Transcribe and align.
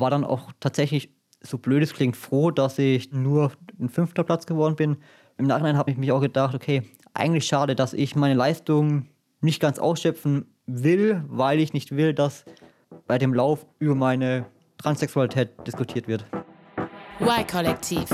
war 0.00 0.10
dann 0.10 0.24
auch 0.24 0.52
tatsächlich, 0.60 1.10
so 1.40 1.58
blöd 1.58 1.82
es 1.82 1.92
klingt, 1.92 2.16
froh, 2.16 2.50
dass 2.50 2.78
ich 2.78 3.12
nur 3.12 3.52
ein 3.80 3.88
fünfter 3.88 4.24
Platz 4.24 4.46
geworden 4.46 4.76
bin. 4.76 4.96
Im 5.36 5.46
Nachhinein 5.46 5.76
habe 5.76 5.90
ich 5.90 5.96
mich 5.96 6.10
auch 6.12 6.20
gedacht, 6.20 6.54
okay, 6.54 6.82
eigentlich 7.14 7.46
schade, 7.46 7.74
dass 7.76 7.92
ich 7.92 8.16
meine 8.16 8.34
Leistung 8.34 9.06
nicht 9.40 9.60
ganz 9.60 9.78
ausschöpfen 9.78 10.46
will, 10.66 11.22
weil 11.28 11.60
ich 11.60 11.72
nicht 11.72 11.96
will, 11.96 12.12
dass 12.12 12.44
bei 13.06 13.18
dem 13.18 13.34
Lauf 13.34 13.66
über 13.78 13.94
meine 13.94 14.46
Transsexualität 14.78 15.50
diskutiert 15.66 16.08
wird. 16.08 16.24
Y-Kollektiv. 17.20 18.08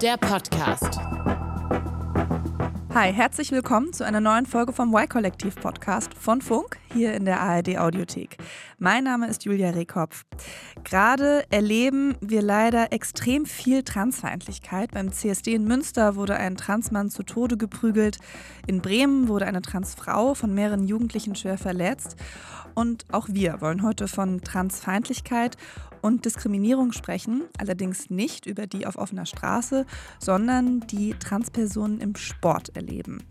Der 0.00 0.16
Podcast. 0.16 0.98
Hi, 2.98 3.12
herzlich 3.12 3.52
willkommen 3.52 3.92
zu 3.92 4.06
einer 4.06 4.22
neuen 4.22 4.46
Folge 4.46 4.72
vom 4.72 4.94
Y-Kollektiv 4.94 5.56
Podcast 5.56 6.14
von 6.14 6.40
Funk 6.40 6.78
hier 6.94 7.12
in 7.12 7.26
der 7.26 7.42
ARD 7.42 7.76
Audiothek. 7.76 8.38
Mein 8.78 9.04
Name 9.04 9.28
ist 9.28 9.44
Julia 9.44 9.68
Rehkopf. 9.68 10.24
Gerade 10.82 11.44
erleben 11.50 12.14
wir 12.22 12.40
leider 12.40 12.94
extrem 12.94 13.44
viel 13.44 13.82
Transfeindlichkeit. 13.82 14.92
Beim 14.92 15.12
CSD 15.12 15.52
in 15.52 15.64
Münster 15.64 16.16
wurde 16.16 16.36
ein 16.36 16.56
Transmann 16.56 17.10
zu 17.10 17.22
Tode 17.22 17.58
geprügelt. 17.58 18.16
In 18.66 18.80
Bremen 18.80 19.28
wurde 19.28 19.44
eine 19.44 19.60
Transfrau 19.60 20.32
von 20.32 20.54
mehreren 20.54 20.88
Jugendlichen 20.88 21.34
schwer 21.34 21.58
verletzt. 21.58 22.16
Und 22.74 23.04
auch 23.12 23.28
wir 23.30 23.60
wollen 23.60 23.82
heute 23.82 24.08
von 24.08 24.40
Transfeindlichkeit 24.40 25.58
und 26.06 26.24
Diskriminierung 26.24 26.92
sprechen, 26.92 27.42
allerdings 27.58 28.10
nicht 28.10 28.46
über 28.46 28.68
die 28.68 28.86
auf 28.86 28.96
offener 28.96 29.26
Straße, 29.26 29.84
sondern 30.20 30.80
die 30.86 31.14
Transpersonen 31.14 32.00
im 32.00 32.14
Sport 32.14 32.76
erleben. 32.76 33.24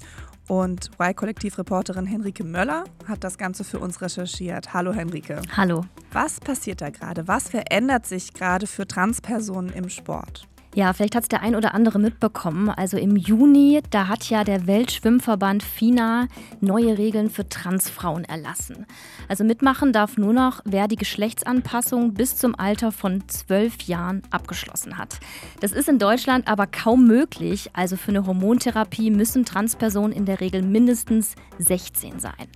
Und 0.50 0.92
Y-Kollektiv-Reporterin 1.00 2.06
Henrike 2.06 2.44
Möller 2.44 2.84
hat 3.08 3.24
das 3.24 3.38
Ganze 3.38 3.64
für 3.64 3.80
uns 3.80 4.02
recherchiert. 4.02 4.74
Hallo 4.74 4.94
Henrike. 4.94 5.42
Hallo. 5.56 5.86
Was 6.12 6.40
passiert 6.40 6.82
da 6.82 6.90
gerade? 6.90 7.28
Was 7.28 7.50
verändert 7.50 8.06
sich 8.06 8.34
gerade 8.34 8.68
für 8.68 8.86
Transpersonen 8.86 9.74
im 9.74 9.90
Sport? 9.90 10.48
Ja, 10.76 10.92
vielleicht 10.92 11.16
hat 11.16 11.24
es 11.24 11.30
der 11.30 11.42
ein 11.42 11.56
oder 11.56 11.74
andere 11.74 12.00
mitbekommen. 12.00 12.70
Also 12.70 12.98
im 12.98 13.16
Juni, 13.16 13.82
da 13.92 14.10
hat 14.10 14.30
ja 14.30 14.44
der 14.44 14.68
Weltschwimmverband 14.68 15.64
FINA 15.64 16.28
neue 16.60 16.98
Regeln 16.98 17.30
für 17.30 17.48
Transfrauen 17.48 18.26
erlassen. 18.26 18.86
Also 19.30 19.46
mitmachen 19.46 19.94
darf 19.94 20.18
nur 20.18 20.34
noch, 20.34 20.60
wer 20.66 20.90
die 20.90 20.98
Geschlechtsanpassung 20.98 22.14
bis 22.14 22.36
zum 22.36 22.56
Alter 22.60 22.92
von 22.92 23.24
zwölf 23.30 23.84
Jahren 23.84 24.22
abgeschlossen 24.32 24.98
hat. 24.98 25.22
Das 25.62 25.72
ist 25.72 25.88
in 25.88 25.98
Deutschland 25.98 26.50
aber 26.50 26.68
kaum 26.68 27.08
möglich. 27.08 27.70
Also 27.72 27.96
für 27.96 28.10
eine 28.10 28.26
Hormontherapie 28.26 29.12
müssen 29.12 29.46
Transpersonen 29.46 30.12
in 30.12 30.26
der 30.26 30.42
Regel 30.42 30.62
mindestens 30.62 31.36
16 31.58 32.20
sein. 32.20 32.50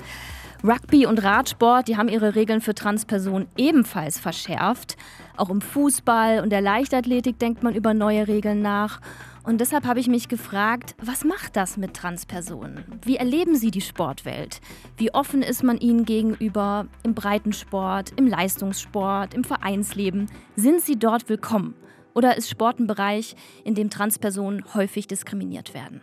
Rugby 0.62 1.06
und 1.06 1.24
Radsport, 1.24 1.88
die 1.88 1.96
haben 1.96 2.10
ihre 2.10 2.36
Regeln 2.36 2.60
für 2.60 2.76
Transpersonen 2.76 3.48
ebenfalls 3.56 4.20
verschärft. 4.20 4.98
Auch 5.38 5.50
im 5.50 5.62
Fußball 5.62 6.42
und 6.42 6.50
der 6.50 6.60
Leichtathletik 6.60 7.40
denkt 7.40 7.64
man 7.64 7.76
über 7.76 7.94
neue 7.94 8.28
Regeln 8.28 8.62
nach. 8.62 9.00
Und 9.44 9.62
deshalb 9.62 9.86
habe 9.86 10.02
ich 10.02 10.10
mich 10.10 10.28
gefragt, 10.28 10.96
was 11.02 11.24
macht 11.24 11.56
das 11.56 11.78
mit 11.78 11.94
Transpersonen? 11.94 12.84
Wie 13.04 13.16
erleben 13.16 13.56
sie 13.56 13.72
die 13.72 13.80
Sportwelt? 13.80 14.60
Wie 14.98 15.14
offen 15.14 15.44
ist 15.44 15.64
man 15.64 15.78
ihnen 15.78 16.04
gegenüber 16.04 16.88
im 17.04 17.16
Breitensport, 17.16 18.12
im 18.18 18.28
Leistungssport, 18.28 19.34
im 19.34 19.46
Vereinsleben? 19.46 20.30
Sind 20.58 20.82
sie 20.82 21.00
dort 21.00 21.30
willkommen? 21.30 21.74
Oder 22.14 22.36
ist 22.36 22.50
Sport 22.50 22.80
ein 22.80 22.88
Bereich, 22.88 23.38
in 23.64 23.76
dem 23.76 23.90
Transpersonen 23.90 24.66
häufig 24.74 25.08
diskriminiert 25.08 25.74
werden? 25.74 26.02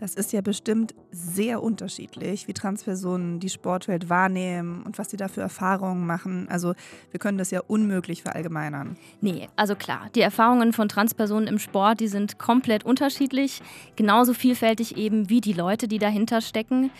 Das 0.00 0.14
ist 0.14 0.32
ja 0.32 0.40
bestimmt 0.40 0.94
sehr 1.10 1.62
unterschiedlich, 1.62 2.48
wie 2.48 2.54
Transpersonen 2.54 3.38
die 3.38 3.50
Sportwelt 3.50 4.08
wahrnehmen 4.08 4.82
und 4.82 4.96
was 4.96 5.10
sie 5.10 5.18
da 5.18 5.28
für 5.28 5.42
Erfahrungen 5.42 6.06
machen. 6.06 6.48
Also 6.48 6.72
wir 7.10 7.20
können 7.20 7.36
das 7.36 7.50
ja 7.50 7.60
unmöglich 7.66 8.22
verallgemeinern. 8.22 8.96
Nee, 9.20 9.50
also 9.56 9.74
klar, 9.74 10.08
die 10.14 10.22
Erfahrungen 10.22 10.72
von 10.72 10.88
Transpersonen 10.88 11.46
im 11.46 11.58
Sport, 11.58 12.00
die 12.00 12.08
sind 12.08 12.38
komplett 12.38 12.82
unterschiedlich, 12.82 13.60
genauso 13.94 14.32
vielfältig 14.32 14.96
eben 14.96 15.28
wie 15.28 15.42
die 15.42 15.52
Leute, 15.52 15.86
die 15.86 15.98
dahinter 15.98 16.40
stecken. 16.40 16.90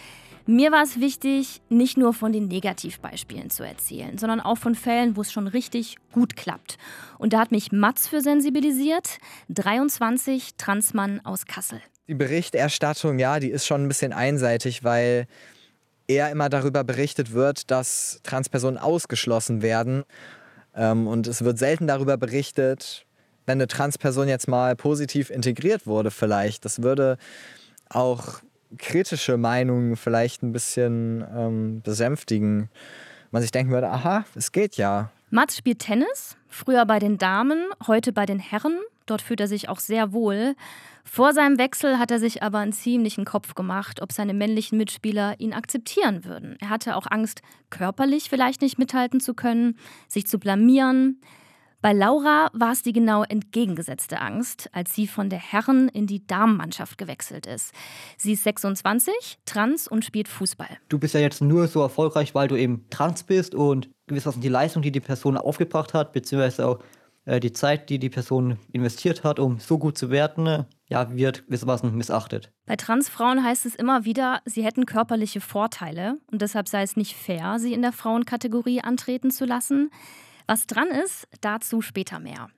Mir 0.44 0.70
war 0.70 0.82
es 0.82 1.00
wichtig, 1.00 1.62
nicht 1.70 1.96
nur 1.96 2.12
von 2.12 2.32
den 2.32 2.48
Negativbeispielen 2.48 3.48
zu 3.48 3.62
erzählen, 3.62 4.18
sondern 4.18 4.40
auch 4.40 4.58
von 4.58 4.74
Fällen, 4.74 5.16
wo 5.16 5.22
es 5.22 5.32
schon 5.32 5.46
richtig 5.46 5.96
gut 6.12 6.36
klappt. 6.36 6.76
Und 7.18 7.32
da 7.32 7.40
hat 7.40 7.50
mich 7.50 7.72
Mats 7.72 8.08
für 8.08 8.20
sensibilisiert, 8.20 9.18
23 9.48 10.56
Transmann 10.56 11.20
aus 11.24 11.46
Kassel 11.46 11.80
die 12.10 12.14
Berichterstattung, 12.16 13.20
ja, 13.20 13.38
die 13.38 13.50
ist 13.50 13.66
schon 13.66 13.84
ein 13.84 13.88
bisschen 13.88 14.12
einseitig, 14.12 14.82
weil 14.82 15.28
eher 16.08 16.28
immer 16.30 16.48
darüber 16.48 16.82
berichtet 16.82 17.32
wird, 17.32 17.70
dass 17.70 18.18
Transpersonen 18.24 18.78
ausgeschlossen 18.78 19.62
werden. 19.62 20.02
Ähm, 20.74 21.06
und 21.06 21.28
es 21.28 21.44
wird 21.44 21.56
selten 21.58 21.86
darüber 21.86 22.16
berichtet, 22.16 23.06
wenn 23.46 23.58
eine 23.58 23.68
Transperson 23.68 24.26
jetzt 24.26 24.48
mal 24.48 24.74
positiv 24.74 25.30
integriert 25.30 25.86
wurde, 25.86 26.10
vielleicht. 26.10 26.64
Das 26.64 26.82
würde 26.82 27.16
auch 27.88 28.40
kritische 28.76 29.36
Meinungen 29.36 29.94
vielleicht 29.96 30.42
ein 30.42 30.52
bisschen 30.52 31.24
ähm, 31.32 31.80
besänftigen. 31.82 32.70
Man 33.30 33.42
sich 33.42 33.52
denken 33.52 33.72
würde, 33.72 33.88
aha, 33.88 34.24
es 34.34 34.50
geht 34.50 34.76
ja. 34.76 35.12
Mats 35.30 35.56
spielt 35.56 35.78
Tennis, 35.78 36.36
früher 36.48 36.84
bei 36.86 36.98
den 36.98 37.18
Damen, 37.18 37.66
heute 37.86 38.12
bei 38.12 38.26
den 38.26 38.40
Herren. 38.40 38.80
Dort 39.10 39.22
fühlt 39.22 39.40
er 39.40 39.48
sich 39.48 39.68
auch 39.68 39.80
sehr 39.80 40.12
wohl. 40.12 40.54
Vor 41.04 41.32
seinem 41.32 41.58
Wechsel 41.58 41.98
hat 41.98 42.12
er 42.12 42.20
sich 42.20 42.42
aber 42.42 42.58
einen 42.58 42.72
ziemlichen 42.72 43.24
Kopf 43.24 43.54
gemacht, 43.54 44.00
ob 44.00 44.12
seine 44.12 44.34
männlichen 44.34 44.78
Mitspieler 44.78 45.34
ihn 45.40 45.52
akzeptieren 45.52 46.24
würden. 46.24 46.56
Er 46.60 46.68
hatte 46.68 46.94
auch 46.94 47.06
Angst, 47.10 47.42
körperlich 47.70 48.28
vielleicht 48.30 48.62
nicht 48.62 48.78
mithalten 48.78 49.18
zu 49.20 49.34
können, 49.34 49.76
sich 50.06 50.26
zu 50.26 50.38
blamieren. 50.38 51.20
Bei 51.82 51.94
Laura 51.94 52.50
war 52.52 52.72
es 52.72 52.82
die 52.82 52.92
genau 52.92 53.24
entgegengesetzte 53.24 54.20
Angst, 54.20 54.68
als 54.72 54.94
sie 54.94 55.06
von 55.06 55.30
der 55.30 55.38
Herren 55.38 55.88
in 55.88 56.06
die 56.06 56.26
Damenmannschaft 56.26 56.98
gewechselt 56.98 57.46
ist. 57.46 57.72
Sie 58.18 58.34
ist 58.34 58.44
26, 58.44 59.38
trans 59.46 59.88
und 59.88 60.04
spielt 60.04 60.28
Fußball. 60.28 60.68
Du 60.90 60.98
bist 60.98 61.14
ja 61.14 61.20
jetzt 61.20 61.40
nur 61.40 61.68
so 61.68 61.80
erfolgreich, 61.80 62.34
weil 62.34 62.48
du 62.48 62.56
eben 62.56 62.84
trans 62.90 63.22
bist 63.22 63.54
und 63.54 63.88
gewissermaßen 64.08 64.42
die 64.42 64.48
Leistung, 64.48 64.82
die 64.82 64.92
die 64.92 65.00
Person 65.00 65.38
aufgebracht 65.38 65.94
hat, 65.94 66.12
beziehungsweise 66.12 66.66
auch 66.66 66.80
die 67.26 67.52
Zeit, 67.52 67.90
die 67.90 67.98
die 67.98 68.10
Person 68.10 68.58
investiert 68.72 69.24
hat, 69.24 69.38
um 69.38 69.58
so 69.58 69.78
gut 69.78 69.98
zu 69.98 70.10
werden, 70.10 70.66
ja, 70.86 71.14
wird 71.14 71.46
gewissermaßen 71.46 71.94
missachtet. 71.94 72.52
Bei 72.66 72.76
Transfrauen 72.76 73.44
heißt 73.44 73.66
es 73.66 73.74
immer 73.74 74.04
wieder, 74.04 74.40
sie 74.44 74.64
hätten 74.64 74.86
körperliche 74.86 75.40
Vorteile 75.40 76.18
und 76.32 76.42
deshalb 76.42 76.68
sei 76.68 76.82
es 76.82 76.96
nicht 76.96 77.14
fair, 77.14 77.58
sie 77.58 77.74
in 77.74 77.82
der 77.82 77.92
Frauenkategorie 77.92 78.80
antreten 78.80 79.30
zu 79.30 79.44
lassen. 79.44 79.90
Was 80.46 80.66
dran 80.66 80.88
ist, 80.88 81.28
dazu 81.40 81.80
später 81.80 82.18
mehr. 82.18 82.48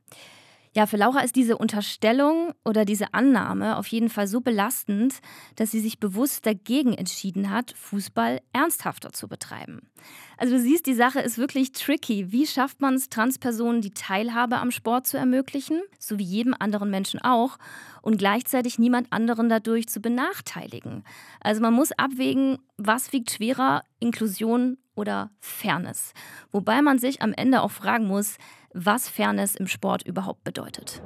Ja, 0.75 0.87
für 0.87 0.97
Laura 0.97 1.21
ist 1.21 1.37
diese 1.37 1.59
Unterstellung 1.59 2.55
oder 2.65 2.87
diese 2.87 3.13
Annahme 3.13 3.77
auf 3.77 3.87
jeden 3.89 4.09
Fall 4.09 4.27
so 4.27 4.41
belastend, 4.41 5.21
dass 5.57 5.71
sie 5.71 5.81
sich 5.81 6.01
bewusst 6.01 6.47
dagegen 6.47 6.95
entschieden 6.95 7.51
hat, 7.51 7.75
Fußball 7.77 8.41
ernsthafter 8.55 9.13
zu 9.13 9.29
betreiben. 9.29 9.91
Also 10.39 10.55
du 10.55 10.61
siehst, 10.63 10.87
die 10.87 10.95
Sache 10.95 11.21
ist 11.21 11.37
wirklich 11.37 11.73
tricky. 11.73 12.33
Wie 12.33 12.47
schafft 12.47 12.81
man 12.81 12.95
es, 12.95 13.11
Transpersonen 13.11 13.83
die 13.83 13.93
Teilhabe 13.93 14.57
am 14.57 14.71
Sport 14.71 15.07
zu 15.07 15.19
ermöglichen, 15.19 15.83
so 15.99 16.19
wie 16.19 16.25
jedem 16.25 16.55
anderen 16.59 16.91
Menschen 16.91 17.21
auch, 17.21 17.59
und 18.01 18.17
gleichzeitig 18.17 18.79
niemand 18.79 19.13
anderen 19.13 19.51
dadurch 19.51 19.89
zu 19.89 20.01
benachteiligen? 20.01 21.05
Also 21.41 21.61
man 21.61 21.75
muss 21.75 21.93
abwägen, 21.93 22.57
was 22.79 23.13
wiegt 23.13 23.31
schwerer, 23.31 23.85
Inklusion 24.01 24.79
oder 24.95 25.31
Fairness. 25.41 26.13
Wobei 26.51 26.83
man 26.83 26.99
sich 26.99 27.23
am 27.23 27.33
Ende 27.33 27.63
auch 27.63 27.71
fragen 27.71 28.07
muss, 28.07 28.37
was 28.75 29.09
Fairness 29.09 29.55
im 29.55 29.67
Sport 29.67 30.03
überhaupt 30.07 30.45
bedeutet. 30.45 31.03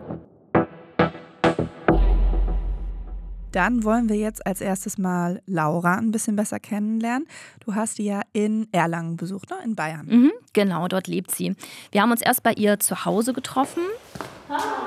Dann 3.52 3.84
wollen 3.84 4.10
wir 4.10 4.16
jetzt 4.16 4.46
als 4.46 4.60
erstes 4.60 4.98
mal 4.98 5.40
Laura 5.46 5.94
ein 5.94 6.10
bisschen 6.10 6.36
besser 6.36 6.60
kennenlernen. 6.60 7.26
Du 7.64 7.74
hast 7.74 7.96
die 7.96 8.04
ja 8.04 8.20
in 8.34 8.68
Erlangen 8.70 9.16
besucht, 9.16 9.48
ne? 9.48 9.56
in 9.64 9.74
Bayern. 9.74 10.06
Mhm, 10.06 10.32
genau, 10.52 10.88
dort 10.88 11.06
lebt 11.06 11.30
sie. 11.30 11.56
Wir 11.90 12.02
haben 12.02 12.10
uns 12.10 12.20
erst 12.20 12.42
bei 12.42 12.52
ihr 12.52 12.78
zu 12.80 13.06
Hause 13.06 13.32
getroffen. 13.32 13.82
Hi. 14.50 14.85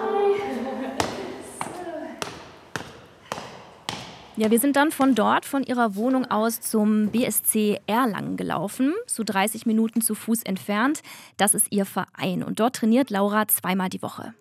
Ja, 4.39 4.49
wir 4.49 4.59
sind 4.61 4.77
dann 4.77 4.91
von 4.91 5.15
dort, 5.15 5.43
von 5.43 5.63
ihrer 5.63 5.97
Wohnung 5.97 6.23
aus 6.31 6.61
zum 6.61 7.09
BSC 7.09 7.81
Erlangen 7.87 8.37
gelaufen, 8.37 8.95
so 9.05 9.23
30 9.25 9.65
Minuten 9.65 9.99
zu 9.99 10.15
Fuß 10.15 10.43
entfernt. 10.43 11.01
Das 11.35 11.53
ist 11.53 11.73
ihr 11.73 11.85
Verein 11.85 12.43
und 12.43 12.61
dort 12.61 12.77
trainiert 12.77 13.09
Laura 13.09 13.49
zweimal 13.49 13.89
die 13.89 14.01
Woche. 14.01 14.33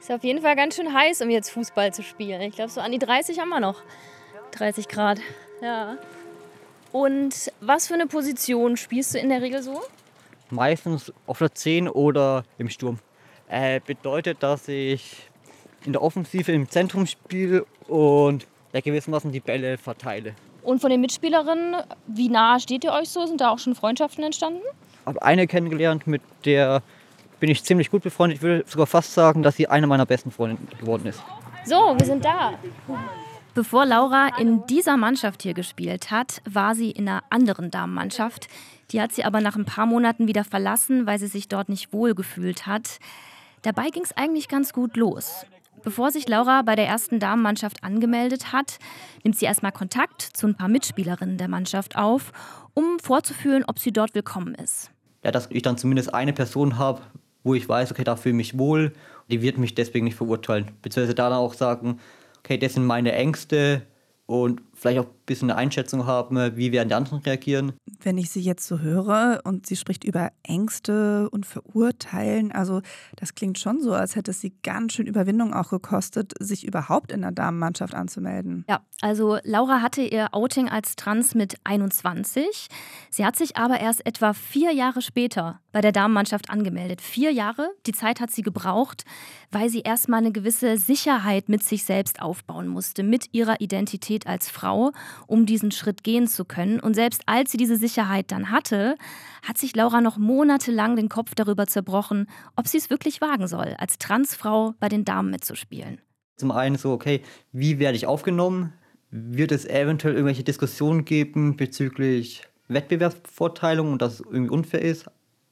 Ist 0.00 0.10
auf 0.10 0.24
jeden 0.24 0.40
Fall 0.40 0.56
ganz 0.56 0.76
schön 0.76 0.94
heiß, 0.94 1.20
um 1.20 1.28
jetzt 1.28 1.50
Fußball 1.50 1.92
zu 1.92 2.02
spielen. 2.02 2.40
Ich 2.40 2.54
glaube, 2.54 2.70
so 2.70 2.80
an 2.80 2.90
die 2.90 2.98
30 2.98 3.38
haben 3.38 3.50
wir 3.50 3.60
noch. 3.60 3.82
30 4.52 4.88
Grad, 4.88 5.20
ja. 5.60 5.98
Und 6.90 7.52
was 7.60 7.88
für 7.88 7.94
eine 7.94 8.06
Position 8.06 8.78
spielst 8.78 9.12
du 9.12 9.18
in 9.18 9.28
der 9.28 9.42
Regel 9.42 9.62
so? 9.62 9.78
Meistens 10.48 11.12
auf 11.26 11.36
der 11.36 11.54
10 11.54 11.86
oder 11.86 12.44
im 12.56 12.70
Sturm. 12.70 12.98
Äh, 13.50 13.80
bedeutet, 13.84 14.42
dass 14.42 14.68
ich 14.68 15.28
in 15.84 15.92
der 15.92 16.00
Offensive 16.00 16.50
im 16.50 16.70
Zentrum 16.70 17.06
spiele 17.06 17.66
und 17.88 18.46
ja, 18.72 18.80
gewissermaßen 18.80 19.32
die 19.32 19.40
Bälle 19.40 19.78
verteile. 19.78 20.34
Und 20.62 20.80
von 20.80 20.90
den 20.90 21.00
Mitspielerinnen, 21.00 21.76
wie 22.06 22.28
nah 22.28 22.60
steht 22.60 22.84
ihr 22.84 22.92
euch 22.92 23.08
so? 23.08 23.26
Sind 23.26 23.40
da 23.40 23.50
auch 23.50 23.58
schon 23.58 23.74
Freundschaften 23.74 24.22
entstanden? 24.24 24.62
habe 25.06 25.22
eine 25.22 25.46
kennengelernt, 25.46 26.06
mit 26.06 26.22
der 26.44 26.82
bin 27.40 27.50
ich 27.50 27.64
ziemlich 27.64 27.90
gut 27.90 28.02
befreundet. 28.02 28.38
Ich 28.38 28.42
würde 28.42 28.64
sogar 28.68 28.86
fast 28.86 29.14
sagen, 29.14 29.42
dass 29.42 29.56
sie 29.56 29.66
eine 29.66 29.86
meiner 29.86 30.06
besten 30.06 30.30
Freundinnen 30.30 30.68
geworden 30.78 31.06
ist. 31.06 31.20
So, 31.64 31.96
wir 31.98 32.06
sind 32.06 32.24
da. 32.24 32.54
Bevor 33.54 33.84
Laura 33.84 34.28
in 34.38 34.64
dieser 34.66 34.96
Mannschaft 34.96 35.42
hier 35.42 35.54
gespielt 35.54 36.10
hat, 36.10 36.40
war 36.48 36.74
sie 36.74 36.90
in 36.90 37.08
einer 37.08 37.22
anderen 37.30 37.70
Damenmannschaft. 37.70 38.48
Die 38.90 39.00
hat 39.00 39.12
sie 39.12 39.24
aber 39.24 39.40
nach 39.40 39.56
ein 39.56 39.64
paar 39.64 39.86
Monaten 39.86 40.26
wieder 40.28 40.44
verlassen, 40.44 41.06
weil 41.06 41.18
sie 41.18 41.26
sich 41.26 41.48
dort 41.48 41.68
nicht 41.68 41.92
wohl 41.92 42.14
gefühlt 42.14 42.66
hat. 42.66 42.98
Dabei 43.62 43.90
ging 43.90 44.02
es 44.02 44.16
eigentlich 44.16 44.48
ganz 44.48 44.72
gut 44.72 44.96
los. 44.96 45.44
Bevor 45.82 46.12
sich 46.12 46.28
Laura 46.28 46.62
bei 46.62 46.76
der 46.76 46.86
ersten 46.86 47.18
Damenmannschaft 47.18 47.82
angemeldet 47.82 48.52
hat, 48.52 48.78
nimmt 49.24 49.36
sie 49.36 49.46
erstmal 49.46 49.72
Kontakt 49.72 50.22
zu 50.22 50.46
ein 50.46 50.54
paar 50.54 50.68
Mitspielerinnen 50.68 51.38
der 51.38 51.48
Mannschaft 51.48 51.96
auf, 51.96 52.32
um 52.74 52.98
vorzufühlen, 53.00 53.64
ob 53.66 53.80
sie 53.80 53.92
dort 53.92 54.14
willkommen 54.14 54.54
ist. 54.54 54.90
Ja, 55.24 55.32
dass 55.32 55.48
ich 55.50 55.62
dann 55.62 55.76
zumindest 55.76 56.14
eine 56.14 56.32
Person 56.32 56.78
habe, 56.78 57.02
wo 57.42 57.54
ich 57.54 57.68
weiß, 57.68 57.90
okay, 57.90 58.04
da 58.04 58.14
fühle 58.14 58.34
ich 58.34 58.36
mich 58.36 58.58
wohl, 58.58 58.92
die 59.28 59.42
wird 59.42 59.58
mich 59.58 59.74
deswegen 59.74 60.04
nicht 60.04 60.16
verurteilen. 60.16 60.70
Beziehungsweise 60.82 61.14
dann 61.14 61.32
auch 61.32 61.54
sagen, 61.54 61.98
okay, 62.38 62.58
das 62.58 62.74
sind 62.74 62.84
meine 62.84 63.12
Ängste 63.12 63.82
und 64.26 64.62
vielleicht 64.74 65.00
auch 65.00 65.06
ein 65.06 65.26
bisschen 65.26 65.50
eine 65.50 65.58
Einschätzung 65.58 66.06
haben, 66.06 66.56
wie 66.56 66.72
werden 66.72 66.88
die 66.88 66.94
anderen 66.94 67.18
reagieren. 67.18 67.72
Wenn 68.00 68.18
ich 68.18 68.30
sie 68.30 68.40
jetzt 68.40 68.66
so 68.66 68.80
höre 68.80 69.40
und 69.44 69.66
sie 69.66 69.76
spricht 69.76 70.04
über 70.04 70.30
Ängste 70.42 71.28
und 71.30 71.46
Verurteilen, 71.46 72.52
also 72.52 72.80
das 73.16 73.34
klingt 73.34 73.58
schon 73.58 73.80
so, 73.80 73.92
als 73.92 74.16
hätte 74.16 74.32
es 74.32 74.40
sie 74.40 74.54
ganz 74.62 74.94
schön 74.94 75.06
Überwindung 75.06 75.54
auch 75.54 75.70
gekostet, 75.70 76.32
sich 76.40 76.66
überhaupt 76.66 77.12
in 77.12 77.20
der 77.20 77.32
Damenmannschaft 77.32 77.94
anzumelden. 77.94 78.64
Ja, 78.68 78.80
also 79.00 79.38
Laura 79.44 79.82
hatte 79.82 80.02
ihr 80.02 80.28
Outing 80.32 80.68
als 80.68 80.96
Trans 80.96 81.34
mit 81.34 81.56
21. 81.64 82.68
Sie 83.10 83.24
hat 83.24 83.36
sich 83.36 83.56
aber 83.56 83.78
erst 83.78 84.04
etwa 84.06 84.32
vier 84.32 84.72
Jahre 84.72 85.02
später 85.02 85.60
bei 85.70 85.80
der 85.80 85.92
Damenmannschaft 85.92 86.50
angemeldet. 86.50 87.00
Vier 87.00 87.30
Jahre, 87.30 87.70
die 87.86 87.92
Zeit 87.92 88.20
hat 88.20 88.30
sie 88.30 88.42
gebraucht, 88.42 89.04
weil 89.50 89.68
sie 89.68 89.80
erstmal 89.80 90.20
eine 90.20 90.32
gewisse 90.32 90.76
Sicherheit 90.76 91.48
mit 91.48 91.62
sich 91.62 91.84
selbst 91.84 92.20
aufbauen 92.20 92.68
musste, 92.68 93.02
mit 93.02 93.32
ihrer 93.32 93.60
Identität 93.60 94.26
als 94.26 94.50
Frau. 94.50 94.61
Frau, 94.62 94.92
um 95.26 95.44
diesen 95.44 95.72
Schritt 95.72 96.04
gehen 96.04 96.28
zu 96.28 96.44
können. 96.44 96.78
Und 96.78 96.94
selbst 96.94 97.22
als 97.26 97.50
sie 97.50 97.56
diese 97.56 97.76
Sicherheit 97.76 98.30
dann 98.30 98.50
hatte, 98.50 98.96
hat 99.46 99.58
sich 99.58 99.74
Laura 99.74 100.00
noch 100.00 100.18
monatelang 100.18 100.94
den 100.94 101.08
Kopf 101.08 101.34
darüber 101.34 101.66
zerbrochen, 101.66 102.28
ob 102.56 102.68
sie 102.68 102.78
es 102.78 102.88
wirklich 102.88 103.20
wagen 103.20 103.48
soll, 103.48 103.74
als 103.78 103.98
Transfrau 103.98 104.74
bei 104.78 104.88
den 104.88 105.04
Damen 105.04 105.30
mitzuspielen. 105.30 106.00
Zum 106.36 106.52
einen 106.52 106.76
so, 106.76 106.92
okay, 106.92 107.22
wie 107.52 107.78
werde 107.78 107.96
ich 107.96 108.06
aufgenommen? 108.06 108.72
Wird 109.10 109.52
es 109.52 109.64
eventuell 109.66 110.14
irgendwelche 110.14 110.44
Diskussionen 110.44 111.04
geben 111.04 111.56
bezüglich 111.56 112.42
Wettbewerbsvorteilung 112.68 113.92
und 113.92 114.00
dass 114.00 114.14
es 114.14 114.20
irgendwie 114.20 114.50
unfair 114.50 114.82
ist? 114.82 115.06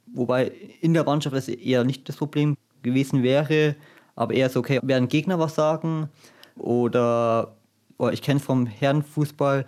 Wobei 0.06 0.52
in 0.80 0.94
der 0.94 1.04
Mannschaft 1.04 1.34
das 1.34 1.48
eher 1.48 1.84
nicht 1.84 2.08
das 2.08 2.16
Problem 2.16 2.56
gewesen 2.82 3.22
wäre, 3.22 3.76
aber 4.14 4.34
eher 4.34 4.48
so, 4.48 4.60
okay, 4.60 4.80
werden 4.82 5.08
Gegner 5.08 5.38
was 5.38 5.54
sagen? 5.56 6.08
Oder 6.56 7.56
oder 8.00 8.14
ich 8.14 8.22
kenne 8.22 8.40
vom 8.40 8.66
Herrenfußball, 8.66 9.66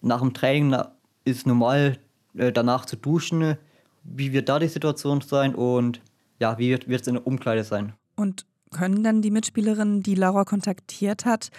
nach 0.00 0.20
dem 0.20 0.32
Training 0.32 0.80
ist 1.24 1.46
normal 1.46 1.98
äh, 2.36 2.52
danach 2.52 2.84
zu 2.84 2.96
duschen. 2.96 3.56
Wie 4.04 4.32
wird 4.32 4.48
da 4.48 4.60
die 4.60 4.68
Situation 4.68 5.20
sein 5.20 5.54
und 5.54 6.00
ja, 6.38 6.58
wie 6.58 6.70
wird 6.70 7.00
es 7.00 7.08
in 7.08 7.14
der 7.14 7.26
Umkleide 7.26 7.64
sein? 7.64 7.92
Und 8.14 8.46
können 8.70 9.02
dann 9.02 9.20
die 9.20 9.32
Mitspielerinnen, 9.32 10.02
die 10.02 10.14
Laura 10.14 10.44
kontaktiert 10.44 11.24
hat, 11.24 11.50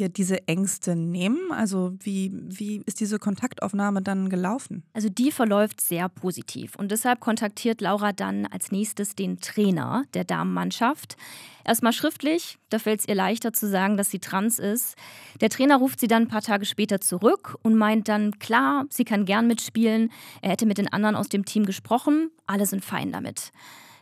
ihr 0.00 0.08
diese 0.08 0.46
Ängste 0.48 0.96
nehmen? 0.96 1.52
Also 1.52 1.94
wie, 2.00 2.32
wie 2.34 2.82
ist 2.86 3.00
diese 3.00 3.18
Kontaktaufnahme 3.18 4.02
dann 4.02 4.28
gelaufen? 4.28 4.84
Also 4.92 5.08
die 5.08 5.30
verläuft 5.30 5.80
sehr 5.80 6.08
positiv 6.08 6.76
und 6.76 6.90
deshalb 6.90 7.20
kontaktiert 7.20 7.80
Laura 7.80 8.12
dann 8.12 8.46
als 8.46 8.72
nächstes 8.72 9.14
den 9.14 9.40
Trainer 9.40 10.04
der 10.14 10.24
Damenmannschaft. 10.24 11.16
Erstmal 11.64 11.92
schriftlich, 11.92 12.58
da 12.68 12.78
fällt 12.78 13.00
es 13.00 13.08
ihr 13.08 13.16
leichter 13.16 13.52
zu 13.52 13.68
sagen, 13.68 13.96
dass 13.96 14.10
sie 14.10 14.20
trans 14.20 14.58
ist. 14.58 14.94
Der 15.40 15.50
Trainer 15.50 15.76
ruft 15.78 15.98
sie 15.98 16.06
dann 16.06 16.22
ein 16.22 16.28
paar 16.28 16.42
Tage 16.42 16.64
später 16.64 17.00
zurück 17.00 17.56
und 17.62 17.74
meint 17.74 18.08
dann, 18.08 18.38
klar, 18.38 18.86
sie 18.88 19.04
kann 19.04 19.24
gern 19.24 19.48
mitspielen. 19.48 20.12
Er 20.42 20.50
hätte 20.50 20.66
mit 20.66 20.78
den 20.78 20.92
anderen 20.92 21.16
aus 21.16 21.28
dem 21.28 21.44
Team 21.44 21.66
gesprochen, 21.66 22.30
alle 22.46 22.66
sind 22.66 22.84
fein 22.84 23.10
damit. 23.10 23.50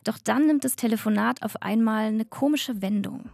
Doch 0.05 0.19
dann 0.19 0.47
nimmt 0.47 0.64
das 0.64 0.76
Telefonat 0.76 1.43
auf 1.43 1.62
einmal 1.62 2.05
eine 2.05 2.26
komische 2.26 2.82
Wendung 2.82 3.31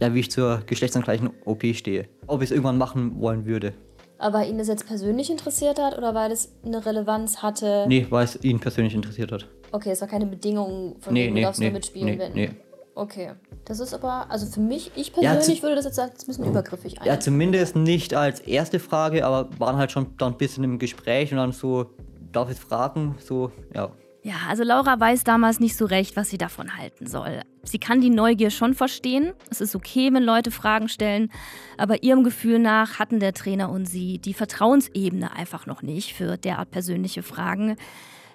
ja, 0.00 0.14
wie 0.14 0.20
ich 0.20 0.30
zur 0.30 0.62
geschlechtsangleichen 0.66 1.30
OP 1.44 1.64
stehe. 1.74 2.08
Ob 2.26 2.42
ich 2.42 2.46
es 2.46 2.50
irgendwann 2.50 2.78
machen 2.78 3.20
wollen 3.20 3.46
würde. 3.46 3.74
Aber 4.18 4.44
ihn 4.44 4.58
das 4.58 4.68
jetzt 4.68 4.86
persönlich 4.86 5.30
interessiert 5.30 5.80
hat 5.80 5.96
oder 5.96 6.14
weil 6.14 6.32
es 6.32 6.52
eine 6.64 6.84
Relevanz 6.84 7.40
hatte? 7.42 7.84
Nee, 7.88 8.06
weil 8.10 8.24
es 8.24 8.42
ihn 8.42 8.58
persönlich 8.58 8.94
interessiert 8.94 9.30
hat. 9.30 9.46
Okay, 9.70 9.90
es 9.90 10.00
war 10.00 10.08
keine 10.08 10.26
Bedingung, 10.26 10.96
von 10.98 11.12
nee, 11.12 11.24
wegen 11.24 11.34
nee, 11.34 11.40
du 11.40 11.46
darfst 11.46 11.60
nee, 11.60 11.66
nur 11.66 11.74
mitspielen, 11.74 12.14
nee, 12.14 12.18
wenn. 12.18 12.32
Nee. 12.32 12.50
Okay. 12.94 13.32
Das 13.64 13.78
ist 13.78 13.94
aber, 13.94 14.28
also 14.28 14.46
für 14.46 14.60
mich, 14.60 14.90
ich 14.96 15.12
persönlich 15.12 15.58
ja, 15.58 15.62
würde 15.62 15.76
das 15.76 15.84
jetzt 15.84 15.94
sagen, 15.94 16.10
das 16.12 16.22
ist 16.22 16.28
ein 16.28 16.32
bisschen 16.32 16.50
übergriffig. 16.50 16.98
Eigentlich. 16.98 17.06
Ja, 17.06 17.20
zumindest 17.20 17.76
nicht 17.76 18.12
als 18.14 18.40
erste 18.40 18.80
Frage, 18.80 19.24
aber 19.24 19.48
waren 19.60 19.76
halt 19.76 19.92
schon 19.92 20.16
dann 20.16 20.32
ein 20.32 20.38
bisschen 20.38 20.64
im 20.64 20.80
Gespräch 20.80 21.30
und 21.30 21.36
dann 21.36 21.52
so, 21.52 21.86
darf 22.32 22.50
ich 22.50 22.58
fragen? 22.58 23.14
So, 23.20 23.52
ja. 23.72 23.92
Ja, 24.28 24.34
also 24.46 24.62
Laura 24.62 25.00
weiß 25.00 25.24
damals 25.24 25.58
nicht 25.58 25.74
so 25.74 25.86
recht, 25.86 26.14
was 26.14 26.28
sie 26.28 26.36
davon 26.36 26.76
halten 26.76 27.06
soll. 27.06 27.40
Sie 27.62 27.78
kann 27.78 28.02
die 28.02 28.10
Neugier 28.10 28.50
schon 28.50 28.74
verstehen. 28.74 29.32
Es 29.48 29.62
ist 29.62 29.74
okay, 29.74 30.12
wenn 30.12 30.22
Leute 30.22 30.50
Fragen 30.50 30.90
stellen. 30.90 31.30
Aber 31.78 32.02
ihrem 32.02 32.24
Gefühl 32.24 32.58
nach 32.58 32.98
hatten 32.98 33.20
der 33.20 33.32
Trainer 33.32 33.70
und 33.70 33.86
sie 33.86 34.18
die 34.18 34.34
Vertrauensebene 34.34 35.32
einfach 35.32 35.64
noch 35.64 35.80
nicht 35.80 36.12
für 36.12 36.36
derart 36.36 36.70
persönliche 36.70 37.22
Fragen. 37.22 37.76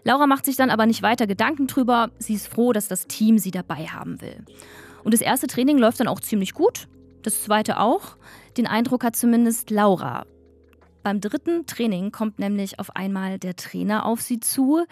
Laura 0.04 0.26
macht 0.26 0.46
sich 0.46 0.56
dann 0.56 0.72
aber 0.72 0.88
nicht 0.88 1.04
weiter 1.04 1.28
Gedanken 1.28 1.68
drüber. 1.68 2.10
Sie 2.18 2.34
ist 2.34 2.48
froh, 2.48 2.74
dass 2.74 2.88
das 2.88 3.06
Team 3.06 3.38
sie 3.38 3.52
dabei 3.52 3.86
haben 3.86 4.20
will. 4.20 4.44
Und 5.04 5.14
das 5.14 5.22
erste 5.22 5.46
Training 5.46 5.78
läuft 5.78 6.00
dann 6.00 6.08
auch 6.08 6.22
ziemlich 6.22 6.56
gut. 6.56 6.88
Das 7.22 7.44
zweite 7.44 7.80
auch. 7.80 8.18
Den 8.58 8.66
Eindruck 8.66 9.04
hat 9.04 9.16
zumindest 9.16 9.70
Laura. 9.70 10.26
Beim 11.04 11.22
dritten 11.22 11.68
Training 11.68 12.12
kommt 12.12 12.40
nämlich 12.40 12.80
auf 12.80 12.96
einmal 12.96 13.38
der 13.38 13.56
Trainer 13.56 14.08
auf 14.08 14.22
sie 14.22 14.40
zu. 14.40 14.86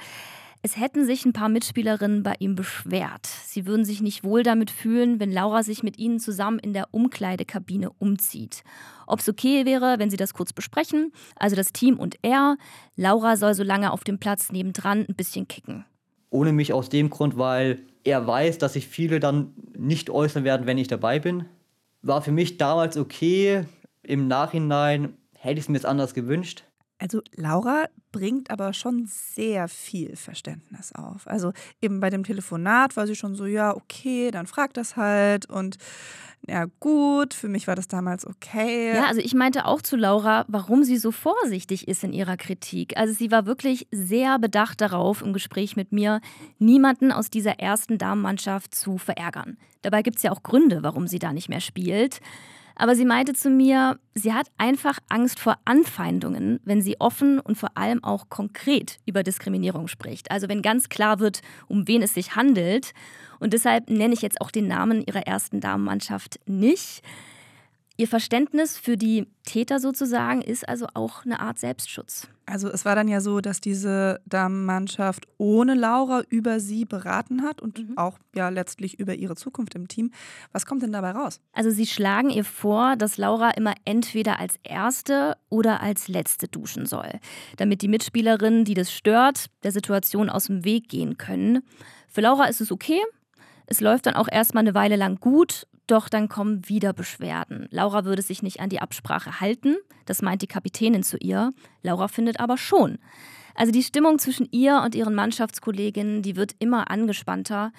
Es 0.63 0.77
hätten 0.77 1.07
sich 1.07 1.25
ein 1.25 1.33
paar 1.33 1.49
Mitspielerinnen 1.49 2.21
bei 2.21 2.35
ihm 2.37 2.53
beschwert. 2.53 3.25
Sie 3.25 3.65
würden 3.65 3.83
sich 3.83 3.99
nicht 3.99 4.23
wohl 4.23 4.43
damit 4.43 4.69
fühlen, 4.69 5.19
wenn 5.19 5.31
Laura 5.31 5.63
sich 5.63 5.81
mit 5.81 5.97
ihnen 5.97 6.19
zusammen 6.19 6.59
in 6.59 6.73
der 6.73 6.89
Umkleidekabine 6.91 7.89
umzieht. 7.97 8.63
Ob 9.07 9.21
es 9.21 9.29
okay 9.29 9.65
wäre, 9.65 9.97
wenn 9.97 10.11
sie 10.11 10.17
das 10.17 10.35
kurz 10.35 10.53
besprechen, 10.53 11.13
also 11.35 11.55
das 11.55 11.73
Team 11.73 11.97
und 11.97 12.17
er. 12.21 12.57
Laura 12.95 13.37
soll 13.37 13.55
so 13.55 13.63
lange 13.63 13.91
auf 13.91 14.03
dem 14.03 14.19
Platz 14.19 14.51
nebendran 14.51 15.03
ein 15.09 15.15
bisschen 15.15 15.47
kicken. 15.47 15.83
Ohne 16.29 16.53
mich 16.53 16.73
aus 16.73 16.89
dem 16.89 17.09
Grund, 17.09 17.39
weil 17.39 17.79
er 18.03 18.27
weiß, 18.27 18.59
dass 18.59 18.73
sich 18.73 18.87
viele 18.87 19.19
dann 19.19 19.53
nicht 19.75 20.11
äußern 20.11 20.43
werden, 20.43 20.67
wenn 20.67 20.77
ich 20.77 20.87
dabei 20.87 21.19
bin. 21.19 21.45
War 22.03 22.21
für 22.21 22.31
mich 22.31 22.57
damals 22.57 22.97
okay. 22.97 23.65
Im 24.03 24.27
Nachhinein 24.27 25.17
hätte 25.33 25.55
ich 25.55 25.65
es 25.65 25.69
mir 25.69 25.77
jetzt 25.77 25.85
anders 25.85 26.13
gewünscht. 26.13 26.65
Also 27.01 27.21
Laura 27.35 27.85
bringt 28.11 28.51
aber 28.51 28.73
schon 28.73 29.07
sehr 29.07 29.67
viel 29.67 30.15
Verständnis 30.15 30.93
auf. 30.93 31.27
Also 31.27 31.51
eben 31.81 31.99
bei 31.99 32.11
dem 32.11 32.23
Telefonat 32.23 32.95
war 32.95 33.07
sie 33.07 33.15
schon 33.15 33.33
so, 33.33 33.47
ja, 33.47 33.75
okay, 33.75 34.29
dann 34.29 34.45
frag 34.45 34.75
das 34.75 34.97
halt 34.97 35.49
und 35.49 35.77
ja 36.47 36.65
gut, 36.79 37.33
für 37.33 37.47
mich 37.47 37.67
war 37.67 37.75
das 37.75 37.87
damals 37.87 38.27
okay. 38.27 38.93
Ja, 38.95 39.07
also 39.07 39.19
ich 39.19 39.33
meinte 39.33 39.65
auch 39.65 39.81
zu 39.81 39.95
Laura, 39.95 40.45
warum 40.47 40.83
sie 40.83 40.97
so 40.97 41.11
vorsichtig 41.11 41.87
ist 41.87 42.03
in 42.03 42.13
ihrer 42.13 42.37
Kritik. 42.37 42.97
Also 42.97 43.15
sie 43.15 43.31
war 43.31 43.47
wirklich 43.47 43.87
sehr 43.91 44.37
bedacht 44.37 44.79
darauf, 44.79 45.23
im 45.23 45.33
Gespräch 45.33 45.75
mit 45.75 45.91
mir, 45.91 46.21
niemanden 46.59 47.11
aus 47.11 47.31
dieser 47.31 47.59
ersten 47.59 47.97
Damenmannschaft 47.97 48.75
zu 48.75 48.99
verärgern. 48.99 49.57
Dabei 49.81 50.03
gibt 50.03 50.17
es 50.17 50.23
ja 50.23 50.31
auch 50.31 50.43
Gründe, 50.43 50.83
warum 50.83 51.07
sie 51.07 51.19
da 51.19 51.33
nicht 51.33 51.49
mehr 51.49 51.61
spielt. 51.61 52.21
Aber 52.75 52.95
sie 52.95 53.05
meinte 53.05 53.33
zu 53.33 53.49
mir, 53.49 53.99
sie 54.15 54.33
hat 54.33 54.47
einfach 54.57 54.99
Angst 55.09 55.39
vor 55.39 55.55
Anfeindungen, 55.65 56.59
wenn 56.63 56.81
sie 56.81 56.99
offen 56.99 57.39
und 57.39 57.57
vor 57.57 57.69
allem 57.75 58.03
auch 58.03 58.29
konkret 58.29 58.99
über 59.05 59.23
Diskriminierung 59.23 59.87
spricht. 59.87 60.31
Also 60.31 60.49
wenn 60.49 60.61
ganz 60.61 60.89
klar 60.89 61.19
wird, 61.19 61.41
um 61.67 61.87
wen 61.87 62.01
es 62.01 62.13
sich 62.13 62.35
handelt. 62.35 62.93
Und 63.39 63.53
deshalb 63.53 63.89
nenne 63.89 64.13
ich 64.13 64.21
jetzt 64.21 64.41
auch 64.41 64.51
den 64.51 64.67
Namen 64.67 65.03
ihrer 65.05 65.27
ersten 65.27 65.59
Damenmannschaft 65.59 66.39
nicht. 66.45 67.01
Ihr 68.01 68.07
Verständnis 68.07 68.79
für 68.79 68.97
die 68.97 69.27
Täter 69.45 69.79
sozusagen 69.79 70.41
ist 70.41 70.67
also 70.67 70.87
auch 70.95 71.23
eine 71.23 71.39
Art 71.39 71.59
Selbstschutz. 71.59 72.27
Also 72.47 72.67
es 72.67 72.83
war 72.83 72.95
dann 72.95 73.07
ja 73.07 73.21
so, 73.21 73.41
dass 73.41 73.61
diese 73.61 74.19
Damenmannschaft 74.25 75.27
ohne 75.37 75.75
Laura 75.75 76.23
über 76.27 76.59
sie 76.59 76.85
beraten 76.85 77.43
hat 77.43 77.61
und 77.61 77.77
mhm. 77.77 77.99
auch 77.99 78.17
ja 78.33 78.49
letztlich 78.49 78.99
über 78.99 79.13
ihre 79.13 79.35
Zukunft 79.35 79.75
im 79.75 79.87
Team. 79.87 80.09
Was 80.51 80.65
kommt 80.65 80.81
denn 80.81 80.91
dabei 80.91 81.11
raus? 81.11 81.41
Also 81.53 81.69
sie 81.69 81.85
schlagen 81.85 82.31
ihr 82.31 82.43
vor, 82.43 82.95
dass 82.95 83.17
Laura 83.17 83.51
immer 83.51 83.75
entweder 83.85 84.39
als 84.39 84.55
erste 84.63 85.37
oder 85.49 85.81
als 85.81 86.07
letzte 86.07 86.47
duschen 86.47 86.87
soll, 86.87 87.19
damit 87.57 87.83
die 87.83 87.87
Mitspielerinnen, 87.87 88.65
die 88.65 88.73
das 88.73 88.91
stört, 88.91 89.51
der 89.61 89.71
Situation 89.71 90.31
aus 90.31 90.47
dem 90.47 90.65
Weg 90.65 90.89
gehen 90.89 91.19
können. 91.19 91.61
Für 92.07 92.21
Laura 92.21 92.45
ist 92.45 92.61
es 92.61 92.71
okay. 92.71 92.99
Es 93.67 93.79
läuft 93.79 94.07
dann 94.07 94.15
auch 94.15 94.27
erstmal 94.27 94.63
eine 94.63 94.73
Weile 94.73 94.95
lang 94.95 95.19
gut 95.19 95.67
doch 95.91 96.09
dann 96.09 96.29
kommen 96.29 96.67
wieder 96.67 96.93
Beschwerden. 96.93 97.67
Laura 97.69 98.05
würde 98.05 98.21
sich 98.21 98.41
nicht 98.41 98.59
an 98.61 98.69
die 98.69 98.81
Absprache 98.81 99.41
halten, 99.41 99.75
das 100.05 100.21
meint 100.21 100.41
die 100.41 100.47
Kapitänin 100.47 101.03
zu 101.03 101.17
ihr. 101.17 101.53
Laura 101.83 102.07
findet 102.07 102.39
aber 102.39 102.57
schon. 102.57 102.97
Also 103.55 103.71
die 103.71 103.83
Stimmung 103.83 104.17
zwischen 104.17 104.47
ihr 104.51 104.81
und 104.83 104.95
ihren 104.95 105.13
Mannschaftskolleginnen, 105.13 106.21
die 106.21 106.35
wird 106.35 106.55
immer 106.59 106.89
angespannter. 106.89 107.71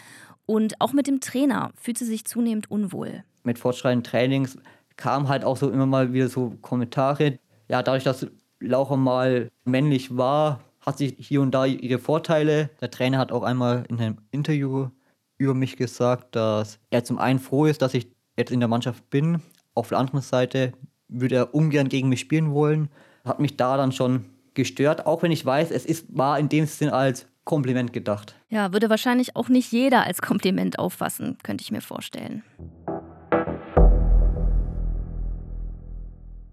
Und 0.45 0.81
auch 0.81 0.93
mit 0.93 1.07
dem 1.07 1.21
Trainer 1.21 1.73
fühlt 1.77 1.99
sie 1.99 2.05
sich 2.05 2.27
zunehmend 2.27 2.71
unwohl. 2.71 3.25
Mit 3.45 3.59
fortschreitenden 3.59 4.05
Trainings 4.05 4.59
kamen 4.97 5.29
halt 5.29 5.45
auch 5.45 5.57
so 5.57 5.71
immer 5.71 5.87
mal 5.87 6.13
wieder 6.13 6.29
so 6.29 6.51
Kommentare. 6.61 7.39
Ja, 7.69 7.83
dadurch, 7.83 8.05
dass 8.05 8.27
Laura 8.61 8.97
mal 8.97 9.49
männlich 9.65 10.17
war, 10.17 10.61
hat 10.81 10.99
sie 10.99 11.15
hier 11.19 11.41
und 11.41 11.53
da 11.53 11.65
ihre 11.65 11.99
Vorteile. 11.99 12.71
Der 12.81 12.91
Trainer 12.91 13.19
hat 13.19 13.33
auch 13.33 13.43
einmal 13.43 13.85
in 13.89 13.99
einem 13.99 14.19
Interview 14.31 14.89
über 15.39 15.55
mich 15.55 15.77
gesagt, 15.77 16.37
dass 16.37 16.79
er 16.91 17.05
zum 17.05 17.19
einen 17.19 17.39
froh 17.39 17.67
ist, 17.67 17.83
dass 17.83 17.95
ich 17.95 18.09
jetzt 18.37 18.53
in 18.53 18.61
der 18.61 18.69
Mannschaft 18.69 19.09
bin. 19.11 19.41
Auf 19.75 19.89
der 19.89 19.99
anderen 19.99 20.21
Seite 20.21 20.73
würde 21.09 21.37
er 21.37 21.55
ungern 21.55 21.89
gegen 21.89 22.09
mich 22.09 22.21
spielen 22.21 22.53
wollen. 22.53 22.89
Hat 23.25 23.41
mich 23.41 23.57
da 23.57 23.77
dann 23.77 23.93
schon 23.93 24.27
gestört, 24.55 25.07
auch 25.07 25.23
wenn 25.23 25.33
ich 25.33 25.45
weiß, 25.45 25.71
es 25.71 25.87
ist, 25.87 26.07
war 26.17 26.39
in 26.39 26.49
dem 26.49 26.67
Sinn 26.67 26.91
als 26.91 27.27
Kompliment 27.45 27.93
gedacht. 27.93 28.37
Ja, 28.51 28.73
würde 28.73 28.89
wahrscheinlich 28.89 29.35
auch 29.35 29.49
nicht 29.49 29.73
jeder 29.73 30.05
als 30.05 30.23
Kompliment 30.23 30.79
auffassen, 30.79 31.39
könnte 31.43 31.63
ich 31.63 31.73
mir 31.73 31.81
vorstellen. 31.81 32.45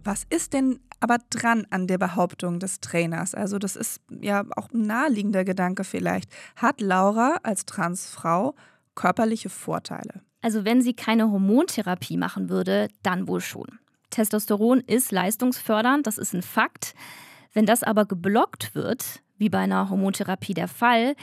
Was 0.04 0.26
ist 0.30 0.54
denn 0.54 0.80
aber 1.00 1.18
dran 1.30 1.66
an 1.70 1.88
der 1.88 1.98
Behauptung 1.98 2.60
des 2.60 2.80
Trainers? 2.80 3.36
Also 3.36 3.58
das 3.60 3.76
ist 3.76 4.02
ja 4.22 4.44
auch 4.56 4.70
ein 4.72 4.88
naheliegender 4.88 5.44
Gedanke 5.46 5.84
vielleicht. 5.84 6.32
Hat 6.56 6.82
Laura 6.82 7.38
als 7.44 7.66
Transfrau 7.66 8.56
körperliche 8.96 9.50
Vorteile? 9.50 10.22
Also 10.42 10.66
wenn 10.66 10.82
sie 10.82 10.94
keine 10.94 11.32
Hormontherapie 11.32 12.18
machen 12.18 12.50
würde, 12.50 12.90
dann 13.04 13.28
wohl 13.28 13.42
schon. 13.42 13.80
Testosteron 14.10 14.80
ist 14.80 15.12
leistungsfördernd, 15.12 16.08
das 16.08 16.18
ist 16.18 16.34
ein 16.34 16.42
Fakt. 16.42 16.96
Wenn 17.54 17.66
das 17.66 17.84
aber 17.84 18.06
geblockt 18.06 18.74
wird, 18.76 19.22
wie 19.38 19.50
bei 19.50 19.60
einer 19.60 19.90
Hormontherapie 19.90 20.54
der 20.54 20.68
Fall, 20.68 21.16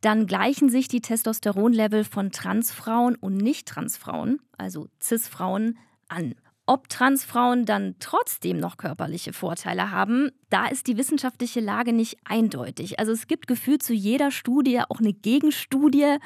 dann 0.00 0.26
gleichen 0.26 0.68
sich 0.68 0.88
die 0.88 1.00
Testosteronlevel 1.00 2.04
von 2.04 2.30
Transfrauen 2.30 3.14
und 3.14 3.36
Nicht-Transfrauen, 3.36 4.40
also 4.58 4.88
Cis-Frauen, 5.00 5.78
an. 6.08 6.34
Ob 6.66 6.88
Transfrauen 6.88 7.66
dann 7.66 7.96
trotzdem 8.00 8.58
noch 8.58 8.78
körperliche 8.78 9.34
Vorteile 9.34 9.90
haben, 9.90 10.30
da 10.54 10.66
ist 10.66 10.86
die 10.86 10.96
wissenschaftliche 10.96 11.58
Lage 11.58 11.92
nicht 11.92 12.16
eindeutig. 12.22 13.00
Also 13.00 13.10
es 13.10 13.26
gibt 13.26 13.48
gefühlt 13.48 13.82
zu 13.82 13.92
jeder 13.92 14.30
Studie 14.30 14.82
auch 14.88 15.00
eine 15.00 15.12
Gegenstudie 15.12 16.18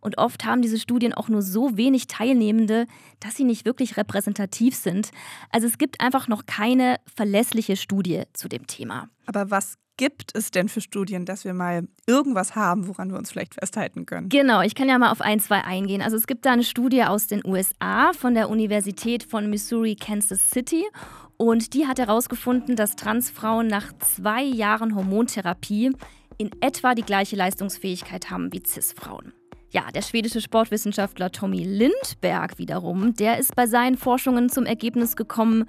und 0.00 0.18
oft 0.18 0.44
haben 0.44 0.60
diese 0.60 0.78
Studien 0.78 1.14
auch 1.14 1.30
nur 1.30 1.40
so 1.40 1.78
wenig 1.78 2.06
Teilnehmende, 2.06 2.86
dass 3.20 3.36
sie 3.36 3.44
nicht 3.44 3.64
wirklich 3.64 3.96
repräsentativ 3.96 4.74
sind. 4.74 5.12
Also 5.48 5.66
es 5.66 5.78
gibt 5.78 6.02
einfach 6.02 6.28
noch 6.28 6.44
keine 6.44 6.96
verlässliche 7.16 7.74
Studie 7.74 8.24
zu 8.34 8.50
dem 8.50 8.66
Thema. 8.66 9.08
Aber 9.24 9.50
was 9.50 9.76
gibt 9.96 10.36
es 10.36 10.50
denn 10.50 10.68
für 10.68 10.82
Studien, 10.82 11.24
dass 11.24 11.46
wir 11.46 11.54
mal 11.54 11.88
irgendwas 12.06 12.54
haben, 12.54 12.86
woran 12.86 13.10
wir 13.10 13.18
uns 13.18 13.30
vielleicht 13.30 13.54
festhalten 13.54 14.04
können? 14.04 14.28
Genau, 14.28 14.60
ich 14.60 14.74
kann 14.74 14.90
ja 14.90 14.98
mal 14.98 15.10
auf 15.10 15.22
ein, 15.22 15.40
zwei 15.40 15.64
eingehen. 15.64 16.02
Also 16.02 16.18
es 16.18 16.26
gibt 16.26 16.44
da 16.44 16.52
eine 16.52 16.64
Studie 16.64 17.04
aus 17.04 17.28
den 17.28 17.40
USA 17.46 18.12
von 18.12 18.34
der 18.34 18.50
Universität 18.50 19.22
von 19.22 19.48
Missouri, 19.48 19.96
Kansas 19.96 20.50
City. 20.50 20.84
Und 21.40 21.72
die 21.72 21.86
hat 21.86 21.98
herausgefunden, 21.98 22.76
dass 22.76 22.96
Transfrauen 22.96 23.66
nach 23.66 23.94
zwei 23.98 24.42
Jahren 24.42 24.94
Hormontherapie 24.94 25.90
in 26.36 26.50
etwa 26.60 26.94
die 26.94 27.00
gleiche 27.00 27.34
Leistungsfähigkeit 27.34 28.30
haben 28.30 28.52
wie 28.52 28.62
Cis-Frauen. 28.62 29.32
Ja, 29.70 29.90
der 29.90 30.02
schwedische 30.02 30.42
Sportwissenschaftler 30.42 31.32
Tommy 31.32 31.64
Lindberg 31.64 32.58
wiederum, 32.58 33.14
der 33.14 33.38
ist 33.38 33.56
bei 33.56 33.66
seinen 33.66 33.96
Forschungen 33.96 34.50
zum 34.50 34.66
Ergebnis 34.66 35.16
gekommen, 35.16 35.64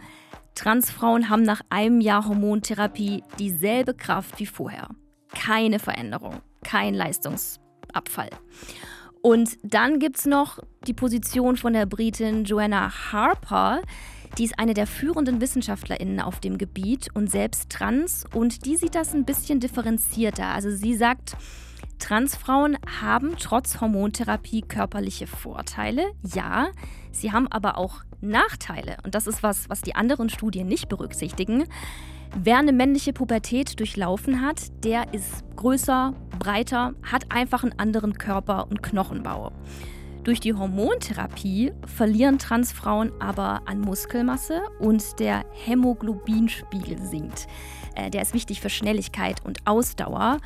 Transfrauen 0.55 1.29
haben 1.29 1.43
nach 1.43 1.61
einem 1.69 2.01
Jahr 2.01 2.27
Hormontherapie 2.27 3.23
dieselbe 3.39 3.93
Kraft 3.93 4.41
wie 4.41 4.47
vorher. 4.47 4.89
Keine 5.29 5.79
Veränderung, 5.79 6.41
kein 6.65 6.95
Leistungsabfall. 6.95 8.29
Und 9.21 9.57
dann 9.63 9.99
gibt 9.99 10.17
es 10.17 10.25
noch 10.25 10.59
die 10.85 10.93
Position 10.93 11.55
von 11.55 11.71
der 11.71 11.85
Britin 11.85 12.43
Joanna 12.43 12.91
Harper. 13.13 13.81
Die 14.37 14.45
ist 14.45 14.57
eine 14.57 14.73
der 14.73 14.87
führenden 14.87 15.41
WissenschaftlerInnen 15.41 16.19
auf 16.19 16.39
dem 16.39 16.57
Gebiet 16.57 17.09
und 17.13 17.29
selbst 17.29 17.69
trans. 17.69 18.25
Und 18.33 18.65
die 18.65 18.77
sieht 18.77 18.95
das 18.95 19.13
ein 19.13 19.25
bisschen 19.25 19.59
differenzierter. 19.59 20.47
Also 20.47 20.71
sie 20.71 20.95
sagt, 20.95 21.35
Transfrauen 21.99 22.77
haben 23.01 23.35
trotz 23.37 23.79
Hormontherapie 23.79 24.61
körperliche 24.61 25.27
Vorteile, 25.27 26.11
ja. 26.23 26.69
Sie 27.11 27.31
haben 27.31 27.47
aber 27.47 27.77
auch 27.77 28.01
Nachteile. 28.21 28.97
Und 29.03 29.15
das 29.15 29.27
ist 29.27 29.43
was, 29.43 29.69
was 29.69 29.81
die 29.81 29.95
anderen 29.95 30.29
Studien 30.29 30.67
nicht 30.67 30.89
berücksichtigen. 30.89 31.65
Wer 32.35 32.57
eine 32.57 32.71
männliche 32.71 33.13
Pubertät 33.13 33.79
durchlaufen 33.79 34.41
hat, 34.41 34.61
der 34.83 35.13
ist 35.13 35.43
größer, 35.57 36.13
breiter, 36.39 36.93
hat 37.03 37.31
einfach 37.31 37.63
einen 37.63 37.77
anderen 37.77 38.17
Körper 38.17 38.67
und 38.69 38.81
Knochenbau. 38.81 39.51
Durch 40.23 40.39
die 40.39 40.53
Hormontherapie 40.53 41.71
verlieren 41.87 42.37
Transfrauen 42.37 43.11
aber 43.19 43.63
an 43.65 43.81
Muskelmasse 43.81 44.61
und 44.79 45.19
der 45.19 45.43
Hämoglobinspiegel 45.65 46.99
sinkt. 46.99 47.47
Äh, 47.95 48.11
der 48.11 48.21
ist 48.21 48.35
wichtig 48.35 48.61
für 48.61 48.69
Schnelligkeit 48.69 49.43
und 49.43 49.65
Ausdauer. 49.65 50.37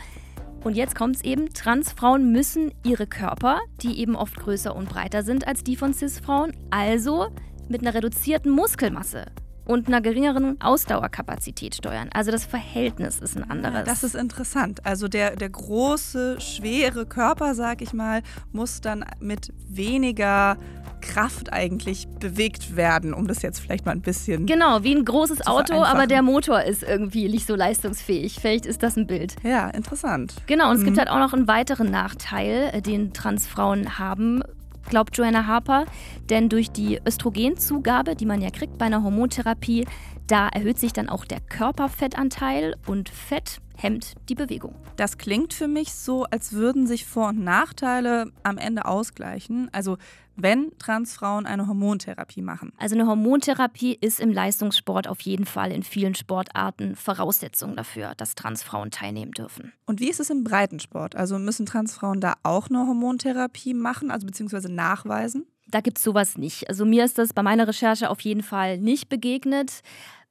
Und 0.63 0.75
jetzt 0.75 0.95
kommt 0.95 1.17
es 1.17 1.23
eben, 1.23 1.53
Transfrauen 1.53 2.31
müssen 2.31 2.73
ihre 2.85 3.05
Körper, 3.05 3.59
die 3.81 3.99
eben 3.99 4.15
oft 4.15 4.37
größer 4.37 4.73
und 4.73 4.89
breiter 4.89 5.23
sind 5.23 5.45
als 5.45 5.63
die 5.63 5.75
von 5.75 5.93
Cis-Frauen, 5.93 6.53
also 6.71 7.27
mit 7.67 7.81
einer 7.81 7.93
reduzierten 7.93 8.51
Muskelmasse 8.51 9.25
und 9.65 9.87
einer 9.87 10.01
geringeren 10.01 10.61
Ausdauerkapazität 10.61 11.75
steuern. 11.75 12.09
Also 12.13 12.31
das 12.31 12.45
Verhältnis 12.45 13.19
ist 13.19 13.35
ein 13.35 13.49
anderes. 13.49 13.79
Ja, 13.79 13.83
das 13.83 14.03
ist 14.03 14.15
interessant. 14.15 14.85
Also 14.85 15.07
der, 15.07 15.35
der 15.35 15.49
große, 15.49 16.39
schwere 16.39 17.05
Körper, 17.05 17.55
sag 17.55 17.81
ich 17.81 17.93
mal, 17.93 18.21
muss 18.51 18.81
dann 18.81 19.03
mit 19.19 19.51
weniger 19.67 20.57
Kraft 21.01 21.53
eigentlich 21.53 22.07
bewegt 22.19 22.75
werden, 22.75 23.13
um 23.13 23.27
das 23.27 23.41
jetzt 23.41 23.59
vielleicht 23.59 23.85
mal 23.85 23.91
ein 23.91 24.01
bisschen. 24.01 24.45
Genau, 24.45 24.83
wie 24.83 24.95
ein 24.95 25.05
großes 25.05 25.45
Auto, 25.45 25.83
aber 25.83 26.07
der 26.07 26.21
Motor 26.21 26.63
ist 26.63 26.83
irgendwie 26.83 27.29
nicht 27.29 27.47
so 27.47 27.55
leistungsfähig. 27.55 28.37
Vielleicht 28.39 28.65
ist 28.65 28.81
das 28.83 28.97
ein 28.97 29.07
Bild. 29.07 29.35
Ja, 29.43 29.69
interessant. 29.69 30.33
Genau, 30.47 30.71
und 30.71 30.77
es 30.77 30.83
gibt 30.83 30.95
mhm. 30.95 30.99
halt 30.99 31.09
auch 31.09 31.19
noch 31.19 31.33
einen 31.33 31.47
weiteren 31.47 31.91
Nachteil, 31.91 32.71
äh, 32.73 32.81
den 32.81 33.13
Transfrauen 33.13 33.99
haben 33.99 34.41
glaubt 34.85 35.17
Joanna 35.17 35.47
Harper, 35.47 35.85
denn 36.29 36.49
durch 36.49 36.71
die 36.71 36.99
Östrogenzugabe, 37.05 38.15
die 38.15 38.25
man 38.25 38.41
ja 38.41 38.49
kriegt 38.49 38.77
bei 38.77 38.85
einer 38.85 39.03
Hormontherapie, 39.03 39.85
da 40.27 40.47
erhöht 40.47 40.79
sich 40.79 40.93
dann 40.93 41.09
auch 41.09 41.25
der 41.25 41.39
Körperfettanteil 41.39 42.75
und 42.87 43.09
Fett 43.09 43.59
hemmt 43.77 44.13
die 44.29 44.35
Bewegung. 44.35 44.75
Das 44.95 45.17
klingt 45.17 45.53
für 45.53 45.67
mich 45.67 45.93
so, 45.93 46.23
als 46.23 46.53
würden 46.53 46.87
sich 46.87 47.05
Vor- 47.05 47.29
und 47.29 47.43
Nachteile 47.43 48.31
am 48.43 48.57
Ende 48.57 48.85
ausgleichen. 48.85 49.69
Also 49.71 49.97
wenn 50.35 50.71
Transfrauen 50.79 51.45
eine 51.45 51.67
Hormontherapie 51.67 52.41
machen. 52.41 52.73
Also 52.77 52.95
eine 52.95 53.07
Hormontherapie 53.07 53.97
ist 53.99 54.19
im 54.19 54.31
Leistungssport 54.31 55.07
auf 55.07 55.21
jeden 55.21 55.45
Fall 55.45 55.71
in 55.71 55.83
vielen 55.83 56.15
Sportarten 56.15 56.95
Voraussetzung 56.95 57.75
dafür, 57.75 58.13
dass 58.15 58.35
Transfrauen 58.35 58.91
teilnehmen 58.91 59.31
dürfen. 59.31 59.73
Und 59.85 59.99
wie 59.99 60.09
ist 60.09 60.19
es 60.19 60.29
im 60.29 60.43
Breitensport? 60.43 61.15
Also 61.15 61.39
müssen 61.39 61.65
Transfrauen 61.65 62.21
da 62.21 62.35
auch 62.43 62.69
eine 62.69 62.79
Hormontherapie 62.79 63.73
machen, 63.73 64.11
also 64.11 64.25
beziehungsweise 64.25 64.71
nachweisen? 64.71 65.45
Da 65.67 65.81
gibt 65.81 65.97
es 65.97 66.03
sowas 66.03 66.37
nicht. 66.37 66.69
Also 66.69 66.85
mir 66.85 67.05
ist 67.05 67.17
das 67.17 67.33
bei 67.33 67.41
meiner 67.41 67.67
Recherche 67.67 68.09
auf 68.09 68.21
jeden 68.21 68.43
Fall 68.43 68.77
nicht 68.77 69.09
begegnet. 69.09 69.81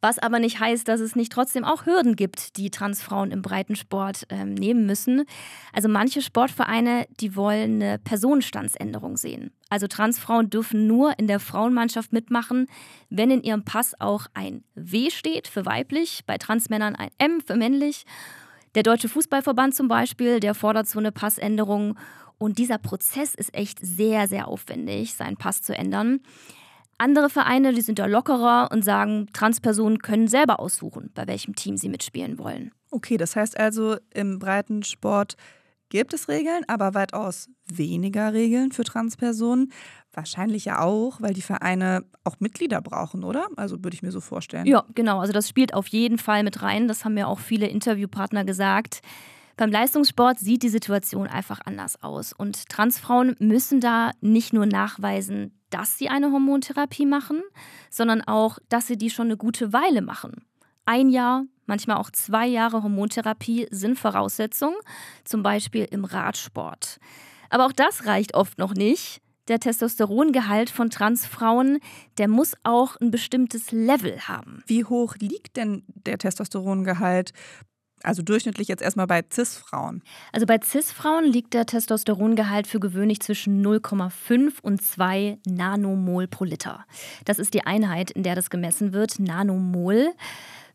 Was 0.04 0.18
aber 0.18 0.38
nicht 0.38 0.60
heißt, 0.60 0.86
dass 0.86 1.00
es 1.00 1.16
nicht 1.16 1.32
trotzdem 1.32 1.64
auch 1.64 1.86
Hürden 1.86 2.14
gibt, 2.14 2.58
die 2.58 2.68
Transfrauen 2.68 3.30
im 3.30 3.40
Breitensport 3.40 4.26
ähm, 4.28 4.52
nehmen 4.52 4.84
müssen. 4.84 5.24
Also 5.72 5.88
manche 5.88 6.20
Sportvereine, 6.20 7.06
die 7.20 7.36
wollen 7.36 7.80
eine 7.80 7.98
Personenstandsänderung 7.98 9.16
sehen. 9.16 9.50
Also 9.70 9.86
Transfrauen 9.86 10.50
dürfen 10.50 10.86
nur 10.86 11.18
in 11.18 11.26
der 11.26 11.40
Frauenmannschaft 11.40 12.12
mitmachen, 12.12 12.66
wenn 13.08 13.30
in 13.30 13.42
ihrem 13.42 13.64
Pass 13.64 13.98
auch 13.98 14.26
ein 14.34 14.62
W 14.74 15.08
steht 15.08 15.48
für 15.48 15.64
weiblich, 15.64 16.20
bei 16.26 16.36
Transmännern 16.36 16.96
ein 16.96 17.08
M 17.16 17.40
für 17.40 17.56
männlich. 17.56 18.04
Der 18.74 18.82
Deutsche 18.82 19.08
Fußballverband 19.08 19.74
zum 19.74 19.88
Beispiel, 19.88 20.38
der 20.38 20.54
fordert 20.54 20.86
so 20.86 20.98
eine 20.98 21.12
Passänderung. 21.12 21.96
Und 22.38 22.58
dieser 22.58 22.78
Prozess 22.78 23.34
ist 23.34 23.54
echt 23.54 23.78
sehr, 23.80 24.28
sehr 24.28 24.48
aufwendig, 24.48 25.14
seinen 25.14 25.36
Pass 25.36 25.62
zu 25.62 25.76
ändern. 25.76 26.20
Andere 26.98 27.28
Vereine, 27.28 27.72
die 27.72 27.80
sind 27.80 27.98
da 27.98 28.06
lockerer 28.06 28.68
und 28.70 28.84
sagen, 28.84 29.28
Transpersonen 29.32 29.98
können 29.98 30.28
selber 30.28 30.60
aussuchen, 30.60 31.10
bei 31.14 31.26
welchem 31.26 31.54
Team 31.54 31.76
sie 31.76 31.88
mitspielen 31.88 32.38
wollen. 32.38 32.72
Okay, 32.90 33.16
das 33.16 33.34
heißt 33.34 33.58
also, 33.58 33.96
im 34.12 34.38
Breitensport 34.38 35.36
gibt 35.88 36.14
es 36.14 36.28
Regeln, 36.28 36.62
aber 36.68 36.94
weitaus 36.94 37.48
weniger 37.66 38.32
Regeln 38.32 38.72
für 38.72 38.84
Transpersonen. 38.84 39.72
Wahrscheinlich 40.12 40.64
ja 40.64 40.80
auch, 40.80 41.20
weil 41.20 41.34
die 41.34 41.42
Vereine 41.42 42.04
auch 42.22 42.36
Mitglieder 42.38 42.80
brauchen, 42.80 43.24
oder? 43.24 43.46
Also 43.56 43.82
würde 43.82 43.94
ich 43.94 44.02
mir 44.02 44.12
so 44.12 44.20
vorstellen. 44.20 44.66
Ja, 44.66 44.84
genau. 44.94 45.20
Also 45.20 45.32
das 45.32 45.48
spielt 45.48 45.74
auf 45.74 45.88
jeden 45.88 46.18
Fall 46.18 46.42
mit 46.42 46.62
rein. 46.62 46.88
Das 46.88 47.04
haben 47.04 47.14
mir 47.14 47.28
auch 47.28 47.40
viele 47.40 47.66
Interviewpartner 47.66 48.44
gesagt. 48.44 49.02
Beim 49.56 49.70
Leistungssport 49.70 50.40
sieht 50.40 50.62
die 50.62 50.68
Situation 50.68 51.28
einfach 51.28 51.60
anders 51.64 52.02
aus. 52.02 52.32
Und 52.32 52.68
Transfrauen 52.68 53.36
müssen 53.38 53.80
da 53.80 54.10
nicht 54.20 54.52
nur 54.52 54.66
nachweisen, 54.66 55.58
dass 55.70 55.96
sie 55.96 56.08
eine 56.08 56.32
Hormontherapie 56.32 57.06
machen, 57.06 57.42
sondern 57.90 58.22
auch, 58.22 58.58
dass 58.68 58.86
sie 58.86 58.96
die 58.96 59.10
schon 59.10 59.26
eine 59.28 59.36
gute 59.36 59.72
Weile 59.72 60.02
machen. 60.02 60.44
Ein 60.86 61.08
Jahr, 61.08 61.44
manchmal 61.66 61.96
auch 61.96 62.10
zwei 62.10 62.46
Jahre 62.46 62.82
Hormontherapie 62.82 63.68
sind 63.70 63.98
Voraussetzung, 63.98 64.74
zum 65.24 65.42
Beispiel 65.42 65.86
im 65.90 66.04
Radsport. 66.04 66.98
Aber 67.48 67.66
auch 67.66 67.72
das 67.72 68.06
reicht 68.06 68.34
oft 68.34 68.58
noch 68.58 68.74
nicht. 68.74 69.20
Der 69.48 69.60
Testosterongehalt 69.60 70.70
von 70.70 70.90
Transfrauen, 70.90 71.78
der 72.18 72.28
muss 72.28 72.54
auch 72.64 72.96
ein 72.96 73.10
bestimmtes 73.10 73.72
Level 73.72 74.20
haben. 74.20 74.62
Wie 74.66 74.84
hoch 74.84 75.16
liegt 75.18 75.56
denn 75.56 75.84
der 75.88 76.18
Testosterongehalt 76.18 77.32
also 78.04 78.22
durchschnittlich 78.22 78.68
jetzt 78.68 78.82
erstmal 78.82 79.06
bei 79.06 79.22
CIS-Frauen. 79.28 80.02
Also 80.32 80.46
bei 80.46 80.58
CIS-Frauen 80.60 81.24
liegt 81.24 81.54
der 81.54 81.66
Testosterongehalt 81.66 82.66
für 82.66 82.80
gewöhnlich 82.80 83.20
zwischen 83.20 83.64
0,5 83.64 84.60
und 84.62 84.82
2 84.82 85.38
Nanomol 85.46 86.26
pro 86.26 86.44
Liter. 86.44 86.84
Das 87.24 87.38
ist 87.38 87.54
die 87.54 87.66
Einheit, 87.66 88.10
in 88.10 88.22
der 88.22 88.34
das 88.34 88.50
gemessen 88.50 88.92
wird, 88.92 89.18
Nanomol. 89.18 90.12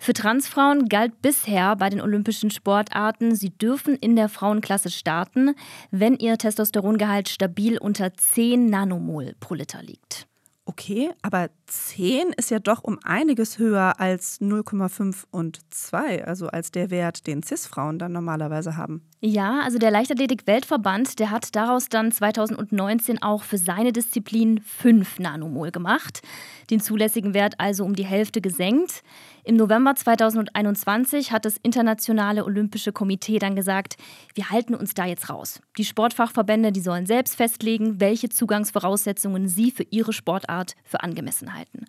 Für 0.02 0.14
Transfrauen 0.14 0.88
galt 0.88 1.22
bisher 1.22 1.76
bei 1.76 1.90
den 1.90 2.00
olympischen 2.00 2.52
Sportarten, 2.52 3.36
sie 3.36 3.50
dürfen 3.50 3.96
in 3.96 4.16
der 4.16 4.30
Frauenklasse 4.30 4.90
starten, 4.90 5.56
wenn 5.92 6.16
ihr 6.16 6.38
Testosterongehalt 6.38 7.28
stabil 7.28 7.78
unter 7.78 8.14
10 8.14 8.68
Nanomol 8.68 9.36
pro 9.42 9.56
Liter 9.56 9.84
liegt. 9.84 10.29
Okay, 10.70 11.10
aber 11.24 11.50
10 11.66 12.32
ist 12.38 12.52
ja 12.52 12.60
doch 12.60 12.84
um 12.84 13.00
einiges 13.04 13.58
höher 13.58 14.00
als 14.00 14.40
0,5 14.40 15.24
und 15.32 15.62
2, 15.72 16.26
also 16.26 16.46
als 16.50 16.70
der 16.70 16.92
Wert, 16.92 17.26
den 17.26 17.42
CIS-Frauen 17.42 17.98
dann 17.98 18.12
normalerweise 18.12 18.78
haben. 18.78 19.02
Ja, 19.20 19.62
also 19.64 19.80
der 19.80 19.90
Leichtathletik-Weltverband, 19.90 21.18
der 21.18 21.32
hat 21.32 21.56
daraus 21.56 21.90
dann 21.90 22.12
2019 22.12 23.20
auch 23.24 23.42
für 23.42 23.58
seine 23.58 23.92
Disziplin 23.92 24.62
5 24.62 25.18
Nanomol 25.18 25.72
gemacht, 25.72 26.22
den 26.70 26.80
zulässigen 26.80 27.34
Wert 27.34 27.56
also 27.58 27.84
um 27.84 27.96
die 27.96 28.06
Hälfte 28.06 28.42
gesenkt. 28.42 29.04
Im 29.44 29.56
November 29.56 29.96
2021 29.96 31.32
hat 31.32 31.46
das 31.46 31.58
Internationale 31.58 32.46
Olympische 32.46 32.92
Komitee 32.92 33.40
dann 33.40 33.56
gesagt, 33.56 33.96
wir 34.36 34.50
halten 34.50 34.76
uns 34.76 34.94
da 34.94 35.06
jetzt 35.06 35.30
raus. 35.30 35.62
Die 35.78 35.86
Sportfachverbände, 35.86 36.72
die 36.72 36.82
sollen 36.82 37.06
selbst 37.06 37.36
festlegen, 37.36 38.00
welche 38.00 38.30
Zugangsvoraussetzungen 38.30 39.48
sie 39.48 39.72
für 39.72 39.86
ihre 39.90 40.14
Sportart 40.14 40.76
für 40.84 41.02
angemessen 41.02 41.56
halten. 41.56 41.86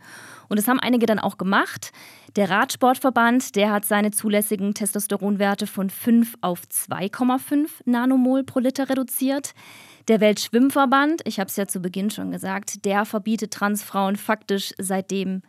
Und 0.50 0.58
das 0.58 0.68
haben 0.68 0.80
einige 0.80 1.06
dann 1.06 1.20
auch 1.20 1.38
gemacht. 1.38 1.92
Der 2.34 2.50
Radsportverband, 2.50 3.54
der 3.54 3.70
hat 3.70 3.84
seine 3.84 4.10
zulässigen 4.10 4.74
Testosteronwerte 4.74 5.68
von 5.68 5.88
5 5.88 6.34
auf 6.40 6.62
2,5 6.62 7.68
Nanomol 7.84 8.42
pro 8.42 8.58
Liter 8.58 8.90
reduziert. 8.90 9.54
Der 10.08 10.20
Weltschwimmverband, 10.20 11.22
ich 11.24 11.38
habe 11.38 11.48
es 11.48 11.56
ja 11.56 11.68
zu 11.68 11.80
Beginn 11.80 12.10
schon 12.10 12.32
gesagt, 12.32 12.84
der 12.84 13.04
verbietet 13.04 13.52
Transfrauen 13.52 14.16
faktisch 14.16 14.74
seitdem 14.76 15.42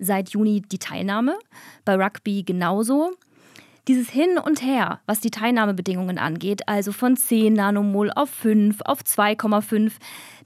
seit 0.00 0.30
Juni 0.30 0.60
die 0.60 0.78
Teilnahme, 0.78 1.38
bei 1.84 1.94
Rugby 1.94 2.42
genauso. 2.42 3.12
Dieses 3.88 4.10
Hin 4.10 4.36
und 4.36 4.62
Her, 4.62 5.00
was 5.06 5.20
die 5.20 5.30
Teilnahmebedingungen 5.30 6.18
angeht, 6.18 6.68
also 6.68 6.92
von 6.92 7.16
10 7.16 7.54
Nanomol 7.54 8.10
auf 8.10 8.28
5, 8.28 8.82
auf 8.82 9.00
2,5, 9.00 9.92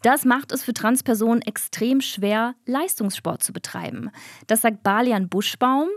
das 0.03 0.25
macht 0.25 0.53
es 0.53 0.63
für 0.63 0.73
Transpersonen 0.73 1.43
extrem 1.43 2.01
schwer, 2.01 2.55
Leistungssport 2.67 3.43
zu 3.43 3.53
betreiben. 3.53 4.11
Das 4.47 4.61
sagt 4.61 4.85
Balian 4.85 5.29
Buschbaum. 5.29 5.89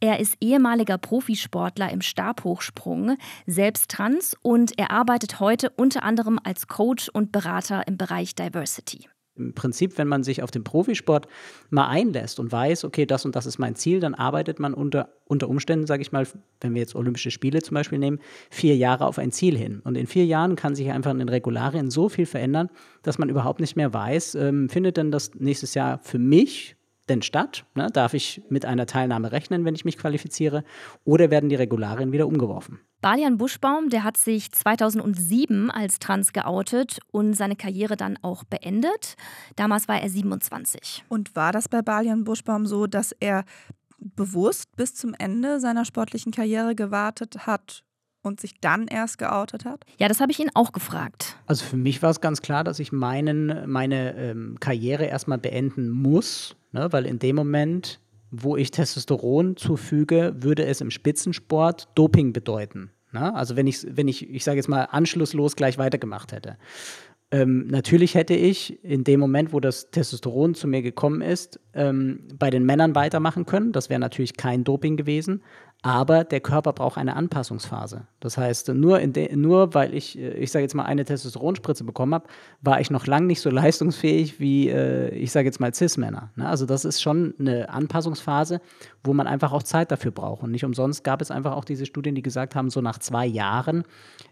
Er 0.00 0.18
ist 0.18 0.36
ehemaliger 0.40 0.96
Profisportler 0.96 1.92
im 1.92 2.00
Stabhochsprung, 2.00 3.18
selbst 3.46 3.90
trans 3.90 4.34
und 4.40 4.78
er 4.78 4.90
arbeitet 4.90 5.40
heute 5.40 5.68
unter 5.76 6.04
anderem 6.04 6.40
als 6.42 6.68
Coach 6.68 7.10
und 7.10 7.32
Berater 7.32 7.86
im 7.86 7.98
Bereich 7.98 8.34
Diversity 8.34 9.08
im 9.36 9.52
Prinzip, 9.52 9.98
wenn 9.98 10.08
man 10.08 10.22
sich 10.22 10.42
auf 10.42 10.50
den 10.50 10.64
Profisport 10.64 11.26
mal 11.70 11.88
einlässt 11.88 12.38
und 12.38 12.52
weiß, 12.52 12.84
okay, 12.84 13.06
das 13.06 13.24
und 13.24 13.34
das 13.34 13.46
ist 13.46 13.58
mein 13.58 13.74
Ziel, 13.74 14.00
dann 14.00 14.14
arbeitet 14.14 14.60
man 14.60 14.74
unter, 14.74 15.08
unter 15.26 15.48
Umständen, 15.48 15.86
sage 15.86 16.02
ich 16.02 16.12
mal, 16.12 16.26
wenn 16.60 16.74
wir 16.74 16.80
jetzt 16.80 16.94
Olympische 16.94 17.30
Spiele 17.30 17.62
zum 17.62 17.74
Beispiel 17.74 17.98
nehmen, 17.98 18.20
vier 18.50 18.76
Jahre 18.76 19.06
auf 19.06 19.18
ein 19.18 19.32
Ziel 19.32 19.56
hin. 19.56 19.80
Und 19.84 19.96
in 19.96 20.06
vier 20.06 20.24
Jahren 20.24 20.56
kann 20.56 20.74
sich 20.74 20.90
einfach 20.90 21.10
in 21.10 21.18
den 21.18 21.28
Regularien 21.28 21.90
so 21.90 22.08
viel 22.08 22.26
verändern, 22.26 22.70
dass 23.02 23.18
man 23.18 23.28
überhaupt 23.28 23.60
nicht 23.60 23.76
mehr 23.76 23.92
weiß, 23.92 24.36
ähm, 24.36 24.68
findet 24.68 24.96
denn 24.96 25.10
das 25.10 25.34
nächstes 25.34 25.74
Jahr 25.74 25.98
für 25.98 26.18
mich 26.18 26.76
denn 27.08 27.22
statt? 27.22 27.64
Ne? 27.74 27.88
Darf 27.92 28.14
ich 28.14 28.42
mit 28.48 28.64
einer 28.64 28.86
Teilnahme 28.86 29.32
rechnen, 29.32 29.64
wenn 29.64 29.74
ich 29.74 29.84
mich 29.84 29.98
qualifiziere? 29.98 30.64
Oder 31.04 31.30
werden 31.30 31.48
die 31.48 31.54
Regularien 31.54 32.12
wieder 32.12 32.26
umgeworfen? 32.26 32.80
Balian 33.00 33.36
Buschbaum, 33.36 33.90
der 33.90 34.02
hat 34.04 34.16
sich 34.16 34.50
2007 34.50 35.70
als 35.70 35.98
trans 35.98 36.32
geoutet 36.32 37.00
und 37.10 37.34
seine 37.34 37.56
Karriere 37.56 37.96
dann 37.96 38.18
auch 38.22 38.44
beendet. 38.44 39.16
Damals 39.56 39.88
war 39.88 40.00
er 40.00 40.08
27. 40.08 41.04
Und 41.08 41.36
war 41.36 41.52
das 41.52 41.68
bei 41.68 41.82
Balian 41.82 42.24
Buschbaum 42.24 42.66
so, 42.66 42.86
dass 42.86 43.12
er 43.12 43.44
bewusst 43.98 44.74
bis 44.76 44.94
zum 44.94 45.14
Ende 45.18 45.60
seiner 45.60 45.84
sportlichen 45.84 46.32
Karriere 46.32 46.74
gewartet 46.74 47.46
hat 47.46 47.84
und 48.24 48.40
sich 48.40 48.58
dann 48.60 48.86
erst 48.88 49.18
geoutet 49.18 49.64
hat? 49.64 49.84
Ja, 49.98 50.08
das 50.08 50.20
habe 50.20 50.32
ich 50.32 50.40
ihn 50.40 50.50
auch 50.54 50.72
gefragt. 50.72 51.36
Also 51.46 51.64
für 51.64 51.76
mich 51.76 52.02
war 52.02 52.10
es 52.10 52.20
ganz 52.20 52.42
klar, 52.42 52.64
dass 52.64 52.78
ich 52.78 52.90
meinen, 52.90 53.70
meine 53.70 54.16
ähm, 54.16 54.56
Karriere 54.58 55.04
erstmal 55.04 55.38
beenden 55.38 55.90
muss, 55.90 56.56
ne? 56.72 56.88
weil 56.92 57.06
in 57.06 57.18
dem 57.18 57.36
Moment, 57.36 58.00
wo 58.30 58.56
ich 58.56 58.70
Testosteron 58.70 59.56
zufüge, 59.56 60.34
würde 60.40 60.64
es 60.64 60.80
im 60.80 60.90
Spitzensport 60.90 61.88
Doping 61.94 62.32
bedeuten. 62.32 62.90
Ne? 63.12 63.34
Also 63.34 63.56
wenn 63.56 63.66
ich, 63.66 63.86
wenn 63.88 64.08
ich, 64.08 64.28
ich 64.28 64.42
sage 64.42 64.56
jetzt 64.56 64.68
mal, 64.68 64.84
anschlusslos 64.84 65.54
gleich 65.54 65.78
weitergemacht 65.78 66.32
hätte. 66.32 66.56
Ähm, 67.30 67.66
natürlich 67.66 68.14
hätte 68.14 68.34
ich 68.34 68.84
in 68.84 69.02
dem 69.02 69.18
Moment, 69.18 69.52
wo 69.52 69.58
das 69.58 69.90
Testosteron 69.90 70.54
zu 70.54 70.68
mir 70.68 70.82
gekommen 70.82 71.20
ist, 71.20 71.58
ähm, 71.72 72.28
bei 72.38 72.50
den 72.50 72.64
Männern 72.64 72.94
weitermachen 72.94 73.44
können. 73.44 73.72
Das 73.72 73.90
wäre 73.90 73.98
natürlich 73.98 74.36
kein 74.36 74.62
Doping 74.62 74.96
gewesen. 74.96 75.42
Aber 75.84 76.24
der 76.24 76.40
Körper 76.40 76.72
braucht 76.72 76.96
eine 76.96 77.14
Anpassungsphase. 77.14 78.06
Das 78.18 78.38
heißt, 78.38 78.70
nur, 78.70 79.00
nur 79.34 79.74
weil 79.74 79.92
ich, 79.92 80.18
äh, 80.18 80.32
ich 80.38 80.50
sage 80.50 80.62
jetzt 80.62 80.74
mal, 80.74 80.84
eine 80.84 81.04
Testosteronspritze 81.04 81.84
bekommen 81.84 82.14
habe, 82.14 82.26
war 82.62 82.80
ich 82.80 82.90
noch 82.90 83.06
lange 83.06 83.26
nicht 83.26 83.42
so 83.42 83.50
leistungsfähig 83.50 84.40
wie, 84.40 84.70
äh, 84.70 85.10
ich 85.10 85.30
sage 85.30 85.44
jetzt 85.44 85.60
mal, 85.60 85.74
Cis-Männer. 85.74 86.30
Ne? 86.36 86.48
Also 86.48 86.64
das 86.64 86.86
ist 86.86 87.02
schon 87.02 87.34
eine 87.38 87.68
Anpassungsphase, 87.68 88.62
wo 89.02 89.12
man 89.12 89.26
einfach 89.26 89.52
auch 89.52 89.62
Zeit 89.62 89.92
dafür 89.92 90.10
braucht. 90.10 90.42
Und 90.42 90.52
nicht 90.52 90.64
umsonst 90.64 91.04
gab 91.04 91.20
es 91.20 91.30
einfach 91.30 91.52
auch 91.52 91.66
diese 91.66 91.84
Studien, 91.84 92.14
die 92.14 92.22
gesagt 92.22 92.54
haben, 92.54 92.70
so 92.70 92.80
nach 92.80 92.98
zwei 92.98 93.26
Jahren 93.26 93.84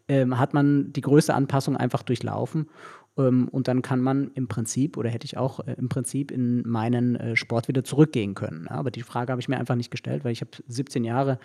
ähm, 0.09 0.39
hat 0.39 0.55
man 0.55 0.91
die 0.95 1.03
größte 1.03 1.35
Anpassung 1.35 1.77
einfach 1.77 2.03
durchlaufen. 2.03 2.71
Ähm, 3.19 3.49
und 3.49 3.69
dann 3.69 3.83
kann 3.83 4.01
man 4.01 4.31
im 4.35 4.49
Prinzip 4.49 4.97
oder 4.97 5.11
hätte 5.11 5.25
ich 5.25 5.37
auch 5.37 5.61
äh, 5.61 5.75
im 5.79 5.89
Prinzip 5.89 6.31
in 6.31 6.67
meinen 6.67 7.17
äh, 7.17 7.37
Sport 7.37 7.69
wieder 7.69 7.85
zurückgehen 7.85 8.35
können. 8.35 8.69
Aber 8.69 8.91
die 8.91 9.03
Frage 9.03 9.33
habe 9.33 9.41
ich 9.41 9.49
mir 9.49 9.59
einfach 9.59 9.75
nicht 9.75 9.91
gestellt, 9.91 10.25
weil 10.25 10.33
ich 10.33 10.41
habe 10.41 10.51
17 10.67 11.05
Jahre 11.05 11.39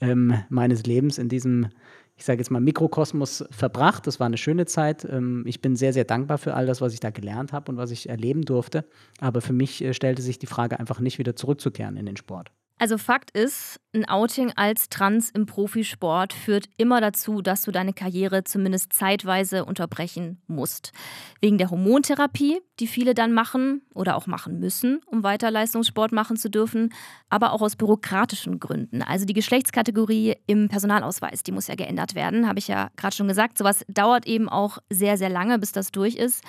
ähm, 0.00 0.34
meines 0.48 0.84
Lebens 0.84 1.18
in 1.18 1.28
diesem, 1.28 1.68
ich 2.16 2.24
sage 2.24 2.38
jetzt 2.38 2.50
mal, 2.50 2.60
Mikrokosmos 2.60 3.44
verbracht. 3.50 4.06
Das 4.06 4.18
war 4.18 4.26
eine 4.26 4.38
schöne 4.38 4.66
Zeit. 4.66 5.04
Ähm, 5.04 5.44
ich 5.46 5.60
bin 5.60 5.76
sehr, 5.76 5.92
sehr 5.92 6.04
dankbar 6.04 6.38
für 6.38 6.54
all 6.54 6.66
das, 6.66 6.80
was 6.80 6.94
ich 6.94 7.00
da 7.00 7.10
gelernt 7.10 7.52
habe 7.52 7.70
und 7.70 7.76
was 7.76 7.90
ich 7.90 8.08
erleben 8.08 8.42
durfte. 8.42 8.84
Aber 9.20 9.40
für 9.40 9.52
mich 9.52 9.82
äh, 9.82 9.92
stellte 9.92 10.22
sich 10.22 10.38
die 10.38 10.46
Frage 10.46 10.80
einfach 10.80 11.00
nicht 11.00 11.18
wieder 11.18 11.36
zurückzukehren 11.36 11.96
in 11.96 12.06
den 12.06 12.16
Sport. 12.16 12.50
Also 12.80 12.96
Fakt 12.96 13.30
ist, 13.32 13.78
ein 13.92 14.08
Outing 14.08 14.52
als 14.56 14.88
Trans 14.88 15.28
im 15.30 15.44
Profisport 15.44 16.32
führt 16.32 16.70
immer 16.78 17.02
dazu, 17.02 17.42
dass 17.42 17.62
du 17.62 17.72
deine 17.72 17.92
Karriere 17.92 18.42
zumindest 18.42 18.94
zeitweise 18.94 19.66
unterbrechen 19.66 20.40
musst. 20.46 20.92
Wegen 21.40 21.58
der 21.58 21.70
Hormontherapie, 21.70 22.60
die 22.78 22.86
viele 22.86 23.12
dann 23.12 23.34
machen 23.34 23.82
oder 23.92 24.16
auch 24.16 24.26
machen 24.26 24.60
müssen, 24.60 25.00
um 25.06 25.22
weiter 25.24 25.50
Leistungssport 25.50 26.12
machen 26.12 26.38
zu 26.38 26.48
dürfen, 26.48 26.94
aber 27.28 27.52
auch 27.52 27.60
aus 27.60 27.76
bürokratischen 27.76 28.60
Gründen. 28.60 29.02
Also 29.02 29.26
die 29.26 29.34
Geschlechtskategorie 29.34 30.36
im 30.46 30.68
Personalausweis, 30.68 31.42
die 31.42 31.52
muss 31.52 31.66
ja 31.66 31.74
geändert 31.74 32.14
werden, 32.14 32.48
habe 32.48 32.60
ich 32.60 32.68
ja 32.68 32.90
gerade 32.96 33.14
schon 33.14 33.28
gesagt. 33.28 33.58
Sowas 33.58 33.84
dauert 33.88 34.26
eben 34.26 34.48
auch 34.48 34.78
sehr, 34.88 35.18
sehr 35.18 35.28
lange, 35.28 35.58
bis 35.58 35.72
das 35.72 35.92
durch 35.92 36.14
ist. 36.14 36.44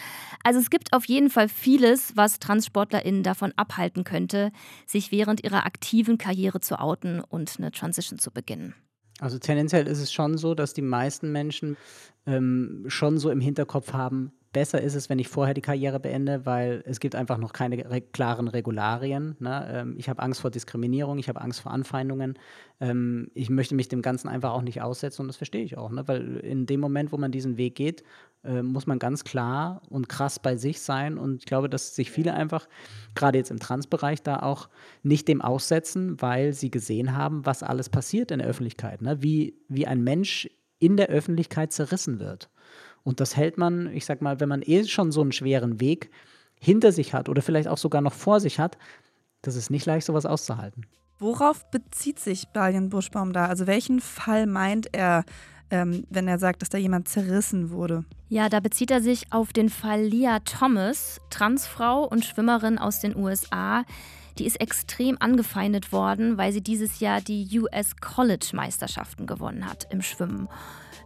Also 0.45 0.61
es 0.61 0.69
gibt 0.69 0.93
auf 0.93 1.05
jeden 1.05 1.29
Fall 1.29 1.49
vieles, 1.49 2.15
was 2.15 2.39
TranssportlerInnen 2.39 3.23
davon 3.23 3.51
abhalten 3.57 4.05
könnte, 4.05 4.51
sich 4.85 5.11
während 5.11 5.43
ihrer 5.43 5.65
aktiven 5.65 6.19
Karriere 6.21 6.59
zu 6.61 6.79
outen 6.79 7.19
und 7.21 7.55
eine 7.57 7.71
Transition 7.71 8.19
zu 8.19 8.31
beginnen. 8.31 8.75
Also 9.19 9.37
tendenziell 9.37 9.87
ist 9.87 9.99
es 9.99 10.11
schon 10.11 10.37
so, 10.37 10.55
dass 10.55 10.73
die 10.73 10.81
meisten 10.81 11.31
Menschen 11.31 11.77
ähm, 12.25 12.85
schon 12.87 13.17
so 13.17 13.29
im 13.29 13.39
Hinterkopf 13.39 13.93
haben, 13.93 14.31
besser 14.51 14.81
ist 14.81 14.95
es, 14.95 15.09
wenn 15.09 15.19
ich 15.19 15.27
vorher 15.27 15.53
die 15.53 15.61
Karriere 15.61 15.99
beende, 15.99 16.45
weil 16.45 16.83
es 16.85 16.99
gibt 16.99 17.15
einfach 17.15 17.37
noch 17.37 17.53
keine 17.53 17.77
re 17.89 18.01
klaren 18.01 18.47
Regularien. 18.47 19.35
Ne? 19.39 19.67
Ähm, 19.71 19.95
ich 19.97 20.09
habe 20.09 20.21
Angst 20.21 20.41
vor 20.41 20.51
Diskriminierung, 20.51 21.19
ich 21.19 21.29
habe 21.29 21.41
Angst 21.41 21.61
vor 21.61 21.71
Anfeindungen. 21.71 22.37
Ähm, 22.79 23.29
ich 23.33 23.49
möchte 23.49 23.75
mich 23.75 23.87
dem 23.87 24.01
Ganzen 24.01 24.27
einfach 24.27 24.51
auch 24.51 24.61
nicht 24.61 24.81
aussetzen 24.81 25.21
und 25.21 25.27
das 25.27 25.37
verstehe 25.37 25.63
ich 25.63 25.77
auch. 25.77 25.91
Ne? 25.91 26.07
Weil 26.07 26.37
in 26.37 26.65
dem 26.65 26.79
Moment, 26.79 27.11
wo 27.11 27.17
man 27.17 27.31
diesen 27.31 27.57
Weg 27.57 27.75
geht, 27.75 28.03
äh, 28.43 28.61
muss 28.61 28.87
man 28.87 28.99
ganz 28.99 29.23
klar 29.23 29.81
und 29.89 30.09
krass 30.09 30.39
bei 30.39 30.57
sich 30.57 30.81
sein. 30.81 31.17
Und 31.17 31.37
ich 31.37 31.45
glaube, 31.45 31.69
dass 31.69 31.95
sich 31.95 32.11
viele 32.11 32.33
einfach, 32.33 32.67
gerade 33.15 33.37
jetzt 33.37 33.51
im 33.51 33.59
Transbereich, 33.59 34.21
da 34.21 34.39
auch 34.39 34.69
nicht 35.03 35.27
dem 35.27 35.41
aussetzen, 35.41 36.21
weil 36.21 36.53
sie 36.53 36.71
gesehen 36.71 37.15
haben, 37.15 37.45
was 37.45 37.63
alles 37.63 37.89
passiert 37.89 38.31
in 38.31 38.39
der 38.39 38.47
Öffentlichkeit. 38.47 39.01
Ne? 39.01 39.21
Wie, 39.21 39.55
wie 39.69 39.87
ein 39.87 40.03
Mensch 40.03 40.49
in 40.79 40.97
der 40.97 41.07
Öffentlichkeit 41.07 41.71
zerrissen 41.71 42.19
wird. 42.19 42.49
Und 43.03 43.19
das 43.19 43.35
hält 43.35 43.57
man, 43.57 43.91
ich 43.93 44.05
sag 44.05 44.21
mal, 44.21 44.39
wenn 44.39 44.49
man 44.49 44.61
eh 44.61 44.83
schon 44.85 45.11
so 45.11 45.21
einen 45.21 45.31
schweren 45.31 45.79
Weg 45.79 46.11
hinter 46.59 46.91
sich 46.91 47.13
hat 47.13 47.29
oder 47.29 47.41
vielleicht 47.41 47.67
auch 47.67 47.77
sogar 47.77 48.01
noch 48.01 48.13
vor 48.13 48.39
sich 48.39 48.59
hat, 48.59 48.77
das 49.41 49.55
ist 49.55 49.71
nicht 49.71 49.85
leicht, 49.85 50.05
sowas 50.05 50.25
auszuhalten. 50.25 50.85
Worauf 51.17 51.69
bezieht 51.69 52.19
sich 52.19 52.47
Balian 52.47 52.89
Buschbaum 52.89 53.33
da? 53.33 53.45
Also 53.45 53.67
welchen 53.67 53.99
Fall 53.99 54.47
meint 54.47 54.87
er, 54.91 55.23
ähm, 55.69 56.05
wenn 56.09 56.27
er 56.27 56.39
sagt, 56.39 56.61
dass 56.61 56.69
da 56.69 56.77
jemand 56.77 57.07
zerrissen 57.07 57.71
wurde? 57.71 58.05
Ja, 58.29 58.49
da 58.49 58.59
bezieht 58.59 58.91
er 58.91 59.01
sich 59.01 59.31
auf 59.31 59.53
den 59.53 59.69
Fall 59.69 60.01
Leah 60.01 60.39
Thomas, 60.39 61.19
Transfrau 61.29 62.05
und 62.05 62.25
Schwimmerin 62.25 62.77
aus 62.77 62.99
den 63.01 63.15
USA. 63.15 63.83
Die 64.37 64.45
ist 64.45 64.59
extrem 64.59 65.17
angefeindet 65.19 65.91
worden, 65.91 66.37
weil 66.37 66.53
sie 66.53 66.61
dieses 66.61 66.99
Jahr 66.99 67.21
die 67.21 67.47
US 67.59 67.97
College 67.97 68.51
Meisterschaften 68.53 69.27
gewonnen 69.27 69.69
hat 69.69 69.87
im 69.91 70.01
Schwimmen. 70.01 70.47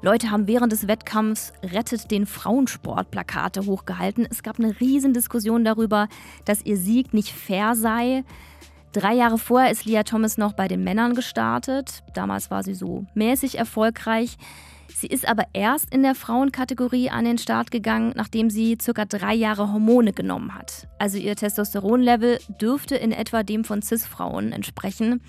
Leute 0.02 0.32
haben 0.32 0.48
während 0.48 0.72
des 0.72 0.88
Wettkampfs 0.88 1.54
Rettet 1.64 2.12
den 2.12 2.26
Frauensport 2.26 3.12
Plakate 3.12 3.66
hochgehalten. 3.66 4.28
Es 4.30 4.44
gab 4.44 4.60
eine 4.60 4.80
Riesendiskussion 4.80 5.64
darüber, 5.64 6.08
dass 6.46 6.66
ihr 6.66 6.78
Sieg 6.78 7.14
nicht 7.14 7.32
fair 7.32 7.76
sei. 7.76 8.24
Drei 8.92 9.14
Jahre 9.14 9.38
vorher 9.38 9.72
ist 9.72 9.86
Leah 9.86 10.04
Thomas 10.04 10.38
noch 10.38 10.54
bei 10.54 10.68
den 10.68 10.84
Männern 10.84 11.16
gestartet. 11.16 12.04
Damals 12.14 12.50
war 12.52 12.64
sie 12.64 12.74
so 12.76 13.06
mäßig 13.14 13.58
erfolgreich. 13.58 14.38
Sie 14.94 15.08
ist 15.08 15.28
aber 15.28 15.44
erst 15.52 15.94
in 15.94 16.04
der 16.04 16.16
Frauenkategorie 16.16 17.10
an 17.10 17.26
den 17.26 17.38
Start 17.38 17.72
gegangen, 17.72 18.14
nachdem 18.16 18.50
sie 18.50 18.78
circa 18.82 19.04
drei 19.04 19.34
Jahre 19.34 19.74
Hormone 19.74 20.14
genommen 20.14 20.56
hat. 20.56 20.88
Also 21.00 21.18
ihr 21.18 21.36
Testosteronlevel 21.36 22.40
dürfte 22.62 22.96
in 22.96 23.12
etwa 23.12 23.44
dem 23.44 23.66
von 23.66 23.82
CIS-Frauen 23.82 24.52
entsprechen. 24.52 25.22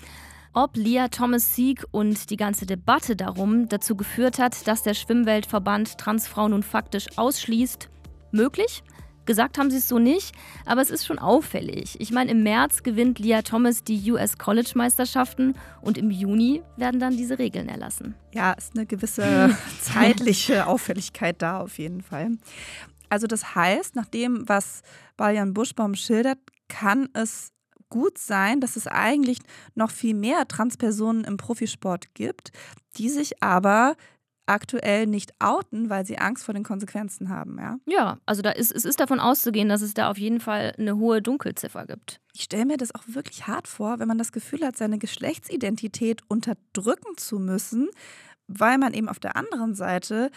Ob 0.53 0.75
Leah 0.75 1.09
Thomas 1.09 1.55
Sieg 1.55 1.85
und 1.91 2.29
die 2.29 2.37
ganze 2.37 2.65
Debatte 2.65 3.15
darum 3.15 3.69
dazu 3.69 3.95
geführt 3.95 4.39
hat, 4.39 4.67
dass 4.67 4.83
der 4.83 4.93
Schwimmweltverband 4.93 5.97
Transfrauen 5.97 6.51
nun 6.51 6.63
faktisch 6.63 7.07
ausschließt, 7.17 7.89
möglich. 8.31 8.83
Gesagt 9.27 9.57
haben 9.57 9.69
sie 9.69 9.77
es 9.77 9.89
so 9.89 9.99
nicht, 9.99 10.33
aber 10.65 10.81
es 10.81 10.89
ist 10.89 11.05
schon 11.05 11.19
auffällig. 11.19 11.99
Ich 11.99 12.11
meine, 12.11 12.31
im 12.31 12.43
März 12.43 12.81
gewinnt 12.81 13.19
Leah 13.19 13.41
Thomas 13.41 13.83
die 13.83 14.11
US 14.11 14.37
College 14.37 14.71
Meisterschaften 14.75 15.53
und 15.81 15.97
im 15.97 16.11
Juni 16.11 16.63
werden 16.77 17.01
dann 17.01 17.17
diese 17.17 17.37
Regeln 17.37 17.67
erlassen. 17.67 18.15
Ja, 18.33 18.53
ist 18.53 18.77
eine 18.77 18.85
gewisse 18.85 19.53
zeitliche 19.81 20.65
Auffälligkeit 20.65 21.41
da 21.41 21.59
auf 21.59 21.77
jeden 21.77 22.01
Fall. 22.01 22.37
Also 23.09 23.27
das 23.27 23.53
heißt, 23.53 23.95
nach 23.95 24.05
dem, 24.05 24.47
was 24.47 24.81
Balian 25.17 25.53
Buschbaum 25.53 25.95
schildert, 25.95 26.39
kann 26.69 27.09
es 27.13 27.51
gut 27.89 28.17
sein, 28.17 28.59
dass 28.59 28.75
es 28.75 28.87
eigentlich 28.87 29.39
noch 29.75 29.91
viel 29.91 30.13
mehr 30.13 30.47
Transpersonen 30.47 31.23
im 31.23 31.37
Profisport 31.37 32.13
gibt, 32.13 32.51
die 32.97 33.09
sich 33.09 33.41
aber 33.41 33.95
aktuell 34.47 35.07
nicht 35.07 35.33
outen, 35.39 35.89
weil 35.89 36.05
sie 36.05 36.17
Angst 36.17 36.45
vor 36.45 36.53
den 36.53 36.63
Konsequenzen 36.63 37.29
haben, 37.29 37.57
ja? 37.59 37.77
Ja, 37.85 38.17
also 38.25 38.41
da 38.41 38.51
ist, 38.51 38.71
es 38.71 38.85
ist 38.85 38.99
davon 38.99 39.19
auszugehen, 39.19 39.69
dass 39.69 39.81
es 39.81 39.93
da 39.93 40.09
auf 40.09 40.17
jeden 40.17 40.39
Fall 40.39 40.73
eine 40.77 40.95
hohe 40.97 41.21
Dunkelziffer 41.21 41.85
gibt. 41.85 42.21
Ich 42.33 42.43
stelle 42.43 42.65
mir 42.65 42.77
das 42.77 42.95
auch 42.95 43.03
wirklich 43.07 43.47
hart 43.47 43.67
vor, 43.67 43.99
wenn 43.99 44.07
man 44.07 44.17
das 44.17 44.31
Gefühl 44.31 44.65
hat, 44.65 44.77
seine 44.77 44.99
Geschlechtsidentität 44.99 46.21
unterdrücken 46.29 47.17
zu 47.17 47.39
müssen, 47.39 47.89
weil 48.47 48.77
man 48.77 48.93
eben 48.93 49.09
auf 49.09 49.19
der 49.19 49.35
anderen 49.35 49.75
Seite 49.75 50.31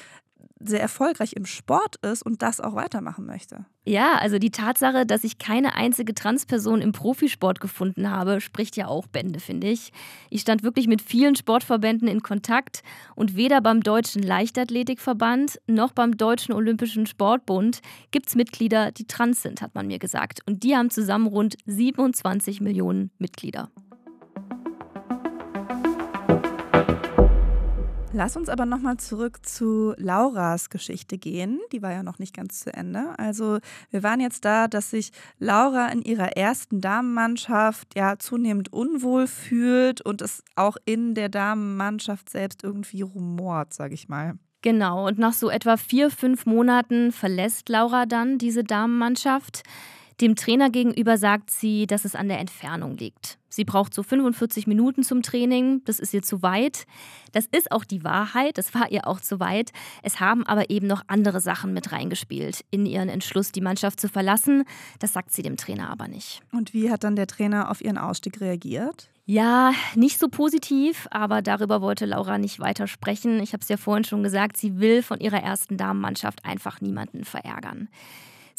sehr 0.60 0.80
erfolgreich 0.80 1.32
im 1.34 1.46
Sport 1.46 1.96
ist 2.02 2.22
und 2.22 2.42
das 2.42 2.60
auch 2.60 2.74
weitermachen 2.74 3.26
möchte. 3.26 3.64
Ja, 3.84 4.18
also 4.18 4.38
die 4.38 4.50
Tatsache, 4.50 5.06
dass 5.06 5.24
ich 5.24 5.38
keine 5.38 5.74
einzige 5.74 6.14
Transperson 6.14 6.82
im 6.82 6.92
Profisport 6.92 7.60
gefunden 7.60 8.10
habe, 8.10 8.40
spricht 8.40 8.76
ja 8.76 8.86
auch 8.86 9.06
Bände, 9.06 9.40
finde 9.40 9.68
ich. 9.68 9.92
Ich 10.28 10.42
stand 10.42 10.62
wirklich 10.62 10.86
mit 10.86 11.00
vielen 11.00 11.34
Sportverbänden 11.34 12.06
in 12.06 12.22
Kontakt 12.22 12.82
und 13.14 13.36
weder 13.36 13.60
beim 13.60 13.82
Deutschen 13.82 14.22
Leichtathletikverband 14.22 15.60
noch 15.66 15.92
beim 15.92 16.16
Deutschen 16.16 16.54
Olympischen 16.54 17.06
Sportbund 17.06 17.80
gibt 18.10 18.28
es 18.28 18.34
Mitglieder, 18.34 18.92
die 18.92 19.06
trans 19.06 19.42
sind, 19.42 19.62
hat 19.62 19.74
man 19.74 19.86
mir 19.86 19.98
gesagt. 19.98 20.40
Und 20.46 20.62
die 20.62 20.76
haben 20.76 20.90
zusammen 20.90 21.26
rund 21.26 21.56
27 21.64 22.60
Millionen 22.60 23.10
Mitglieder. 23.18 23.70
Lass 28.12 28.36
uns 28.36 28.48
aber 28.48 28.66
nochmal 28.66 28.96
zurück 28.96 29.46
zu 29.46 29.94
Lauras 29.96 30.68
Geschichte 30.68 31.16
gehen. 31.16 31.60
Die 31.70 31.80
war 31.80 31.92
ja 31.92 32.02
noch 32.02 32.18
nicht 32.18 32.34
ganz 32.34 32.58
zu 32.58 32.74
Ende. 32.74 33.16
Also 33.18 33.60
wir 33.90 34.02
waren 34.02 34.18
jetzt 34.18 34.44
da, 34.44 34.66
dass 34.66 34.90
sich 34.90 35.12
Laura 35.38 35.86
in 35.88 36.02
ihrer 36.02 36.36
ersten 36.36 36.80
Damenmannschaft 36.80 37.94
ja 37.94 38.18
zunehmend 38.18 38.72
unwohl 38.72 39.28
fühlt 39.28 40.00
und 40.00 40.22
es 40.22 40.42
auch 40.56 40.76
in 40.84 41.14
der 41.14 41.28
Damenmannschaft 41.28 42.30
selbst 42.30 42.64
irgendwie 42.64 43.02
rumort, 43.02 43.74
sag 43.74 43.92
ich 43.92 44.08
mal. 44.08 44.34
Genau, 44.62 45.06
und 45.06 45.18
nach 45.18 45.32
so 45.32 45.48
etwa 45.48 45.76
vier, 45.76 46.10
fünf 46.10 46.46
Monaten 46.46 47.12
verlässt 47.12 47.68
Laura 47.68 48.06
dann 48.06 48.38
diese 48.38 48.64
Damenmannschaft. 48.64 49.62
Dem 50.20 50.34
Trainer 50.34 50.68
gegenüber 50.68 51.16
sagt 51.16 51.50
sie, 51.50 51.86
dass 51.86 52.04
es 52.04 52.16
an 52.16 52.28
der 52.28 52.40
Entfernung 52.40 52.96
liegt. 52.96 53.39
Sie 53.50 53.64
braucht 53.64 53.92
so 53.92 54.02
45 54.02 54.66
Minuten 54.66 55.02
zum 55.02 55.22
Training, 55.22 55.82
das 55.84 55.98
ist 55.98 56.14
ihr 56.14 56.22
zu 56.22 56.42
weit. 56.42 56.86
Das 57.32 57.46
ist 57.46 57.70
auch 57.72 57.84
die 57.84 58.04
Wahrheit, 58.04 58.56
das 58.56 58.74
war 58.74 58.90
ihr 58.90 59.06
auch 59.06 59.20
zu 59.20 59.40
weit. 59.40 59.72
Es 60.02 60.20
haben 60.20 60.46
aber 60.46 60.70
eben 60.70 60.86
noch 60.86 61.02
andere 61.08 61.40
Sachen 61.40 61.74
mit 61.74 61.92
reingespielt 61.92 62.64
in 62.70 62.86
ihren 62.86 63.08
Entschluss, 63.08 63.52
die 63.52 63.60
Mannschaft 63.60 64.00
zu 64.00 64.08
verlassen. 64.08 64.64
Das 65.00 65.12
sagt 65.12 65.32
sie 65.32 65.42
dem 65.42 65.56
Trainer 65.56 65.90
aber 65.90 66.08
nicht. 66.08 66.40
Und 66.52 66.72
wie 66.72 66.90
hat 66.90 67.04
dann 67.04 67.16
der 67.16 67.26
Trainer 67.26 67.70
auf 67.70 67.82
ihren 67.82 67.98
Ausstieg 67.98 68.40
reagiert? 68.40 69.10
Ja, 69.26 69.72
nicht 69.94 70.18
so 70.18 70.28
positiv, 70.28 71.06
aber 71.10 71.40
darüber 71.40 71.80
wollte 71.80 72.04
Laura 72.04 72.38
nicht 72.38 72.58
weiter 72.58 72.88
sprechen. 72.88 73.40
Ich 73.40 73.52
habe 73.52 73.62
es 73.62 73.68
ja 73.68 73.76
vorhin 73.76 74.04
schon 74.04 74.24
gesagt, 74.24 74.56
sie 74.56 74.80
will 74.80 75.02
von 75.02 75.20
ihrer 75.20 75.40
ersten 75.40 75.76
Damenmannschaft 75.76 76.44
einfach 76.44 76.80
niemanden 76.80 77.24
verärgern. 77.24 77.88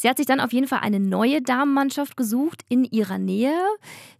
Sie 0.02 0.08
hat 0.08 0.16
sich 0.16 0.26
dann 0.26 0.40
auf 0.40 0.52
jeden 0.52 0.66
Fall 0.66 0.80
eine 0.80 0.98
neue 0.98 1.40
Damenmannschaft 1.40 2.16
gesucht 2.16 2.62
in 2.68 2.82
ihrer 2.82 3.18
Nähe. 3.18 3.54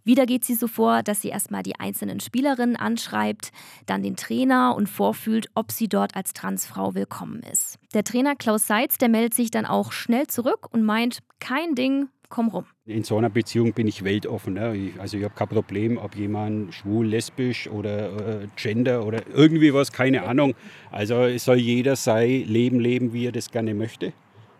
Wieder 0.05 0.25
geht 0.25 0.45
sie 0.45 0.53
so 0.53 0.69
vor, 0.69 1.03
dass 1.03 1.21
sie 1.21 1.27
erstmal 1.27 1.61
die 1.61 1.77
einzelnen 1.77 2.21
Spielerinnen 2.21 2.77
anschreibt, 2.77 3.51
dann 3.85 4.01
den 4.01 4.15
Trainer 4.15 4.75
und 4.77 4.87
vorfühlt, 4.87 5.47
ob 5.55 5.73
sie 5.73 5.89
dort 5.89 6.15
als 6.15 6.31
Transfrau 6.31 6.95
willkommen 6.95 7.41
ist. 7.51 7.79
Der 7.93 8.05
Trainer 8.05 8.37
Klaus 8.37 8.65
Seitz, 8.65 8.97
der 8.97 9.09
meldet 9.09 9.33
sich 9.33 9.51
dann 9.51 9.65
auch 9.65 9.91
schnell 9.91 10.27
zurück 10.27 10.69
und 10.71 10.83
meint, 10.83 11.19
kein 11.39 11.75
Ding, 11.75 12.07
komm 12.29 12.47
rum. 12.47 12.63
In 12.85 13.03
so 13.03 13.17
einer 13.17 13.29
Beziehung 13.29 13.73
bin 13.73 13.85
ich 13.85 14.05
weltoffen. 14.05 14.53
Ne? 14.53 14.93
also 14.99 15.17
ich 15.17 15.25
habe 15.25 15.35
kein 15.35 15.49
Problem, 15.49 15.97
ob 15.97 16.15
jemand 16.15 16.73
schwul, 16.73 17.07
lesbisch 17.07 17.67
oder 17.67 18.43
äh, 18.43 18.47
Gender 18.55 19.05
oder 19.05 19.27
irgendwie 19.27 19.73
was, 19.73 19.91
keine 19.91 20.23
Ahnung. 20.23 20.55
Also 20.91 21.23
es 21.23 21.43
soll 21.43 21.57
jeder 21.57 21.97
sein 21.97 22.45
Leben 22.45 22.79
leben, 22.79 23.11
wie 23.11 23.25
er 23.25 23.33
das 23.33 23.51
gerne 23.51 23.73
möchte. 23.73 24.13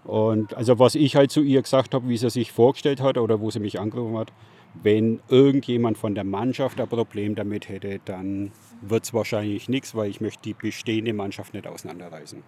Und 0.04 0.54
also 0.56 0.80
was 0.80 0.96
ich 0.96 1.16
halt 1.16 1.32
zu 1.32 1.42
ihr 1.42 1.62
gesagt 1.62 1.94
habe, 1.94 2.08
wie 2.10 2.18
sie 2.18 2.30
sich 2.30 2.52
vorgestellt 2.52 3.02
hat 3.02 3.18
oder 3.18 3.39
wo 3.39 3.52
sie 3.52 3.60
mich 3.60 3.80
angerufen 3.80 4.18
hat, 4.18 4.34
wenn 4.82 5.22
irgendjemand 5.30 5.98
von 5.98 6.16
der 6.16 6.24
Mannschaft 6.24 6.82
ein 6.82 6.88
Problem 6.88 7.36
damit 7.36 7.70
hätte, 7.70 8.00
dann 8.04 8.52
wird 8.82 9.06
es 9.06 9.13
wahrscheinlich 9.13 9.70
nichts, 9.70 9.96
weil 9.96 10.10
ich 10.10 10.20
möchte 10.20 10.42
die 10.44 10.54
bestehende 10.56 11.13
Mannschaft 11.13 11.54
nicht 11.54 11.68
auseinanderreißen. 11.68 12.44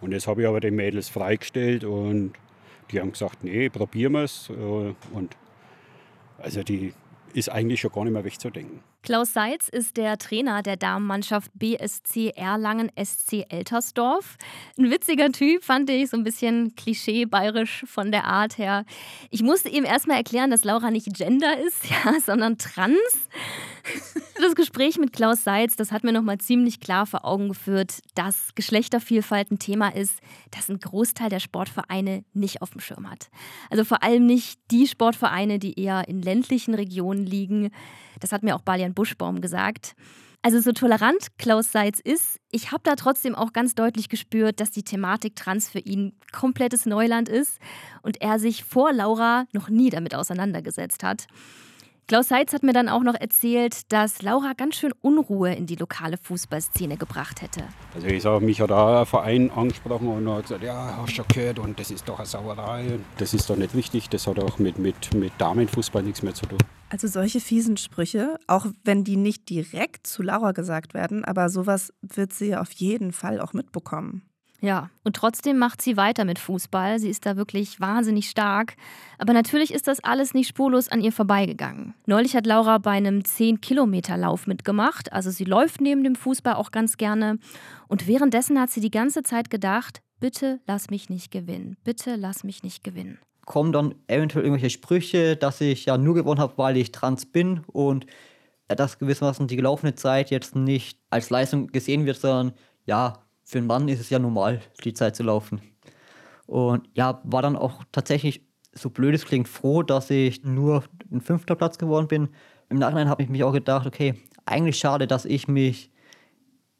Und 0.00 0.10
das 0.12 0.26
habe 0.26 0.42
ich 0.42 0.48
aber 0.48 0.60
den 0.60 0.74
Mädels 0.74 1.08
freigestellt 1.08 1.84
und 1.84 2.32
die 2.90 3.00
haben 3.00 3.12
gesagt, 3.12 3.44
nee, 3.44 3.68
probieren 3.68 4.12
wir 4.12 4.24
es. 4.24 4.50
Äh, 4.50 4.94
und 5.14 5.36
also 6.38 6.62
die 6.62 6.92
ist 7.34 7.50
eigentlich 7.50 7.80
schon 7.80 7.92
gar 7.92 8.04
nicht 8.04 8.12
mehr 8.12 8.24
wegzudenken. 8.24 8.80
Klaus 9.02 9.32
Seitz 9.32 9.68
ist 9.70 9.96
der 9.96 10.18
Trainer 10.18 10.62
der 10.62 10.76
Damenmannschaft 10.76 11.50
BSC 11.54 12.32
Erlangen 12.36 12.90
SC 13.02 13.46
Eltersdorf. 13.48 14.36
Ein 14.78 14.90
witziger 14.90 15.32
Typ, 15.32 15.64
fand 15.64 15.88
ich, 15.88 16.10
so 16.10 16.18
ein 16.18 16.22
bisschen 16.22 16.74
klischee-bayerisch 16.76 17.84
von 17.86 18.12
der 18.12 18.24
Art 18.24 18.58
her. 18.58 18.84
Ich 19.30 19.42
musste 19.42 19.70
ihm 19.70 19.84
erstmal 19.84 20.18
erklären, 20.18 20.50
dass 20.50 20.64
Laura 20.64 20.90
nicht 20.90 21.14
Gender 21.14 21.58
ist, 21.58 21.88
ja, 21.90 22.20
sondern 22.20 22.58
trans. 22.58 22.98
Das 24.38 24.54
Gespräch 24.54 24.98
mit 24.98 25.14
Klaus 25.14 25.44
Seitz, 25.44 25.76
das 25.76 25.92
hat 25.92 26.04
mir 26.04 26.12
nochmal 26.12 26.38
ziemlich 26.38 26.78
klar 26.80 27.06
vor 27.06 27.24
Augen 27.24 27.48
geführt, 27.48 28.00
dass 28.14 28.54
Geschlechtervielfalt 28.54 29.50
ein 29.50 29.58
Thema 29.58 29.94
ist, 29.94 30.18
das 30.50 30.68
ein 30.68 30.78
Großteil 30.78 31.30
der 31.30 31.40
Sportvereine 31.40 32.24
nicht 32.34 32.60
auf 32.60 32.70
dem 32.70 32.80
Schirm 32.80 33.10
hat. 33.10 33.30
Also 33.70 33.84
vor 33.84 34.02
allem 34.02 34.26
nicht 34.26 34.60
die 34.70 34.86
Sportvereine, 34.86 35.58
die 35.58 35.80
eher 35.80 36.06
in 36.06 36.20
ländlichen 36.20 36.74
Regionen 36.74 37.24
liegen. 37.24 37.70
Das 38.20 38.32
hat 38.32 38.42
mir 38.42 38.54
auch 38.54 38.62
Balian 38.62 38.94
Buschbaum 38.94 39.40
gesagt. 39.40 39.94
Also 40.42 40.60
so 40.60 40.72
tolerant 40.72 41.28
Klaus 41.36 41.70
Seitz 41.70 42.00
ist, 42.00 42.40
ich 42.50 42.72
habe 42.72 42.82
da 42.82 42.94
trotzdem 42.94 43.34
auch 43.34 43.52
ganz 43.52 43.74
deutlich 43.74 44.08
gespürt, 44.08 44.58
dass 44.58 44.70
die 44.70 44.82
Thematik 44.82 45.36
Trans 45.36 45.68
für 45.68 45.80
ihn 45.80 46.14
komplettes 46.32 46.86
Neuland 46.86 47.28
ist 47.28 47.58
und 48.02 48.22
er 48.22 48.38
sich 48.38 48.64
vor 48.64 48.92
Laura 48.92 49.44
noch 49.52 49.68
nie 49.68 49.90
damit 49.90 50.14
auseinandergesetzt 50.14 51.02
hat. 51.02 51.26
Klaus 52.08 52.28
Seitz 52.28 52.54
hat 52.54 52.62
mir 52.62 52.72
dann 52.72 52.88
auch 52.88 53.02
noch 53.02 53.14
erzählt, 53.14 53.92
dass 53.92 54.22
Laura 54.22 54.54
ganz 54.56 54.76
schön 54.76 54.92
Unruhe 55.00 55.54
in 55.54 55.66
die 55.66 55.76
lokale 55.76 56.16
Fußballszene 56.16 56.96
gebracht 56.96 57.40
hätte. 57.42 57.62
Also 57.94 58.08
ich 58.08 58.22
sage, 58.22 58.44
mich 58.44 58.60
hat 58.60 58.72
auch 58.72 59.00
ein 59.00 59.06
Verein 59.06 59.50
angesprochen 59.50 60.08
und 60.08 60.28
hat 60.28 60.44
gesagt, 60.44 60.64
ja, 60.64 60.96
hast 61.00 61.18
du 61.18 61.22
gehört 61.32 61.58
und 61.58 61.78
das 61.78 61.90
ist 61.90 62.08
doch 62.08 62.18
eine 62.18 62.26
Sauerei. 62.26 62.98
Das 63.18 63.34
ist 63.34 63.48
doch 63.48 63.56
nicht 63.56 63.76
wichtig, 63.76 64.08
das 64.08 64.26
hat 64.26 64.40
auch 64.40 64.58
mit, 64.58 64.78
mit, 64.78 65.14
mit 65.14 65.32
Damenfußball 65.38 66.02
nichts 66.02 66.22
mehr 66.22 66.34
zu 66.34 66.46
tun. 66.46 66.58
Also 66.90 67.06
solche 67.06 67.40
fiesen 67.40 67.76
Sprüche, 67.76 68.36
auch 68.48 68.66
wenn 68.84 69.04
die 69.04 69.16
nicht 69.16 69.48
direkt 69.48 70.08
zu 70.08 70.24
Laura 70.24 70.50
gesagt 70.50 70.92
werden, 70.92 71.24
aber 71.24 71.48
sowas 71.48 71.92
wird 72.02 72.32
sie 72.32 72.56
auf 72.56 72.72
jeden 72.72 73.12
Fall 73.12 73.40
auch 73.40 73.52
mitbekommen. 73.52 74.22
Ja, 74.60 74.90
und 75.04 75.16
trotzdem 75.16 75.56
macht 75.56 75.80
sie 75.80 75.96
weiter 75.96 76.24
mit 76.24 76.38
Fußball. 76.38 76.98
Sie 76.98 77.08
ist 77.08 77.24
da 77.24 77.36
wirklich 77.36 77.80
wahnsinnig 77.80 78.28
stark. 78.28 78.74
Aber 79.18 79.32
natürlich 79.32 79.72
ist 79.72 79.86
das 79.86 80.04
alles 80.04 80.34
nicht 80.34 80.48
spurlos 80.48 80.88
an 80.88 81.00
ihr 81.00 81.12
vorbeigegangen. 81.12 81.94
Neulich 82.06 82.36
hat 82.36 82.44
Laura 82.44 82.76
bei 82.78 82.90
einem 82.90 83.20
10-Kilometer-Lauf 83.20 84.46
mitgemacht. 84.46 85.12
Also 85.12 85.30
sie 85.30 85.44
läuft 85.44 85.80
neben 85.80 86.04
dem 86.04 86.14
Fußball 86.14 86.54
auch 86.54 86.72
ganz 86.72 86.98
gerne. 86.98 87.38
Und 87.88 88.06
währenddessen 88.06 88.60
hat 88.60 88.70
sie 88.70 88.80
die 88.80 88.90
ganze 88.90 89.22
Zeit 89.22 89.48
gedacht, 89.48 90.02
bitte 90.18 90.60
lass 90.66 90.90
mich 90.90 91.08
nicht 91.08 91.30
gewinnen. 91.30 91.78
Bitte 91.82 92.16
lass 92.16 92.44
mich 92.44 92.62
nicht 92.62 92.84
gewinnen. 92.84 93.18
Kommen 93.50 93.72
dann 93.72 93.96
eventuell 94.06 94.44
irgendwelche 94.44 94.70
Sprüche, 94.70 95.34
dass 95.34 95.60
ich 95.60 95.84
ja 95.84 95.98
nur 95.98 96.14
gewonnen 96.14 96.38
habe, 96.38 96.52
weil 96.56 96.76
ich 96.76 96.92
trans 96.92 97.26
bin 97.26 97.62
und 97.66 98.06
dass 98.68 99.00
gewissermaßen 99.00 99.48
die 99.48 99.56
gelaufene 99.56 99.96
Zeit 99.96 100.30
jetzt 100.30 100.54
nicht 100.54 101.00
als 101.10 101.30
Leistung 101.30 101.66
gesehen 101.66 102.06
wird, 102.06 102.16
sondern 102.16 102.52
ja, 102.86 103.24
für 103.42 103.58
einen 103.58 103.66
Mann 103.66 103.88
ist 103.88 103.98
es 103.98 104.08
ja 104.08 104.20
normal, 104.20 104.60
die 104.84 104.94
Zeit 104.94 105.16
zu 105.16 105.24
laufen. 105.24 105.60
Und 106.46 106.88
ja, 106.94 107.20
war 107.24 107.42
dann 107.42 107.56
auch 107.56 107.82
tatsächlich, 107.90 108.46
so 108.72 108.88
blöd 108.88 109.16
es 109.16 109.24
klingt, 109.24 109.48
froh, 109.48 109.82
dass 109.82 110.10
ich 110.10 110.44
nur 110.44 110.84
ein 111.10 111.20
fünfter 111.20 111.56
Platz 111.56 111.76
geworden 111.76 112.06
bin. 112.06 112.28
Im 112.68 112.78
Nachhinein 112.78 113.08
habe 113.08 113.24
ich 113.24 113.28
mich 113.28 113.42
auch 113.42 113.52
gedacht, 113.52 113.84
okay, 113.84 114.14
eigentlich 114.46 114.78
schade, 114.78 115.08
dass 115.08 115.24
ich 115.24 115.48
mich, 115.48 115.90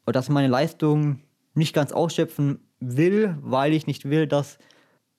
oder 0.04 0.12
dass 0.12 0.28
meine 0.28 0.46
Leistung 0.46 1.18
nicht 1.54 1.74
ganz 1.74 1.90
ausschöpfen 1.90 2.60
will, 2.78 3.36
weil 3.40 3.72
ich 3.72 3.88
nicht 3.88 4.08
will, 4.08 4.28
dass 4.28 4.58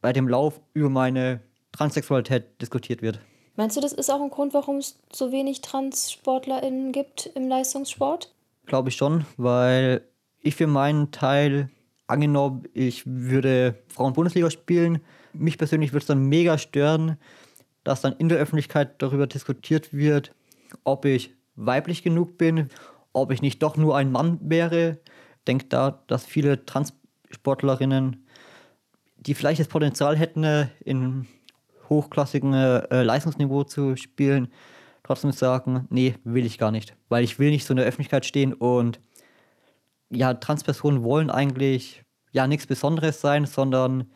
bei 0.01 0.13
dem 0.13 0.27
Lauf 0.27 0.59
über 0.73 0.89
meine 0.89 1.41
Transsexualität 1.71 2.61
diskutiert 2.61 3.01
wird. 3.01 3.19
Meinst 3.55 3.77
du, 3.77 3.81
das 3.81 3.93
ist 3.93 4.09
auch 4.09 4.21
ein 4.21 4.29
Grund, 4.29 4.53
warum 4.53 4.77
es 4.77 4.99
so 5.11 5.31
wenig 5.31 5.61
TranssportlerInnen 5.61 6.91
gibt 6.91 7.27
im 7.35 7.47
Leistungssport? 7.47 8.33
Glaube 8.65 8.89
ich 8.89 8.95
schon, 8.95 9.25
weil 9.37 10.01
ich 10.39 10.55
für 10.55 10.67
meinen 10.67 11.11
Teil, 11.11 11.69
angenommen, 12.07 12.63
ich 12.73 13.03
würde 13.05 13.75
Frauen-Bundesliga 13.87 14.49
spielen, 14.49 15.01
mich 15.33 15.57
persönlich 15.57 15.91
würde 15.91 16.03
es 16.03 16.07
dann 16.07 16.25
mega 16.25 16.57
stören, 16.57 17.17
dass 17.83 18.01
dann 18.01 18.13
in 18.17 18.29
der 18.29 18.37
Öffentlichkeit 18.37 19.01
darüber 19.01 19.27
diskutiert 19.27 19.93
wird, 19.93 20.33
ob 20.83 21.05
ich 21.05 21.33
weiblich 21.55 22.03
genug 22.03 22.37
bin, 22.37 22.69
ob 23.13 23.31
ich 23.31 23.41
nicht 23.41 23.61
doch 23.63 23.77
nur 23.77 23.95
ein 23.95 24.11
Mann 24.11 24.39
wäre. 24.41 24.99
Ich 25.37 25.45
denke 25.45 25.65
da, 25.65 26.03
dass 26.07 26.25
viele 26.25 26.65
Transportlerinnen, 26.65 28.25
die 29.21 29.33
vielleicht 29.33 29.59
das 29.59 29.67
Potenzial 29.67 30.17
hätten, 30.17 30.69
in 30.83 31.27
hochklassigen 31.89 32.53
äh, 32.53 33.03
Leistungsniveau 33.03 33.63
zu 33.63 33.95
spielen, 33.95 34.47
trotzdem 35.03 35.31
sagen, 35.31 35.87
nee, 35.89 36.15
will 36.23 36.45
ich 36.45 36.57
gar 36.57 36.71
nicht. 36.71 36.95
Weil 37.09 37.23
ich 37.23 37.37
will 37.37 37.51
nicht 37.51 37.65
so 37.65 37.73
in 37.73 37.77
der 37.77 37.85
Öffentlichkeit 37.85 38.25
stehen 38.25 38.53
und 38.53 38.99
ja, 40.09 40.33
Transpersonen 40.33 41.03
wollen 41.03 41.29
eigentlich 41.29 42.03
ja 42.31 42.47
nichts 42.47 42.67
Besonderes 42.67 43.21
sein, 43.21 43.45
sondern 43.45 44.09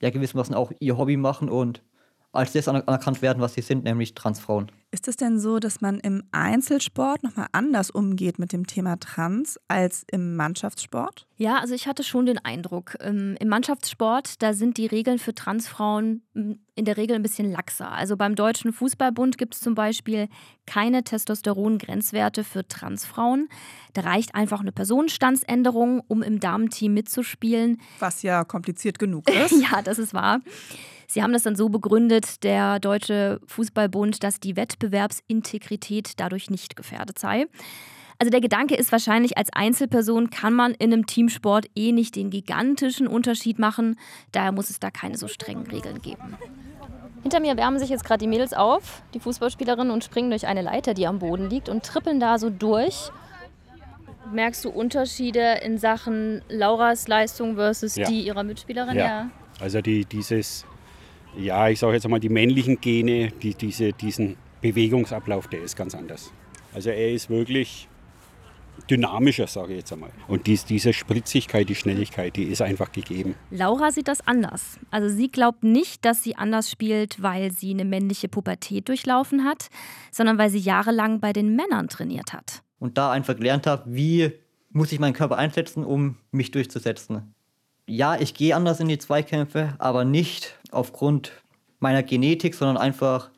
ja 0.00 0.10
gewissermaßen 0.10 0.54
auch 0.54 0.72
ihr 0.80 0.96
Hobby 0.96 1.16
machen 1.16 1.48
und 1.48 1.82
als 2.32 2.52
das 2.52 2.68
anerkannt 2.68 3.22
werden, 3.22 3.40
was 3.40 3.54
sie 3.54 3.62
sind, 3.62 3.84
nämlich 3.84 4.14
Transfrauen. 4.14 4.70
Ist 4.90 5.06
es 5.06 5.16
denn 5.16 5.38
so, 5.38 5.58
dass 5.58 5.82
man 5.82 6.00
im 6.00 6.22
Einzelsport 6.32 7.22
nochmal 7.22 7.48
anders 7.52 7.90
umgeht 7.90 8.38
mit 8.38 8.54
dem 8.54 8.66
Thema 8.66 8.98
Trans 8.98 9.60
als 9.68 10.02
im 10.10 10.34
Mannschaftssport? 10.34 11.26
Ja, 11.36 11.58
also 11.58 11.74
ich 11.74 11.86
hatte 11.86 12.02
schon 12.02 12.24
den 12.24 12.38
Eindruck, 12.38 12.96
ähm, 13.00 13.36
im 13.38 13.48
Mannschaftssport, 13.48 14.42
da 14.42 14.54
sind 14.54 14.78
die 14.78 14.86
Regeln 14.86 15.18
für 15.18 15.34
Transfrauen 15.34 16.22
hm, 16.32 16.60
in 16.74 16.86
der 16.86 16.96
Regel 16.96 17.16
ein 17.16 17.22
bisschen 17.22 17.52
laxer. 17.52 17.92
Also 17.92 18.16
beim 18.16 18.34
Deutschen 18.34 18.72
Fußballbund 18.72 19.36
gibt 19.36 19.54
es 19.54 19.60
zum 19.60 19.74
Beispiel 19.74 20.28
keine 20.66 21.04
Testosteron-Grenzwerte 21.04 22.42
für 22.42 22.66
Transfrauen. 22.66 23.50
Da 23.92 24.00
reicht 24.02 24.34
einfach 24.34 24.60
eine 24.60 24.72
Personenstandsänderung, 24.72 26.02
um 26.08 26.22
im 26.22 26.40
Damenteam 26.40 26.94
mitzuspielen. 26.94 27.78
Was 27.98 28.22
ja 28.22 28.42
kompliziert 28.44 28.98
genug 28.98 29.28
ist. 29.44 29.52
ja, 29.52 29.82
das 29.82 29.98
ist 29.98 30.14
wahr. 30.14 30.40
Sie 31.10 31.22
haben 31.22 31.32
das 31.32 31.42
dann 31.42 31.56
so 31.56 31.70
begründet, 31.70 32.44
der 32.44 32.78
Deutsche 32.80 33.40
Fußballbund, 33.46 34.22
dass 34.22 34.40
die 34.40 34.56
Wettbewerbsintegrität 34.56 36.12
dadurch 36.18 36.50
nicht 36.50 36.76
gefährdet 36.76 37.18
sei. 37.18 37.46
Also 38.18 38.30
der 38.30 38.40
Gedanke 38.40 38.74
ist 38.74 38.92
wahrscheinlich, 38.92 39.38
als 39.38 39.48
Einzelperson 39.52 40.28
kann 40.28 40.52
man 40.52 40.74
in 40.74 40.92
einem 40.92 41.06
Teamsport 41.06 41.66
eh 41.74 41.92
nicht 41.92 42.14
den 42.14 42.30
gigantischen 42.30 43.06
Unterschied 43.06 43.58
machen. 43.58 43.96
Daher 44.32 44.52
muss 44.52 44.70
es 44.70 44.80
da 44.80 44.90
keine 44.90 45.16
so 45.16 45.28
strengen 45.28 45.66
Regeln 45.68 46.02
geben. 46.02 46.36
Hinter 47.22 47.40
mir 47.40 47.56
wärmen 47.56 47.78
sich 47.78 47.88
jetzt 47.88 48.04
gerade 48.04 48.18
die 48.18 48.26
Mädels 48.26 48.52
auf, 48.52 49.02
die 49.14 49.20
Fußballspielerinnen, 49.20 49.92
und 49.92 50.04
springen 50.04 50.30
durch 50.30 50.46
eine 50.46 50.62
Leiter, 50.62 50.94
die 50.94 51.06
am 51.06 51.20
Boden 51.20 51.48
liegt, 51.48 51.68
und 51.68 51.84
trippeln 51.84 52.20
da 52.20 52.38
so 52.38 52.50
durch. 52.50 53.10
Merkst 54.32 54.64
du 54.64 54.70
Unterschiede 54.70 55.60
in 55.64 55.78
Sachen 55.78 56.42
Lauras 56.48 57.08
Leistung 57.08 57.54
versus 57.54 57.96
ja. 57.96 58.06
die 58.08 58.22
ihrer 58.22 58.42
Mitspielerin? 58.42 58.96
Ja. 58.96 59.04
ja. 59.04 59.30
Also 59.60 59.80
die, 59.80 60.04
dieses 60.04 60.66
ja, 61.36 61.68
ich 61.68 61.78
sage 61.78 61.94
jetzt 61.94 62.04
einmal, 62.04 62.20
die 62.20 62.28
männlichen 62.28 62.80
Gene, 62.80 63.30
die, 63.42 63.54
diese, 63.54 63.92
diesen 63.92 64.36
Bewegungsablauf, 64.60 65.48
der 65.48 65.62
ist 65.62 65.76
ganz 65.76 65.94
anders. 65.94 66.32
Also 66.74 66.90
er 66.90 67.12
ist 67.12 67.30
wirklich 67.30 67.88
dynamischer, 68.90 69.46
sage 69.46 69.72
ich 69.72 69.78
jetzt 69.80 69.92
einmal. 69.92 70.10
Und 70.28 70.46
dies, 70.46 70.64
diese 70.64 70.92
Spritzigkeit, 70.92 71.68
die 71.68 71.74
Schnelligkeit, 71.74 72.36
die 72.36 72.44
ist 72.44 72.62
einfach 72.62 72.92
gegeben. 72.92 73.34
Laura 73.50 73.90
sieht 73.90 74.08
das 74.08 74.26
anders. 74.26 74.78
Also 74.90 75.08
sie 75.08 75.28
glaubt 75.28 75.64
nicht, 75.64 76.04
dass 76.04 76.22
sie 76.22 76.36
anders 76.36 76.70
spielt, 76.70 77.22
weil 77.22 77.50
sie 77.50 77.70
eine 77.70 77.84
männliche 77.84 78.28
Pubertät 78.28 78.88
durchlaufen 78.88 79.44
hat, 79.44 79.68
sondern 80.12 80.38
weil 80.38 80.50
sie 80.50 80.58
jahrelang 80.58 81.20
bei 81.20 81.32
den 81.32 81.56
Männern 81.56 81.88
trainiert 81.88 82.32
hat. 82.32 82.62
Und 82.78 82.96
da 82.96 83.10
einfach 83.10 83.36
gelernt 83.36 83.66
habe, 83.66 83.84
wie 83.86 84.32
muss 84.70 84.92
ich 84.92 85.00
meinen 85.00 85.14
Körper 85.14 85.36
einsetzen, 85.38 85.84
um 85.84 86.16
mich 86.30 86.50
durchzusetzen 86.50 87.34
ja, 87.88 88.20
ich 88.20 88.34
gehe 88.34 88.54
anders 88.54 88.80
in 88.80 88.88
die 88.88 88.98
Zweikämpfe, 88.98 89.74
aber 89.78 90.04
nicht 90.04 90.57
aufgrund 90.70 91.32
meiner 91.80 92.02
Genetik, 92.02 92.54
sondern 92.54 92.76
einfach 92.76 93.30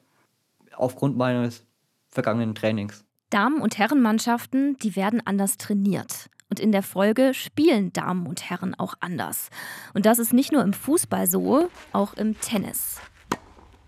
aufgrund 0.77 1.17
meines 1.17 1.65
vergangenen 2.11 2.55
Trainings. 2.55 3.05
Damen- 3.31 3.61
und 3.61 3.79
Herrenmannschaften, 3.79 4.77
die 4.79 4.97
werden 4.97 5.25
anders 5.25 5.57
trainiert. 5.57 6.31
Und 6.49 6.59
in 6.59 6.73
der 6.73 6.83
Folge 6.83 7.33
spielen 7.33 7.93
Damen 7.93 8.27
und 8.27 8.51
Herren 8.51 8.75
auch 8.75 8.95
anders. 8.99 9.51
Und 9.95 10.05
das 10.05 10.19
ist 10.19 10.33
nicht 10.33 10.51
nur 10.51 10.63
im 10.63 10.73
Fußball 10.73 11.29
so, 11.29 11.69
auch 11.93 12.15
im 12.15 12.41
Tennis. 12.41 13.01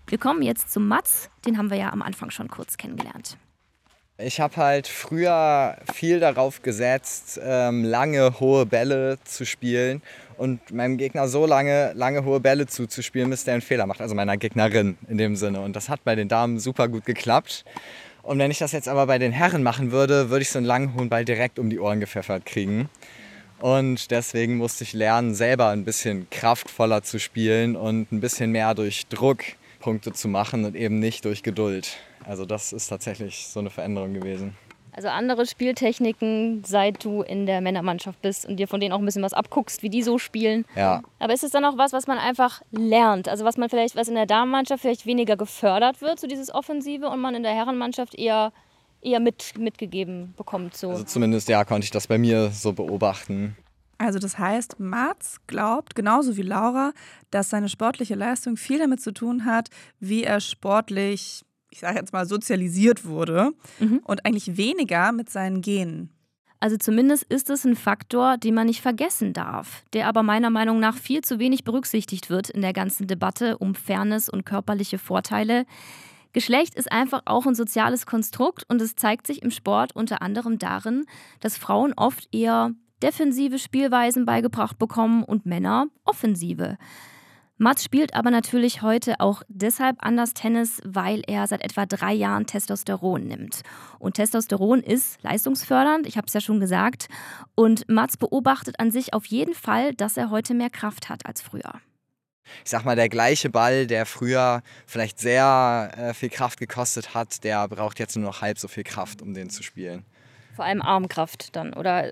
Wir 0.07 0.17
kommen 0.17 0.41
jetzt 0.41 0.71
zu 0.71 0.79
Mats, 0.79 1.29
den 1.45 1.57
haben 1.57 1.69
wir 1.69 1.77
ja 1.77 1.91
am 1.91 2.01
Anfang 2.01 2.29
schon 2.29 2.47
kurz 2.47 2.77
kennengelernt. 2.77 3.37
Ich 4.25 4.39
habe 4.39 4.55
halt 4.55 4.87
früher 4.87 5.75
viel 5.93 6.21
darauf 6.21 6.61
gesetzt, 6.61 7.41
ähm, 7.43 7.83
lange 7.83 8.39
hohe 8.39 8.65
Bälle 8.65 9.17
zu 9.25 9.45
spielen 9.45 10.01
und 10.37 10.71
meinem 10.71 10.97
Gegner 10.97 11.27
so 11.27 11.45
lange, 11.45 11.91
lange 11.93 12.23
hohe 12.23 12.39
Bälle 12.39 12.65
zuzuspielen, 12.65 13.29
bis 13.29 13.43
der 13.43 13.55
einen 13.55 13.61
Fehler 13.61 13.85
macht. 13.85 13.99
Also 13.99 14.15
meiner 14.15 14.37
Gegnerin 14.37 14.97
in 15.09 15.17
dem 15.17 15.35
Sinne. 15.35 15.59
Und 15.59 15.75
das 15.75 15.89
hat 15.89 16.05
bei 16.05 16.15
den 16.15 16.29
Damen 16.29 16.57
super 16.59 16.87
gut 16.87 17.03
geklappt. 17.05 17.65
Und 18.21 18.39
wenn 18.39 18.49
ich 18.49 18.59
das 18.59 18.71
jetzt 18.71 18.87
aber 18.87 19.07
bei 19.07 19.19
den 19.19 19.33
Herren 19.33 19.61
machen 19.61 19.91
würde, 19.91 20.29
würde 20.29 20.43
ich 20.43 20.49
so 20.49 20.57
einen 20.57 20.67
langen 20.67 20.93
hohen 20.93 21.09
Ball 21.09 21.25
direkt 21.25 21.59
um 21.59 21.69
die 21.69 21.79
Ohren 21.79 21.99
gepfeffert 21.99 22.45
kriegen. 22.45 22.87
Und 23.59 24.09
deswegen 24.09 24.55
musste 24.55 24.85
ich 24.85 24.93
lernen, 24.93 25.35
selber 25.35 25.69
ein 25.69 25.83
bisschen 25.83 26.29
kraftvoller 26.29 27.03
zu 27.03 27.19
spielen 27.19 27.75
und 27.75 28.11
ein 28.13 28.21
bisschen 28.21 28.51
mehr 28.51 28.73
durch 28.73 29.07
Druck 29.07 29.43
Punkte 29.83 30.13
zu 30.13 30.29
machen 30.29 30.63
und 30.63 30.77
eben 30.77 30.99
nicht 30.99 31.25
durch 31.25 31.43
Geduld. 31.43 31.97
Also 32.25 32.45
das 32.45 32.73
ist 32.73 32.87
tatsächlich 32.87 33.47
so 33.47 33.59
eine 33.59 33.69
Veränderung 33.69 34.13
gewesen. 34.13 34.55
Also 34.95 35.07
andere 35.07 35.47
Spieltechniken, 35.47 36.63
seit 36.63 37.03
du 37.03 37.23
in 37.23 37.47
der 37.47 37.61
Männermannschaft 37.61 38.21
bist 38.21 38.45
und 38.45 38.57
dir 38.57 38.67
von 38.67 38.79
denen 38.79 38.93
auch 38.93 38.99
ein 38.99 39.05
bisschen 39.05 39.23
was 39.23 39.33
abguckst, 39.33 39.81
wie 39.81 39.89
die 39.89 40.03
so 40.03 40.19
spielen. 40.19 40.65
Ja. 40.75 41.01
Aber 41.17 41.33
ist 41.33 41.43
es 41.43 41.49
dann 41.49 41.65
auch 41.65 41.77
was, 41.77 41.93
was 41.93 42.05
man 42.05 42.19
einfach 42.19 42.61
lernt? 42.71 43.27
Also 43.27 43.43
was 43.43 43.57
man 43.57 43.69
vielleicht, 43.69 43.95
was 43.95 44.07
in 44.07 44.13
der 44.13 44.27
Damenmannschaft 44.27 44.81
vielleicht 44.81 45.07
weniger 45.07 45.35
gefördert 45.35 46.01
wird, 46.01 46.19
so 46.19 46.27
dieses 46.27 46.53
Offensive, 46.53 47.09
und 47.09 47.19
man 47.21 47.33
in 47.33 47.41
der 47.41 47.53
Herrenmannschaft 47.53 48.13
eher, 48.13 48.53
eher 49.01 49.19
mit, 49.19 49.57
mitgegeben 49.57 50.35
bekommt? 50.37 50.77
So. 50.77 50.91
Also 50.91 51.05
zumindest 51.05 51.49
ja, 51.49 51.65
konnte 51.65 51.85
ich 51.85 51.91
das 51.91 52.05
bei 52.05 52.19
mir 52.19 52.51
so 52.51 52.73
beobachten. 52.73 53.57
Also 53.97 54.19
das 54.19 54.37
heißt, 54.37 54.79
Mats 54.79 55.37
glaubt, 55.47 55.95
genauso 55.95 56.37
wie 56.37 56.41
Laura, 56.43 56.91
dass 57.31 57.49
seine 57.49 57.69
sportliche 57.69 58.15
Leistung 58.15 58.57
viel 58.57 58.77
damit 58.77 59.01
zu 59.01 59.11
tun 59.11 59.45
hat, 59.45 59.69
wie 59.99 60.23
er 60.23 60.39
sportlich 60.39 61.43
ich 61.73 61.79
sage 61.79 61.97
jetzt 61.97 62.13
mal, 62.13 62.27
sozialisiert 62.27 63.03
wurde 63.03 63.51
mhm. 63.79 63.99
und 64.03 64.25
eigentlich 64.25 64.57
weniger 64.57 65.11
mit 65.11 65.29
seinen 65.29 65.61
Genen. 65.61 66.11
Also 66.59 66.77
zumindest 66.77 67.23
ist 67.23 67.49
es 67.49 67.65
ein 67.65 67.75
Faktor, 67.75 68.37
den 68.37 68.53
man 68.53 68.67
nicht 68.67 68.79
vergessen 68.79 69.33
darf, 69.33 69.83
der 69.91 70.07
aber 70.07 70.21
meiner 70.21 70.51
Meinung 70.51 70.79
nach 70.79 70.95
viel 70.95 71.21
zu 71.21 71.39
wenig 71.39 71.63
berücksichtigt 71.63 72.29
wird 72.29 72.51
in 72.51 72.61
der 72.61 72.73
ganzen 72.73 73.07
Debatte 73.07 73.57
um 73.57 73.73
Fairness 73.73 74.29
und 74.29 74.45
körperliche 74.45 74.99
Vorteile. 74.99 75.65
Geschlecht 76.31 76.75
ist 76.75 76.91
einfach 76.91 77.23
auch 77.25 77.47
ein 77.47 77.55
soziales 77.55 78.05
Konstrukt 78.05 78.63
und 78.69 78.79
es 78.79 78.95
zeigt 78.95 79.25
sich 79.25 79.41
im 79.41 79.51
Sport 79.51 79.95
unter 79.95 80.21
anderem 80.21 80.59
darin, 80.59 81.05
dass 81.39 81.57
Frauen 81.57 81.93
oft 81.97 82.33
eher 82.33 82.71
defensive 83.01 83.57
Spielweisen 83.57 84.25
beigebracht 84.25 84.77
bekommen 84.77 85.23
und 85.23 85.47
Männer 85.47 85.87
offensive. 86.05 86.77
Mats 87.63 87.81
spielt 87.81 88.13
aber 88.13 88.29
natürlich 88.29 88.81
heute 88.81 89.21
auch 89.21 89.41
deshalb 89.47 89.95
anders 89.99 90.33
Tennis, 90.33 90.81
weil 90.83 91.21
er 91.27 91.47
seit 91.47 91.63
etwa 91.63 91.85
drei 91.85 92.11
Jahren 92.11 92.45
Testosteron 92.45 93.25
nimmt. 93.25 93.61
Und 93.99 94.15
Testosteron 94.15 94.81
ist 94.81 95.23
leistungsfördernd, 95.23 96.05
ich 96.05 96.17
habe 96.17 96.27
es 96.27 96.33
ja 96.33 96.41
schon 96.41 96.59
gesagt. 96.59 97.07
Und 97.55 97.87
Mats 97.87 98.17
beobachtet 98.17 98.81
an 98.81 98.91
sich 98.91 99.13
auf 99.13 99.25
jeden 99.27 99.53
Fall, 99.53 99.93
dass 99.93 100.17
er 100.17 100.29
heute 100.29 100.53
mehr 100.53 100.69
Kraft 100.69 101.07
hat 101.07 101.25
als 101.25 101.41
früher 101.41 101.79
ich 102.65 102.69
sag 102.69 102.83
mal, 102.83 102.97
der 102.97 103.07
gleiche 103.07 103.49
Ball, 103.49 103.87
der 103.87 104.05
früher 104.05 104.61
vielleicht 104.85 105.17
sehr 105.17 105.91
äh, 105.95 106.13
viel 106.13 106.29
Kraft 106.29 106.59
gekostet 106.59 107.13
hat, 107.13 107.45
der 107.45 107.69
braucht 107.69 107.99
jetzt 107.99 108.17
nur 108.17 108.25
noch 108.25 108.41
halb 108.41 108.59
so 108.59 108.67
viel 108.67 108.83
Kraft, 108.83 109.21
um 109.21 109.33
den 109.33 109.49
zu 109.49 109.63
spielen. 109.63 110.05
Vor 110.53 110.65
allem 110.65 110.81
Armkraft 110.81 111.55
dann, 111.55 111.73
oder 111.73 112.11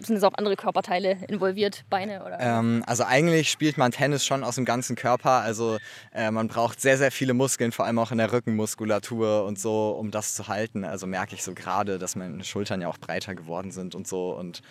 sind 0.00 0.16
es 0.16 0.22
auch 0.22 0.34
andere 0.34 0.56
Körperteile 0.56 1.18
involviert, 1.28 1.84
Beine 1.90 2.24
oder? 2.24 2.38
Ähm, 2.40 2.82
also 2.86 3.04
eigentlich 3.04 3.50
spielt 3.50 3.78
man 3.78 3.92
Tennis 3.92 4.24
schon 4.24 4.44
aus 4.44 4.56
dem 4.56 4.64
ganzen 4.64 4.96
Körper. 4.96 5.42
Also 5.42 5.78
äh, 6.12 6.30
man 6.30 6.48
braucht 6.48 6.80
sehr, 6.80 6.98
sehr 6.98 7.10
viele 7.10 7.34
Muskeln, 7.34 7.72
vor 7.72 7.84
allem 7.84 7.98
auch 7.98 8.12
in 8.12 8.18
der 8.18 8.32
Rückenmuskulatur 8.32 9.44
und 9.44 9.58
so, 9.58 9.90
um 9.90 10.10
das 10.10 10.34
zu 10.34 10.48
halten. 10.48 10.84
Also 10.84 11.06
merke 11.06 11.34
ich 11.34 11.42
so 11.42 11.54
gerade, 11.54 11.98
dass 11.98 12.16
meine 12.16 12.44
Schultern 12.44 12.80
ja 12.80 12.88
auch 12.88 12.98
breiter 12.98 13.34
geworden 13.34 13.70
sind 13.70 13.94
und 13.94 14.06
so. 14.06 14.34
Und 14.34 14.62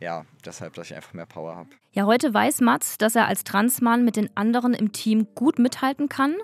ja, 0.00 0.24
deshalb, 0.44 0.74
dass 0.74 0.90
ich 0.90 0.96
einfach 0.96 1.14
mehr 1.14 1.26
Power 1.26 1.56
habe. 1.56 1.68
Ja, 1.92 2.06
heute 2.06 2.32
weiß 2.34 2.60
Mats, 2.60 2.98
dass 2.98 3.14
er 3.14 3.28
als 3.28 3.44
Transmann 3.44 4.04
mit 4.04 4.16
den 4.16 4.36
anderen 4.36 4.74
im 4.74 4.92
Team 4.92 5.28
gut 5.34 5.58
mithalten 5.58 6.08
kann. 6.08 6.34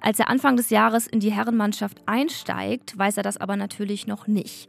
Als 0.00 0.18
er 0.18 0.28
Anfang 0.28 0.56
des 0.56 0.70
Jahres 0.70 1.06
in 1.06 1.20
die 1.20 1.32
Herrenmannschaft 1.32 2.02
einsteigt, 2.06 2.96
weiß 2.96 3.16
er 3.16 3.22
das 3.22 3.36
aber 3.36 3.56
natürlich 3.56 4.06
noch 4.06 4.26
nicht. 4.26 4.68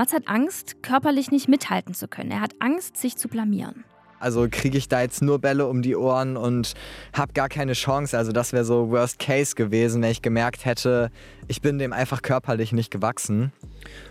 Mats 0.00 0.14
hat 0.14 0.28
Angst, 0.28 0.82
körperlich 0.82 1.30
nicht 1.30 1.46
mithalten 1.46 1.92
zu 1.92 2.08
können. 2.08 2.30
Er 2.30 2.40
hat 2.40 2.54
Angst, 2.58 2.96
sich 2.96 3.18
zu 3.18 3.28
blamieren. 3.28 3.84
Also 4.18 4.48
kriege 4.50 4.78
ich 4.78 4.88
da 4.88 5.02
jetzt 5.02 5.20
nur 5.20 5.38
Bälle 5.40 5.66
um 5.66 5.82
die 5.82 5.94
Ohren 5.94 6.38
und 6.38 6.72
habe 7.12 7.34
gar 7.34 7.50
keine 7.50 7.74
Chance. 7.74 8.16
Also 8.16 8.32
das 8.32 8.54
wäre 8.54 8.64
so 8.64 8.88
Worst 8.88 9.18
Case 9.18 9.54
gewesen, 9.54 10.00
wenn 10.00 10.10
ich 10.10 10.22
gemerkt 10.22 10.64
hätte, 10.64 11.10
ich 11.48 11.60
bin 11.60 11.78
dem 11.78 11.92
einfach 11.92 12.22
körperlich 12.22 12.72
nicht 12.72 12.90
gewachsen, 12.90 13.52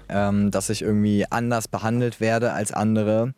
ähm, 0.09 0.51
dass 0.51 0.69
ich 0.69 0.83
irgendwie 0.83 1.25
anders 1.31 1.67
behandelt 1.67 2.21
werde 2.21 2.53
als 2.53 2.71
andere, 2.71 3.33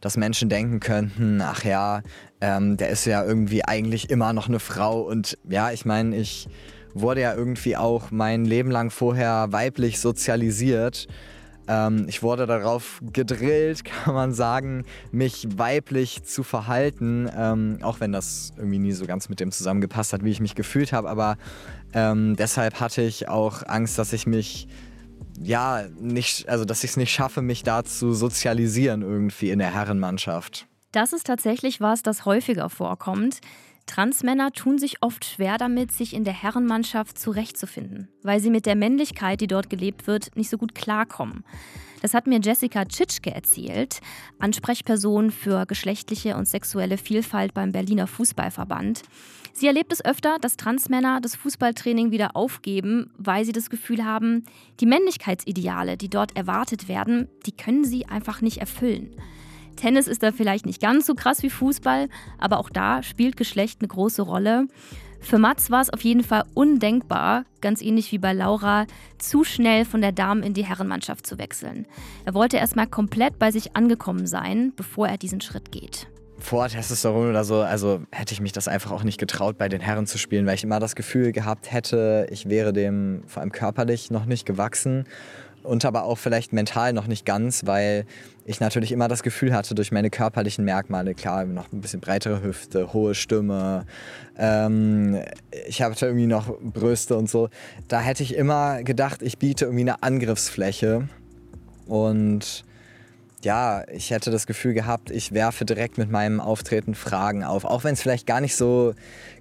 dass 0.00 0.16
Menschen 0.16 0.48
denken 0.48 0.80
könnten, 0.80 1.40
ach 1.40 1.62
ja, 1.62 2.02
ähm, 2.40 2.76
der 2.78 2.88
ist 2.88 3.04
ja 3.04 3.24
irgendwie 3.24 3.64
eigentlich 3.64 4.10
immer 4.10 4.32
noch 4.32 4.48
eine 4.48 4.58
Frau 4.58 5.02
und 5.02 5.38
ja, 5.48 5.70
ich 5.70 5.84
meine, 5.84 6.16
ich 6.16 6.48
wurde 6.94 7.20
ja 7.20 7.32
irgendwie 7.32 7.76
auch 7.76 8.10
mein 8.10 8.44
Leben 8.44 8.72
lang 8.72 8.90
vorher 8.90 9.52
weiblich 9.52 10.00
sozialisiert 10.00 11.06
ähm, 11.68 12.06
ich 12.08 12.22
wurde 12.22 12.46
darauf 12.46 13.00
gedrillt, 13.12 13.84
kann 14.04 14.14
man 14.14 14.32
sagen, 14.32 14.84
mich 15.10 15.46
weiblich 15.56 16.24
zu 16.24 16.42
verhalten, 16.42 17.30
ähm, 17.36 17.78
auch 17.82 18.00
wenn 18.00 18.12
das 18.12 18.52
irgendwie 18.56 18.78
nie 18.78 18.92
so 18.92 19.06
ganz 19.06 19.28
mit 19.28 19.40
dem 19.40 19.52
zusammengepasst 19.52 20.12
hat, 20.12 20.24
wie 20.24 20.30
ich 20.30 20.40
mich 20.40 20.54
gefühlt 20.54 20.92
habe. 20.92 21.08
Aber 21.08 21.36
ähm, 21.94 22.36
deshalb 22.36 22.80
hatte 22.80 23.02
ich 23.02 23.28
auch 23.28 23.62
Angst, 23.66 23.98
dass 23.98 24.12
ich 24.12 24.26
mich 24.26 24.68
ja 25.40 25.84
nicht, 26.00 26.48
also 26.48 26.64
dass 26.64 26.84
ich 26.84 26.90
es 26.90 26.96
nicht 26.96 27.12
schaffe, 27.12 27.42
mich 27.42 27.62
da 27.62 27.84
zu 27.84 28.12
sozialisieren 28.12 29.02
irgendwie 29.02 29.50
in 29.50 29.58
der 29.58 29.72
Herrenmannschaft. 29.72 30.66
Das 30.92 31.12
ist 31.12 31.26
tatsächlich 31.26 31.80
was, 31.80 32.02
das 32.02 32.26
häufiger 32.26 32.68
vorkommt. 32.68 33.40
Transmänner 33.86 34.52
tun 34.52 34.78
sich 34.78 35.02
oft 35.02 35.24
schwer 35.24 35.58
damit, 35.58 35.92
sich 35.92 36.14
in 36.14 36.24
der 36.24 36.32
Herrenmannschaft 36.32 37.18
zurechtzufinden, 37.18 38.08
weil 38.22 38.40
sie 38.40 38.50
mit 38.50 38.66
der 38.66 38.76
Männlichkeit, 38.76 39.40
die 39.40 39.46
dort 39.46 39.70
gelebt 39.70 40.06
wird, 40.06 40.36
nicht 40.36 40.50
so 40.50 40.58
gut 40.58 40.74
klarkommen. 40.74 41.44
Das 42.02 42.14
hat 42.14 42.26
mir 42.26 42.40
Jessica 42.40 42.84
Tschitschke 42.84 43.32
erzählt, 43.32 44.00
Ansprechperson 44.40 45.30
für 45.30 45.66
geschlechtliche 45.66 46.36
und 46.36 46.48
sexuelle 46.48 46.98
Vielfalt 46.98 47.54
beim 47.54 47.70
Berliner 47.70 48.08
Fußballverband. 48.08 49.02
Sie 49.52 49.66
erlebt 49.66 49.92
es 49.92 50.04
öfter, 50.04 50.38
dass 50.40 50.56
Transmänner 50.56 51.20
das 51.20 51.36
Fußballtraining 51.36 52.10
wieder 52.10 52.34
aufgeben, 52.34 53.12
weil 53.18 53.44
sie 53.44 53.52
das 53.52 53.70
Gefühl 53.70 54.04
haben, 54.04 54.44
die 54.80 54.86
Männlichkeitsideale, 54.86 55.96
die 55.96 56.08
dort 56.08 56.36
erwartet 56.36 56.88
werden, 56.88 57.28
die 57.46 57.52
können 57.52 57.84
sie 57.84 58.06
einfach 58.06 58.40
nicht 58.40 58.58
erfüllen. 58.58 59.14
Tennis 59.76 60.06
ist 60.06 60.22
da 60.22 60.32
vielleicht 60.32 60.66
nicht 60.66 60.80
ganz 60.80 61.06
so 61.06 61.14
krass 61.14 61.42
wie 61.42 61.50
Fußball, 61.50 62.08
aber 62.38 62.58
auch 62.58 62.70
da 62.70 63.02
spielt 63.02 63.36
Geschlecht 63.36 63.80
eine 63.80 63.88
große 63.88 64.22
Rolle. 64.22 64.66
Für 65.22 65.38
Mats 65.38 65.70
war 65.70 65.80
es 65.80 65.90
auf 65.90 66.02
jeden 66.02 66.24
Fall 66.24 66.42
undenkbar, 66.52 67.44
ganz 67.60 67.80
ähnlich 67.80 68.10
wie 68.10 68.18
bei 68.18 68.32
Laura, 68.32 68.86
zu 69.18 69.44
schnell 69.44 69.84
von 69.84 70.00
der 70.00 70.10
Damen 70.10 70.42
in 70.42 70.52
die 70.52 70.64
Herrenmannschaft 70.64 71.26
zu 71.26 71.38
wechseln. 71.38 71.86
Er 72.24 72.34
wollte 72.34 72.56
erstmal 72.56 72.88
komplett 72.88 73.38
bei 73.38 73.52
sich 73.52 73.76
angekommen 73.76 74.26
sein, 74.26 74.72
bevor 74.74 75.06
er 75.06 75.18
diesen 75.18 75.40
Schritt 75.40 75.70
geht. 75.70 76.08
Vor 76.38 76.66
Testosteron 76.66 77.30
oder 77.30 77.44
so, 77.44 77.60
also 77.60 78.00
hätte 78.10 78.34
ich 78.34 78.40
mich 78.40 78.50
das 78.50 78.66
einfach 78.66 78.90
auch 78.90 79.04
nicht 79.04 79.18
getraut, 79.18 79.58
bei 79.58 79.68
den 79.68 79.80
Herren 79.80 80.08
zu 80.08 80.18
spielen, 80.18 80.44
weil 80.44 80.56
ich 80.56 80.64
immer 80.64 80.80
das 80.80 80.96
Gefühl 80.96 81.30
gehabt 81.30 81.70
hätte, 81.70 82.26
ich 82.30 82.48
wäre 82.48 82.72
dem 82.72 83.22
vor 83.28 83.42
allem 83.42 83.52
körperlich 83.52 84.10
noch 84.10 84.26
nicht 84.26 84.44
gewachsen 84.44 85.04
und 85.62 85.84
aber 85.84 86.04
auch 86.04 86.18
vielleicht 86.18 86.52
mental 86.52 86.92
noch 86.92 87.06
nicht 87.06 87.24
ganz, 87.24 87.66
weil 87.66 88.04
ich 88.44 88.60
natürlich 88.60 88.92
immer 88.92 89.08
das 89.08 89.22
Gefühl 89.22 89.54
hatte, 89.54 89.74
durch 89.74 89.92
meine 89.92 90.10
körperlichen 90.10 90.64
Merkmale, 90.64 91.14
klar, 91.14 91.44
noch 91.44 91.72
ein 91.72 91.80
bisschen 91.80 92.00
breitere 92.00 92.42
Hüfte, 92.42 92.92
hohe 92.92 93.14
Stimme, 93.14 93.86
ähm, 94.36 95.20
ich 95.68 95.82
hatte 95.82 96.06
irgendwie 96.06 96.26
noch 96.26 96.58
Brüste 96.60 97.16
und 97.16 97.30
so, 97.30 97.48
da 97.88 98.00
hätte 98.00 98.22
ich 98.22 98.34
immer 98.34 98.82
gedacht, 98.82 99.22
ich 99.22 99.38
biete 99.38 99.66
irgendwie 99.66 99.82
eine 99.82 100.02
Angriffsfläche. 100.02 101.08
Und 101.86 102.64
ja, 103.44 103.86
ich 103.88 104.10
hätte 104.10 104.30
das 104.30 104.46
Gefühl 104.46 104.74
gehabt, 104.74 105.10
ich 105.10 105.32
werfe 105.32 105.64
direkt 105.64 105.98
mit 105.98 106.10
meinem 106.10 106.40
Auftreten 106.40 106.94
Fragen 106.94 107.44
auf, 107.44 107.64
auch 107.64 107.84
wenn 107.84 107.94
es 107.94 108.02
vielleicht 108.02 108.26
gar 108.26 108.40
nicht 108.40 108.56
so 108.56 108.94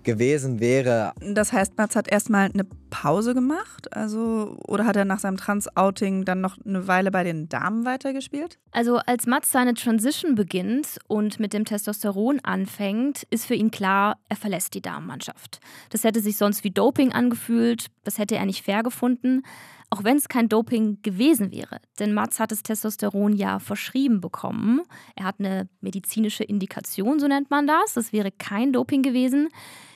gewesen 0.04 0.60
wäre. 0.60 1.14
Das 1.20 1.54
heißt, 1.54 1.78
Mats 1.78 1.96
hat 1.96 2.08
erstmal 2.08 2.50
eine 2.52 2.66
Pause 2.90 3.34
gemacht, 3.34 3.96
also 3.96 4.58
oder 4.68 4.86
hat 4.86 4.96
er 4.96 5.06
nach 5.06 5.20
seinem 5.20 5.38
Trans-Outing 5.38 6.26
dann 6.26 6.42
noch 6.42 6.58
eine 6.66 6.88
Weile 6.88 7.12
bei 7.12 7.24
den 7.24 7.50
Damen 7.50 7.86
weitergespielt? 7.86 8.60
Also 8.72 8.98
als 8.98 9.28
Mats 9.28 9.52
seine 9.52 9.74
Transition 9.74 10.36
beginnt 10.36 11.00
und 11.08 11.40
mit 11.40 11.54
dem 11.54 11.66
Testosteron 11.66 12.40
anfängt, 12.44 13.24
ist 13.30 13.46
für 13.46 13.56
ihn 13.56 13.72
klar, 13.72 14.18
er 14.30 14.36
verlässt 14.36 14.74
die 14.74 14.82
Damenmannschaft. 14.82 15.60
Das 15.90 16.04
hätte 16.04 16.22
sich 16.22 16.38
sonst 16.38 16.64
wie 16.64 16.72
Doping 16.72 17.12
angefühlt, 17.12 17.88
das 18.04 18.18
hätte 18.18 18.36
er 18.36 18.46
nicht 18.46 18.66
fair 18.66 18.84
gefunden. 18.84 19.44
Auch 19.94 20.06
wenn 20.06 20.16
es 20.16 20.30
kein 20.30 20.48
Doping 20.48 21.00
gewesen 21.02 21.52
wäre, 21.52 21.82
denn 22.00 22.14
Mats 22.14 22.40
hat 22.40 22.54
das 22.54 22.64
Testosteron 22.64 23.34
ja 23.34 23.60
verschrieben 23.60 24.22
bekommen. 24.22 24.84
Er 25.18 25.26
hat 25.26 25.36
eine 25.40 25.68
medizinische 25.82 26.46
Indikation, 26.46 27.20
so 27.20 27.28
nennt 27.28 27.52
man 27.52 27.68
das. 27.68 27.96
Das 27.96 28.14
wäre 28.14 28.32
kein 28.32 28.72
Doping 28.72 29.02
gewesen. 29.04 29.50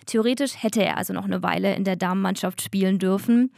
Theoretisch 0.06 0.62
hätte 0.62 0.84
er 0.84 0.98
also 0.98 1.14
noch 1.14 1.24
eine 1.24 1.42
Weile 1.44 1.76
in 1.76 1.86
der 1.86 1.96
Damenmannschaft 1.96 2.62
spielen 2.62 3.00
dürfen. 3.00 3.54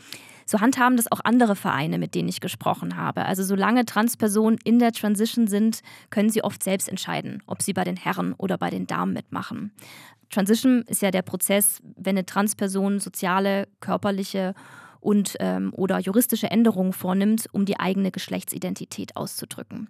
So 0.45 0.61
handhaben 0.61 0.95
das 0.95 1.11
auch 1.11 1.21
andere 1.23 1.55
Vereine, 1.55 1.97
mit 1.97 2.13
denen 2.13 2.29
ich 2.29 2.39
gesprochen 2.39 2.97
habe. 2.97 3.25
Also 3.25 3.43
solange 3.43 3.85
Transpersonen 3.85 4.59
in 4.63 4.77
der 4.77 4.91
Transition 4.91 5.47
sind, 5.47 5.81
können 6.11 6.29
sie 6.29 6.43
oft 6.43 6.61
selbst 6.61 6.87
entscheiden, 6.87 7.41
ob 7.47 7.63
sie 7.63 7.73
bei 7.73 7.83
den 7.83 7.97
Herren 7.97 8.33
oder 8.33 8.59
bei 8.59 8.69
den 8.69 8.85
Damen 8.85 9.13
mitmachen. 9.13 9.71
Transition 10.29 10.83
ist 10.83 11.01
ja 11.01 11.09
der 11.09 11.23
Prozess, 11.23 11.81
wenn 11.95 12.15
eine 12.15 12.27
Transperson 12.27 12.99
soziale, 12.99 13.67
körperliche 13.79 14.53
und 15.07 15.37
ähm, 15.39 15.71
oder 15.73 15.99
juristische 15.99 16.51
Änderungen 16.51 16.91
vornimmt, 16.91 17.47
um 17.53 17.63
die 17.63 17.79
eigene 17.79 18.11
Geschlechtsidentität 18.11 19.15
auszudrücken. 19.15 19.89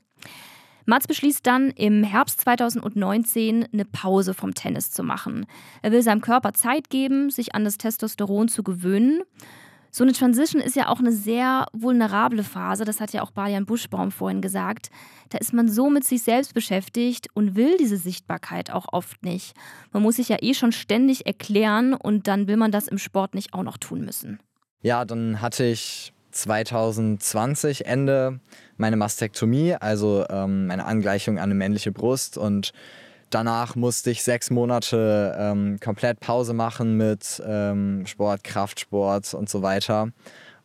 Mats 0.85 1.07
beschließt 1.07 1.45
dann, 1.47 1.71
im 1.71 2.03
Herbst 2.03 2.39
2019 2.41 3.67
eine 3.73 3.83
Pause 3.83 4.35
vom 4.35 4.53
Tennis 4.53 4.91
zu 4.91 5.01
machen. 5.01 5.47
Er 5.81 5.91
will 5.91 6.03
seinem 6.03 6.21
Körper 6.21 6.53
Zeit 6.53 6.91
geben, 6.91 7.31
sich 7.31 7.55
an 7.55 7.63
das 7.63 7.79
Testosteron 7.79 8.47
zu 8.47 8.61
gewöhnen. 8.61 9.23
So 9.89 10.03
eine 10.03 10.13
Transition 10.13 10.61
ist 10.61 10.75
ja 10.75 10.87
auch 10.87 10.99
eine 10.99 11.11
sehr 11.11 11.65
vulnerable 11.73 12.43
Phase, 12.43 12.85
das 12.85 13.01
hat 13.01 13.11
ja 13.11 13.23
auch 13.23 13.31
Balian 13.31 13.65
Buschbaum 13.65 14.11
vorhin 14.11 14.43
gesagt. 14.43 14.91
Da 15.29 15.39
ist 15.39 15.51
man 15.51 15.67
so 15.67 15.89
mit 15.89 16.03
sich 16.03 16.21
selbst 16.21 16.53
beschäftigt 16.53 17.27
und 17.33 17.55
will 17.55 17.75
diese 17.77 17.97
Sichtbarkeit 17.97 18.69
auch 18.71 18.85
oft 18.91 19.23
nicht. 19.23 19.55
Man 19.91 20.03
muss 20.03 20.17
sich 20.17 20.29
ja 20.29 20.37
eh 20.41 20.53
schon 20.53 20.73
ständig 20.73 21.25
erklären 21.25 21.95
und 21.95 22.27
dann 22.27 22.47
will 22.47 22.57
man 22.57 22.71
das 22.71 22.87
im 22.87 22.99
Sport 22.99 23.33
nicht 23.33 23.55
auch 23.55 23.63
noch 23.63 23.77
tun 23.77 24.05
müssen. 24.05 24.39
Ja, 24.81 25.05
dann 25.05 25.41
hatte 25.41 25.65
ich 25.65 26.13
2020 26.31 27.85
Ende 27.85 28.39
meine 28.77 28.95
Mastektomie, 28.95 29.73
also 29.73 30.25
ähm, 30.29 30.67
meine 30.67 30.85
Angleichung 30.85 31.37
an 31.37 31.45
eine 31.45 31.55
männliche 31.55 31.91
Brust 31.91 32.37
und 32.37 32.73
danach 33.29 33.75
musste 33.75 34.11
ich 34.11 34.23
sechs 34.23 34.49
Monate 34.49 35.35
ähm, 35.37 35.79
komplett 35.79 36.19
Pause 36.19 36.53
machen 36.53 36.95
mit 36.95 37.41
ähm, 37.45 38.05
Sport, 38.05 38.43
Kraftsport 38.43 39.33
und 39.33 39.49
so 39.49 39.61
weiter. 39.61 40.09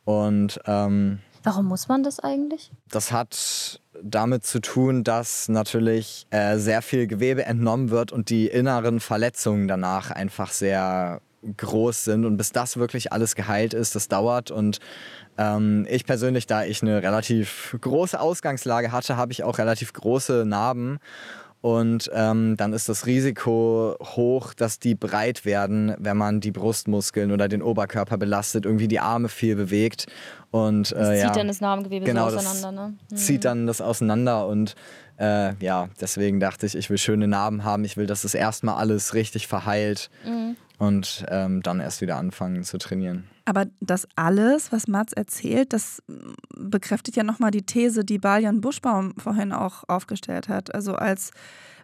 Und 0.04 0.60
ähm, 0.66 1.20
warum 1.42 1.66
muss 1.66 1.88
man 1.88 2.02
das 2.02 2.20
eigentlich? 2.20 2.70
Das 2.90 3.12
hat 3.12 3.80
damit 4.02 4.44
zu 4.44 4.60
tun, 4.60 5.04
dass 5.04 5.48
natürlich 5.48 6.26
äh, 6.30 6.58
sehr 6.58 6.82
viel 6.82 7.06
Gewebe 7.06 7.44
entnommen 7.44 7.90
wird 7.90 8.12
und 8.12 8.30
die 8.30 8.46
inneren 8.48 9.00
Verletzungen 9.00 9.68
danach 9.68 10.10
einfach 10.10 10.50
sehr 10.50 11.20
groß 11.56 12.04
sind 12.04 12.24
und 12.24 12.36
bis 12.36 12.52
das 12.52 12.76
wirklich 12.76 13.12
alles 13.12 13.34
geheilt 13.34 13.74
ist, 13.74 13.94
das 13.94 14.08
dauert 14.08 14.50
und 14.50 14.78
ähm, 15.38 15.86
ich 15.90 16.04
persönlich, 16.04 16.46
da 16.46 16.64
ich 16.64 16.82
eine 16.82 17.02
relativ 17.02 17.76
große 17.80 18.20
Ausgangslage 18.20 18.92
hatte, 18.92 19.16
habe 19.16 19.32
ich 19.32 19.44
auch 19.44 19.58
relativ 19.58 19.92
große 19.92 20.44
Narben 20.46 20.98
Und 21.62 22.10
ähm, 22.12 22.56
dann 22.56 22.72
ist 22.72 22.88
das 22.88 23.06
Risiko 23.06 23.96
hoch, 24.00 24.52
dass 24.52 24.80
die 24.80 24.96
breit 24.96 25.44
werden, 25.44 25.94
wenn 25.98 26.16
man 26.16 26.40
die 26.40 26.50
Brustmuskeln 26.50 27.30
oder 27.30 27.46
den 27.48 27.62
Oberkörper 27.62 28.18
belastet, 28.18 28.66
irgendwie 28.66 28.88
die 28.88 28.98
Arme 28.98 29.28
viel 29.28 29.54
bewegt. 29.54 30.06
Und, 30.50 30.90
äh, 30.90 30.96
Das 30.96 31.08
zieht 31.10 31.18
ja, 31.20 31.30
dann 31.30 31.46
das 31.46 31.60
Narbengewebe 31.60 32.04
genau, 32.04 32.30
so 32.30 32.36
das 32.36 32.46
auseinander, 32.46 32.88
ne? 32.88 32.94
Mhm. 33.10 33.16
zieht 33.16 33.44
dann 33.44 33.66
das 33.68 33.80
auseinander 33.80 34.48
und 34.48 34.74
äh, 35.18 35.54
ja, 35.60 35.88
deswegen 36.00 36.40
dachte 36.40 36.66
ich, 36.66 36.74
ich 36.74 36.90
will 36.90 36.98
schöne 36.98 37.28
Narben 37.28 37.62
haben. 37.62 37.84
Ich 37.84 37.96
will, 37.96 38.06
dass 38.06 38.24
es 38.24 38.34
erstmal 38.34 38.74
alles 38.74 39.14
richtig 39.14 39.46
verheilt 39.46 40.10
Mhm. 40.26 40.56
Und 40.82 41.24
ähm, 41.28 41.62
dann 41.62 41.78
erst 41.78 42.00
wieder 42.00 42.16
anfangen 42.16 42.64
zu 42.64 42.76
trainieren. 42.76 43.28
Aber 43.44 43.66
das 43.80 44.08
alles, 44.16 44.72
was 44.72 44.88
Mats 44.88 45.12
erzählt, 45.12 45.72
das 45.72 46.02
bekräftigt 46.56 47.16
ja 47.16 47.22
nochmal 47.22 47.52
die 47.52 47.62
These, 47.62 48.04
die 48.04 48.18
Balian 48.18 48.60
Buschbaum 48.60 49.14
vorhin 49.16 49.52
auch 49.52 49.84
aufgestellt 49.88 50.48
hat. 50.48 50.74
Also 50.74 50.96
als 50.96 51.30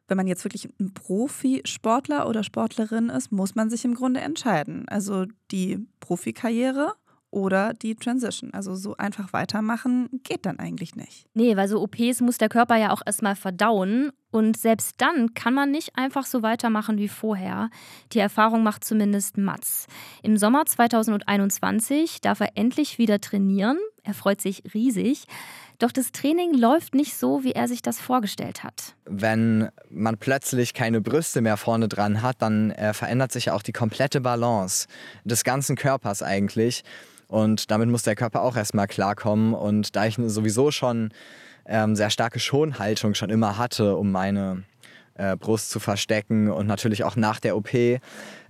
wenn 0.09 0.17
man 0.17 0.27
jetzt 0.27 0.45
wirklich 0.45 0.69
ein 0.81 0.95
Profisportler 0.95 2.29
oder 2.29 2.43
Sportlerin 2.43 3.09
ist, 3.09 3.31
muss 3.31 3.55
man 3.55 3.71
sich 3.71 3.85
im 3.85 3.95
Grunde 3.95 4.21
entscheiden. 4.21 4.89
Also 4.89 5.27
die 5.53 5.87
Profikarriere 6.01 6.95
oder 7.31 7.75
die 7.75 7.95
Transition. 7.95 8.53
Also 8.55 8.75
so 8.75 8.97
einfach 8.97 9.33
weitermachen 9.33 10.09
geht 10.23 10.47
dann 10.47 10.59
eigentlich 10.59 10.97
nicht. 10.97 11.27
Nee, 11.35 11.57
weil 11.57 11.69
so 11.69 11.83
OPs 11.83 12.21
muss 12.21 12.39
der 12.39 12.49
Körper 12.49 12.77
ja 12.77 12.93
auch 12.93 13.03
erstmal 13.05 13.37
verdauen. 13.37 14.11
Und 14.31 14.59
selbst 14.59 14.97
dann 14.99 15.33
kann 15.33 15.55
man 15.55 15.71
nicht 15.71 15.97
einfach 15.97 16.27
so 16.27 16.43
weitermachen 16.43 16.99
wie 16.99 17.09
vorher. 17.09 17.71
Die 18.13 18.19
Erfahrung 18.19 18.63
macht 18.63 18.85
zumindest 18.85 19.39
Mats. 19.39 19.87
Im 20.23 20.37
Sommer 20.37 20.67
2021 20.67 22.21
darf 22.21 22.41
er 22.41 22.51
endlich 22.55 22.99
wieder 22.99 23.21
trainieren. 23.21 23.79
Er 24.03 24.15
freut 24.15 24.41
sich 24.41 24.63
riesig. 24.75 25.25
Doch 25.79 25.93
das 25.93 26.11
Training 26.13 26.55
läuft 26.55 26.95
nicht 26.95 27.17
so, 27.17 27.45
wie 27.45 27.53
er 27.53 27.69
sich 27.69 27.83
das 27.83 28.01
vorgestellt 28.01 28.65
hat. 28.65 28.97
Wenn 29.05 29.69
man 29.91 30.19
plötzlich 30.19 30.75
keine 30.75 31.01
Brüste 31.01 31.41
mehr 31.41 31.57
vorne 31.57 31.89
dran 31.89 32.21
hat, 32.21 32.43
dann 32.43 32.73
äh, 32.73 32.93
verändert 32.93 33.33
sich 33.33 33.51
auch 33.51 33.63
die 33.63 33.73
komplette 33.73 34.21
Balance 34.21 34.89
des 35.25 35.45
ganzen 35.45 35.77
Körpers 35.77 36.23
eigentlich. 36.23 36.83
Und 37.29 37.71
damit 37.71 37.89
muss 37.89 38.03
der 38.03 38.17
Körper 38.17 38.43
auch 38.43 38.57
erstmal 38.57 38.89
klarkommen. 38.89 39.55
Und 39.55 39.95
da 39.95 40.07
ich 40.07 40.17
sowieso 40.17 40.71
schon 40.71 41.11
ähm, 41.67 41.95
sehr 41.95 42.11
starke 42.11 42.41
Schonhaltung 42.41 43.15
schon 43.15 43.31
immer 43.31 43.59
hatte, 43.59 43.97
um 43.97 44.11
meine 44.11 44.65
äh, 45.15 45.37
Brust 45.37 45.71
zu 45.71 45.79
verstecken 45.79 46.51
und 46.51 46.67
natürlich 46.67 47.05
auch 47.05 47.17
nach 47.17 47.39
der 47.41 47.57
OP, 47.57 47.75
äh, 47.75 48.01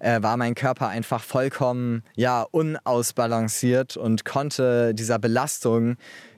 war 0.00 0.36
mein 0.36 0.54
Körper 0.54 0.88
einfach 0.88 1.22
vollkommen 1.22 2.02
ja, 2.14 2.42
unausbalanciert 2.42 3.96
und 3.96 4.24
konnte 4.24 4.94
dieser 4.94 5.18
Belastung 5.18 5.96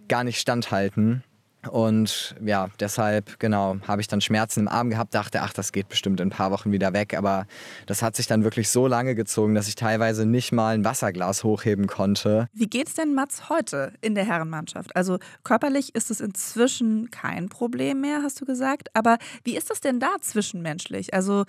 gar 0.09 0.24
nicht 0.24 0.41
standhalten. 0.41 1.22
Und 1.68 2.34
ja, 2.42 2.68
deshalb, 2.80 3.38
genau, 3.38 3.76
habe 3.86 4.00
ich 4.00 4.08
dann 4.08 4.20
Schmerzen 4.20 4.61
im 4.61 4.68
Arm 4.68 4.88
gehabt, 4.90 5.14
dachte, 5.14 5.42
ach, 5.42 5.52
das 5.52 5.72
geht 5.72 5.88
bestimmt 5.88 6.20
in 6.20 6.28
ein 6.28 6.30
paar 6.30 6.50
Wochen 6.50 6.72
wieder 6.72 6.92
weg. 6.92 7.14
Aber 7.16 7.46
das 7.86 8.02
hat 8.02 8.16
sich 8.16 8.26
dann 8.26 8.44
wirklich 8.44 8.70
so 8.70 8.86
lange 8.86 9.14
gezogen, 9.14 9.54
dass 9.54 9.68
ich 9.68 9.74
teilweise 9.74 10.24
nicht 10.24 10.52
mal 10.52 10.74
ein 10.74 10.84
Wasserglas 10.84 11.44
hochheben 11.44 11.86
konnte. 11.86 12.48
Wie 12.52 12.66
geht's 12.66 12.94
denn 12.94 13.14
Mats 13.14 13.48
heute 13.48 13.92
in 14.00 14.14
der 14.14 14.24
Herrenmannschaft? 14.24 14.96
Also 14.96 15.18
körperlich 15.44 15.94
ist 15.94 16.11
es 16.11 16.20
inzwischen 16.20 17.11
kein 17.11 17.48
Problem 17.48 18.00
mehr, 18.00 18.22
hast 18.22 18.40
du 18.40 18.46
gesagt. 18.46 18.88
Aber 18.94 19.18
wie 19.44 19.56
ist 19.56 19.70
das 19.70 19.80
denn 19.80 20.00
da 20.00 20.16
zwischenmenschlich? 20.20 21.12
Also 21.12 21.44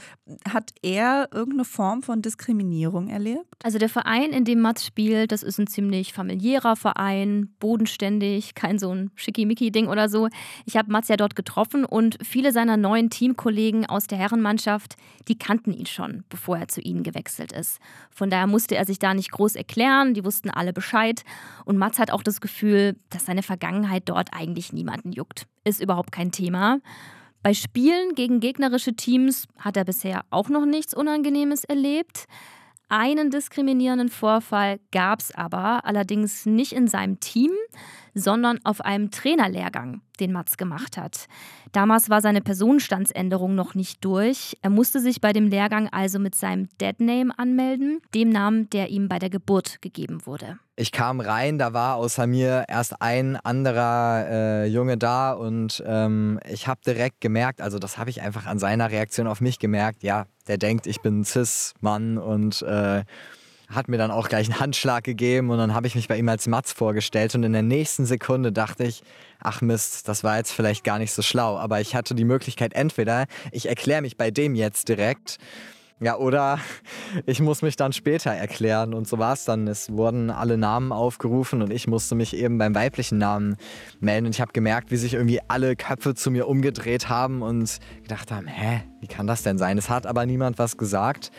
hat 0.50 0.72
er 0.82 1.30
irgendeine 1.32 1.66
Form 1.66 2.04
von 2.04 2.22
Diskriminierung 2.22 3.08
erlebt? 3.08 3.46
Also 3.64 3.78
der 3.78 3.90
Verein, 3.90 4.32
in 4.32 4.44
dem 4.46 4.60
Mats 4.60 4.86
spielt, 4.86 5.32
das 5.32 5.44
ist 5.44 5.58
ein 5.58 5.68
ziemlich 5.68 6.14
familiärer 6.14 6.76
Verein, 6.76 7.54
bodenständig, 7.60 8.56
kein 8.56 8.78
so 8.78 8.94
ein 8.94 9.12
Schickimicki-Ding 9.16 9.88
oder 9.88 10.01
so. 10.10 10.30
Ich 10.66 10.78
habe 10.78 10.92
Mats 10.92 11.08
ja 11.08 11.18
dort 11.18 11.36
getroffen 11.36 11.86
und 11.86 12.18
viele 12.24 12.52
seiner 12.52 12.78
neuen 12.78 13.10
Teamkollegen 13.10 13.86
aus 13.86 14.08
der 14.08 14.18
Herrenmannschaft, 14.18 14.96
die 15.28 15.38
kannten 15.38 15.74
ihn 15.74 15.86
schon, 15.86 16.24
bevor 16.30 16.58
er 16.58 16.68
zu 16.68 16.82
ihnen 16.82 17.04
gewechselt 17.04 17.52
ist. 17.52 17.80
Von 18.12 18.30
daher 18.30 18.48
musste 18.48 18.76
er 18.76 18.86
sich 18.86 19.00
da 19.00 19.14
nicht 19.14 19.32
groß 19.32 19.56
erklären, 19.56 20.14
die 20.14 20.26
wussten 20.26 20.50
alle 20.50 20.74
Bescheid. 20.74 21.24
Und 21.66 21.78
Mats 21.78 22.00
hat 22.00 22.12
auch 22.12 22.24
das 22.24 22.42
Gefühl, 22.42 22.96
dass 23.10 23.26
seine 23.26 23.44
Vergangenheit 23.44 24.04
dort 24.06 24.34
eigentlich 24.34 24.74
niemanden 24.74 25.12
juckt. 25.12 25.48
Ist 25.64 25.82
überhaupt 25.82 26.12
kein 26.12 26.32
Thema. 26.32 26.80
Bei 27.44 27.54
Spielen 27.56 28.14
gegen 28.14 28.40
gegnerische 28.40 28.94
Teams 28.94 29.48
hat 29.58 29.76
er 29.76 29.84
bisher 29.84 30.22
auch 30.30 30.50
noch 30.50 30.66
nichts 30.66 30.94
Unangenehmes 30.94 31.64
erlebt. 31.64 32.26
Einen 32.88 33.32
diskriminierenden 33.32 34.10
Vorfall 34.10 34.80
gab 34.92 35.22
es 35.22 35.34
aber, 35.34 35.86
allerdings 35.86 36.46
nicht 36.46 36.74
in 36.74 36.88
seinem 36.88 37.20
Team, 37.20 37.52
sondern 38.14 38.60
auf 38.64 38.82
einem 38.82 39.12
Trainerlehrgang, 39.12 40.02
den 40.20 40.32
Mats 40.32 40.58
gemacht 40.58 40.98
hat. 40.98 41.28
Damals 41.72 42.10
war 42.10 42.22
seine 42.22 42.42
Personenstandsänderung 42.42 43.56
noch 43.56 43.76
nicht 43.76 44.04
durch. 44.04 44.58
Er 44.62 44.70
musste 44.70 45.00
sich 45.00 45.22
bei 45.22 45.34
dem 45.34 45.48
Lehrgang 45.48 45.88
also 45.90 46.20
mit 46.20 46.36
seinem 46.36 46.68
Deadname 46.80 47.34
anmelden, 47.38 48.02
dem 48.14 48.30
Namen, 48.30 48.70
der 48.70 48.90
ihm 48.90 49.08
bei 49.08 49.20
der 49.20 49.30
Geburt 49.30 49.82
gegeben 49.82 50.26
wurde. 50.26 50.60
Ich 50.76 50.92
kam 50.92 51.20
rein, 51.20 51.58
da 51.58 51.74
war 51.74 51.96
außer 51.96 52.28
mir 52.28 52.66
erst 52.68 53.02
ein 53.02 53.36
anderer 53.36 54.26
äh, 54.28 54.66
Junge 54.66 54.98
da 54.98 55.34
und 55.34 55.84
ähm, 55.86 56.40
ich 56.50 56.68
habe 56.68 56.82
direkt 56.86 57.22
gemerkt, 57.22 57.62
also 57.62 57.78
das 57.78 57.98
habe 57.98 58.10
ich 58.10 58.22
einfach 58.22 58.48
an 58.48 58.58
seiner 58.58 58.90
Reaktion 58.90 59.28
auf 59.28 59.42
mich 59.42 59.60
gemerkt, 59.60 60.04
ja, 60.04 60.26
der 60.48 60.58
denkt, 60.58 60.88
ich 60.88 61.02
bin 61.02 61.20
ein 61.20 61.24
Cis-Mann 61.24 62.18
und 62.18 62.64
äh, 62.64 63.04
hat 63.74 63.88
mir 63.88 63.98
dann 63.98 64.12
auch 64.12 64.30
gleich 64.30 64.50
einen 64.50 64.60
Handschlag 64.60 65.04
gegeben 65.04 65.50
und 65.50 65.58
dann 65.58 65.74
habe 65.74 65.88
ich 65.88 65.96
mich 65.96 66.08
bei 66.08 66.18
ihm 66.18 66.30
als 66.30 66.48
Matz 66.48 66.72
vorgestellt 66.74 67.36
und 67.36 67.44
in 67.44 67.54
der 67.54 67.62
nächsten 67.62 68.06
Sekunde 68.06 68.52
dachte 68.52 68.84
ich, 68.84 69.04
ach 69.40 69.62
Mist, 69.62 70.08
das 70.08 70.24
war 70.24 70.38
jetzt 70.38 70.52
vielleicht 70.52 70.84
gar 70.84 71.00
nicht 71.00 71.14
so 71.14 71.22
schlau, 71.22 71.58
aber 71.58 71.82
ich 71.82 71.96
hatte 71.96 72.16
die 72.16 72.26
Möglichkeit, 72.26 72.74
entweder 72.74 73.26
ich 73.52 73.70
erkläre 73.70 74.02
mich 74.02 74.18
bei 74.18 74.32
dem 74.32 74.56
jetzt 74.56 74.90
direkt, 74.90 75.38
ja, 76.02 76.18
oder 76.18 76.60
ich 77.26 77.40
muss 77.40 77.62
mich 77.62 77.76
dann 77.76 77.94
später 77.94 78.32
erklären 78.32 78.94
und 78.94 79.08
so 79.08 79.20
war 79.20 79.34
es 79.34 79.46
dann. 79.46 79.68
Es 79.68 79.92
wurden 79.92 80.32
alle 80.32 80.58
Namen 80.58 80.92
aufgerufen 80.92 81.62
und 81.62 81.72
ich 81.72 81.88
musste 81.88 82.16
mich 82.16 82.36
eben 82.36 82.58
beim 82.58 82.74
weiblichen 82.74 83.20
Namen 83.20 83.56
melden 84.00 84.26
und 84.26 84.36
ich 84.36 84.42
habe 84.42 84.52
gemerkt, 84.52 84.90
wie 84.90 84.98
sich 84.98 85.14
irgendwie 85.14 85.40
alle 85.48 85.76
Köpfe 85.76 86.16
zu 86.16 86.32
mir 86.32 86.48
umgedreht 86.48 87.08
haben 87.08 87.44
und 87.44 87.78
gedacht 88.02 88.32
haben, 88.32 88.48
hä, 88.48 88.82
wie 89.00 89.08
kann 89.08 89.28
das 89.28 89.44
denn 89.44 89.60
sein? 89.60 89.78
Es 89.78 89.90
hat 89.90 90.08
aber 90.08 90.26
niemand 90.26 90.58
was 90.58 90.76
gesagt 90.76 91.32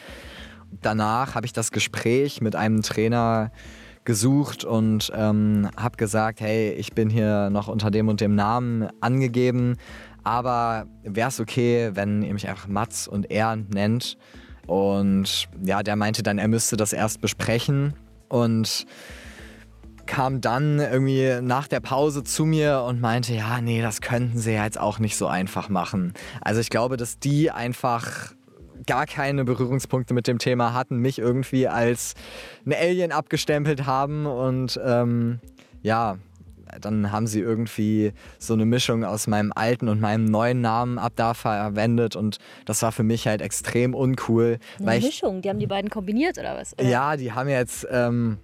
danach 0.81 1.35
habe 1.35 1.47
ich 1.47 1.53
das 1.53 1.71
Gespräch 1.71 2.41
mit 2.41 2.57
einem 2.57 2.83
Trainer 2.83 3.51
gesucht 4.05 4.65
und 4.65 5.13
ähm, 5.15 5.69
habe 5.77 5.97
gesagt, 5.97 6.41
hey, 6.41 6.73
ich 6.73 6.93
bin 6.93 7.09
hier 7.09 7.51
noch 7.51 7.69
unter 7.69 7.91
dem 7.91 8.09
und 8.09 8.21
dem 8.21 8.35
Namen 8.35 8.89
angegeben, 9.01 9.77
aber 10.25 10.87
wäre 11.05 11.29
es 11.29 11.41
okay, 11.41 11.91
wenn 11.95 12.23
ihr 12.23 12.33
mich 12.33 12.49
einfach 12.49 12.69
Mats 12.69 13.07
und 13.07 13.31
er 13.31 13.57
nennt? 13.57 14.17
Und 14.67 15.49
ja, 15.63 15.83
der 15.83 15.97
meinte 15.97 16.23
dann, 16.23 16.39
er 16.39 16.49
müsste 16.49 16.77
das 16.77 16.93
erst 16.93 17.21
besprechen 17.21 17.95
und 18.29 18.87
kam 20.07 20.41
dann 20.41 20.79
irgendwie 20.79 21.41
nach 21.41 21.69
der 21.69 21.81
Pause 21.81 22.23
zu 22.25 22.45
mir 22.45 22.83
und 22.87 23.01
meinte, 23.01 23.35
ja, 23.35 23.61
nee, 23.61 23.83
das 23.83 24.01
könnten 24.01 24.39
sie 24.39 24.53
ja 24.53 24.65
jetzt 24.65 24.79
auch 24.79 24.99
nicht 24.99 25.17
so 25.17 25.27
einfach 25.27 25.69
machen. 25.69 26.13
Also 26.41 26.61
ich 26.61 26.71
glaube, 26.71 26.97
dass 26.97 27.19
die 27.19 27.51
einfach 27.51 28.33
gar 28.87 29.07
keine 29.07 29.45
Berührungspunkte 29.45 30.15
mit 30.15 30.27
dem 30.27 30.39
Thema 30.39 30.75
hatten, 30.75 30.99
mich 30.99 31.19
irgendwie 31.19 31.69
als 31.69 32.15
ein 32.67 32.73
Alien 32.73 33.13
abgestempelt 33.13 33.87
haben 33.87 34.27
und 34.27 34.81
ähm, 34.85 35.41
ja, 35.83 36.19
dann 36.81 37.13
haben 37.13 37.27
sie 37.27 37.41
irgendwie 37.41 38.13
so 38.39 38.55
eine 38.55 38.65
Mischung 38.65 39.05
aus 39.05 39.27
meinem 39.27 39.53
alten 39.55 39.89
und 39.89 40.01
meinem 40.01 40.25
neuen 40.25 40.61
Namen 40.61 40.99
ab 40.99 41.13
da 41.17 41.35
verwendet 41.35 42.17
und 42.17 42.39
das 42.65 42.83
war 42.83 42.93
für 42.93 43.03
mich 43.03 43.27
halt 43.27 43.43
extrem 43.43 43.95
uncool. 43.95 44.59
Eine 44.79 44.87
weil 44.87 44.99
ich, 44.99 45.07
Mischung, 45.07 45.43
die 45.43 45.51
haben 45.51 45.59
die 45.59 45.67
beiden 45.67 45.91
kombiniert 45.91 46.39
oder 46.39 46.57
was? 46.57 46.73
Oder? 46.75 46.89
ja, 46.89 47.17
die 47.17 47.33
haben 47.33 47.49
jetzt, 47.49 47.87
ähm, 47.91 48.39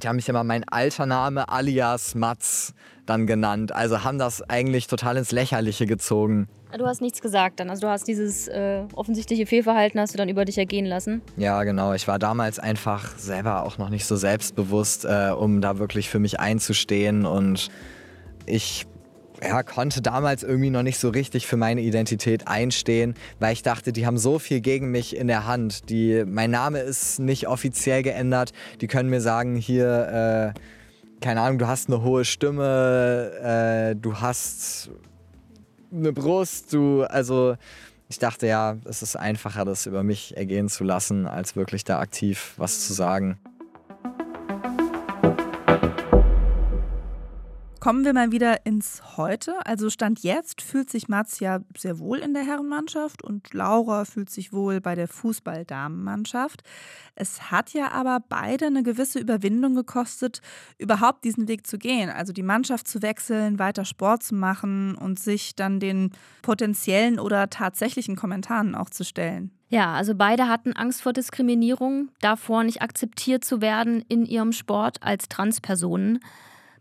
die 0.00 0.08
haben 0.08 0.16
mich 0.16 0.28
immer 0.28 0.44
mein 0.44 0.64
alter 0.68 1.06
Name 1.06 1.48
alias 1.48 2.14
Mats 2.14 2.74
dann 3.06 3.26
genannt. 3.26 3.72
Also 3.72 4.04
haben 4.04 4.18
das 4.18 4.42
eigentlich 4.48 4.86
total 4.86 5.16
ins 5.16 5.32
Lächerliche 5.32 5.86
gezogen. 5.86 6.48
Du 6.76 6.86
hast 6.86 7.02
nichts 7.02 7.20
gesagt 7.20 7.60
dann. 7.60 7.68
Also 7.68 7.82
du 7.82 7.88
hast 7.88 8.08
dieses 8.08 8.48
äh, 8.48 8.84
offensichtliche 8.94 9.44
Fehlverhalten 9.44 10.00
hast 10.00 10.14
du 10.14 10.18
dann 10.18 10.30
über 10.30 10.44
dich 10.46 10.56
ergehen 10.56 10.86
lassen. 10.86 11.20
Ja, 11.36 11.62
genau. 11.64 11.92
Ich 11.92 12.08
war 12.08 12.18
damals 12.18 12.58
einfach 12.58 13.18
selber 13.18 13.64
auch 13.64 13.76
noch 13.76 13.90
nicht 13.90 14.06
so 14.06 14.16
selbstbewusst, 14.16 15.04
äh, 15.04 15.32
um 15.36 15.60
da 15.60 15.78
wirklich 15.78 16.08
für 16.08 16.18
mich 16.18 16.40
einzustehen. 16.40 17.26
Und 17.26 17.68
ich 18.46 18.86
ja, 19.42 19.62
konnte 19.62 20.02
damals 20.02 20.42
irgendwie 20.42 20.70
noch 20.70 20.82
nicht 20.82 20.98
so 20.98 21.08
richtig 21.08 21.46
für 21.46 21.56
meine 21.56 21.80
Identität 21.80 22.48
einstehen, 22.48 23.14
weil 23.40 23.52
ich 23.52 23.62
dachte, 23.62 23.92
die 23.92 24.06
haben 24.06 24.18
so 24.18 24.38
viel 24.38 24.60
gegen 24.60 24.90
mich 24.90 25.16
in 25.16 25.26
der 25.26 25.46
Hand. 25.46 25.88
Die, 25.90 26.24
mein 26.26 26.50
Name 26.50 26.80
ist 26.80 27.18
nicht 27.18 27.48
offiziell 27.48 28.02
geändert. 28.02 28.52
Die 28.80 28.86
können 28.86 29.10
mir 29.10 29.20
sagen, 29.20 29.56
hier, 29.56 30.54
äh, 30.54 31.20
keine 31.20 31.40
Ahnung, 31.40 31.58
du 31.58 31.66
hast 31.66 31.88
eine 31.88 32.02
hohe 32.02 32.24
Stimme, 32.24 33.32
äh, 33.92 33.96
du 33.96 34.20
hast 34.20 34.90
eine 35.92 36.12
Brust, 36.12 36.72
du, 36.72 37.02
also 37.02 37.56
ich 38.08 38.18
dachte 38.18 38.46
ja, 38.46 38.76
es 38.84 39.02
ist 39.02 39.16
einfacher, 39.16 39.64
das 39.64 39.86
über 39.86 40.02
mich 40.02 40.36
ergehen 40.36 40.68
zu 40.68 40.84
lassen, 40.84 41.26
als 41.26 41.56
wirklich 41.56 41.84
da 41.84 41.98
aktiv 41.98 42.54
was 42.58 42.86
zu 42.86 42.92
sagen. 42.92 43.38
Kommen 47.82 48.04
wir 48.04 48.12
mal 48.12 48.30
wieder 48.30 48.64
ins 48.64 49.16
Heute. 49.16 49.54
Also 49.66 49.90
Stand 49.90 50.20
jetzt 50.22 50.62
fühlt 50.62 50.88
sich 50.88 51.08
Mats 51.08 51.40
ja 51.40 51.58
sehr 51.76 51.98
wohl 51.98 52.18
in 52.18 52.32
der 52.32 52.44
Herrenmannschaft 52.44 53.24
und 53.24 53.52
Laura 53.54 54.04
fühlt 54.04 54.30
sich 54.30 54.52
wohl 54.52 54.80
bei 54.80 54.94
der 54.94 55.08
Fußball-Damenmannschaft. 55.08 56.62
Es 57.16 57.50
hat 57.50 57.72
ja 57.72 57.90
aber 57.90 58.20
beide 58.28 58.66
eine 58.66 58.84
gewisse 58.84 59.18
Überwindung 59.18 59.74
gekostet, 59.74 60.42
überhaupt 60.78 61.24
diesen 61.24 61.48
Weg 61.48 61.66
zu 61.66 61.76
gehen. 61.76 62.08
Also 62.08 62.32
die 62.32 62.44
Mannschaft 62.44 62.86
zu 62.86 63.02
wechseln, 63.02 63.58
weiter 63.58 63.84
Sport 63.84 64.22
zu 64.22 64.36
machen 64.36 64.94
und 64.94 65.18
sich 65.18 65.56
dann 65.56 65.80
den 65.80 66.12
potenziellen 66.42 67.18
oder 67.18 67.50
tatsächlichen 67.50 68.14
Kommentaren 68.14 68.76
auch 68.76 68.90
zu 68.90 69.04
stellen. 69.04 69.50
Ja, 69.70 69.92
also 69.94 70.14
beide 70.14 70.46
hatten 70.46 70.72
Angst 70.72 71.02
vor 71.02 71.12
Diskriminierung, 71.12 72.10
davor 72.20 72.62
nicht 72.62 72.80
akzeptiert 72.80 73.44
zu 73.44 73.60
werden 73.60 74.04
in 74.06 74.24
ihrem 74.24 74.52
Sport 74.52 75.02
als 75.02 75.28
Transpersonen. 75.28 76.20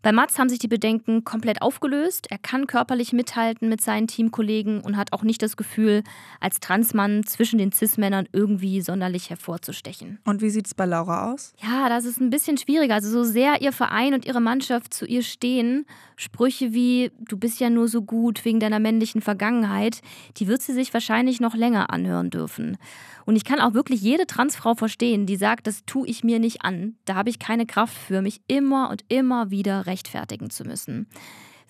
Bei 0.01 0.11
Mats 0.11 0.39
haben 0.39 0.49
sich 0.49 0.59
die 0.59 0.67
Bedenken 0.67 1.23
komplett 1.23 1.61
aufgelöst. 1.61 2.27
Er 2.31 2.39
kann 2.39 2.65
körperlich 2.65 3.13
mithalten 3.13 3.69
mit 3.69 3.81
seinen 3.81 4.07
Teamkollegen 4.07 4.81
und 4.81 4.97
hat 4.97 5.13
auch 5.13 5.21
nicht 5.21 5.41
das 5.43 5.57
Gefühl, 5.57 6.03
als 6.39 6.59
Transmann 6.59 7.23
zwischen 7.25 7.59
den 7.59 7.71
Cis-Männern 7.71 8.27
irgendwie 8.31 8.81
sonderlich 8.81 9.29
hervorzustechen. 9.29 10.19
Und 10.25 10.41
wie 10.41 10.49
sieht 10.49 10.65
es 10.65 10.73
bei 10.73 10.85
Laura 10.85 11.31
aus? 11.31 11.53
Ja, 11.61 11.87
das 11.89 12.05
ist 12.05 12.19
ein 12.19 12.31
bisschen 12.31 12.57
schwieriger. 12.57 12.95
Also 12.95 13.09
so 13.09 13.23
sehr 13.23 13.61
ihr 13.61 13.71
Verein 13.71 14.13
und 14.13 14.25
ihre 14.25 14.41
Mannschaft 14.41 14.93
zu 14.93 15.05
ihr 15.05 15.21
stehen, 15.21 15.85
Sprüche 16.15 16.73
wie 16.73 17.11
du 17.19 17.37
bist 17.37 17.59
ja 17.59 17.69
nur 17.69 17.87
so 17.87 18.01
gut 18.01 18.45
wegen 18.45 18.59
deiner 18.59 18.79
männlichen 18.79 19.21
Vergangenheit, 19.21 20.01
die 20.37 20.47
wird 20.47 20.61
sie 20.61 20.73
sich 20.73 20.93
wahrscheinlich 20.93 21.39
noch 21.39 21.55
länger 21.55 21.91
anhören 21.91 22.29
dürfen. 22.29 22.77
Und 23.25 23.35
ich 23.35 23.45
kann 23.45 23.59
auch 23.59 23.73
wirklich 23.73 24.01
jede 24.01 24.27
Transfrau 24.27 24.75
verstehen, 24.75 25.25
die 25.25 25.35
sagt, 25.35 25.67
das 25.67 25.85
tue 25.85 26.07
ich 26.07 26.23
mir 26.23 26.39
nicht 26.39 26.63
an. 26.63 26.95
Da 27.05 27.15
habe 27.15 27.29
ich 27.29 27.39
keine 27.39 27.65
Kraft 27.65 27.95
für, 27.95 28.21
mich 28.21 28.41
immer 28.47 28.89
und 28.89 29.03
immer 29.07 29.51
wieder 29.51 29.85
rechtfertigen 29.91 30.49
zu 30.49 30.63
müssen. 30.63 31.07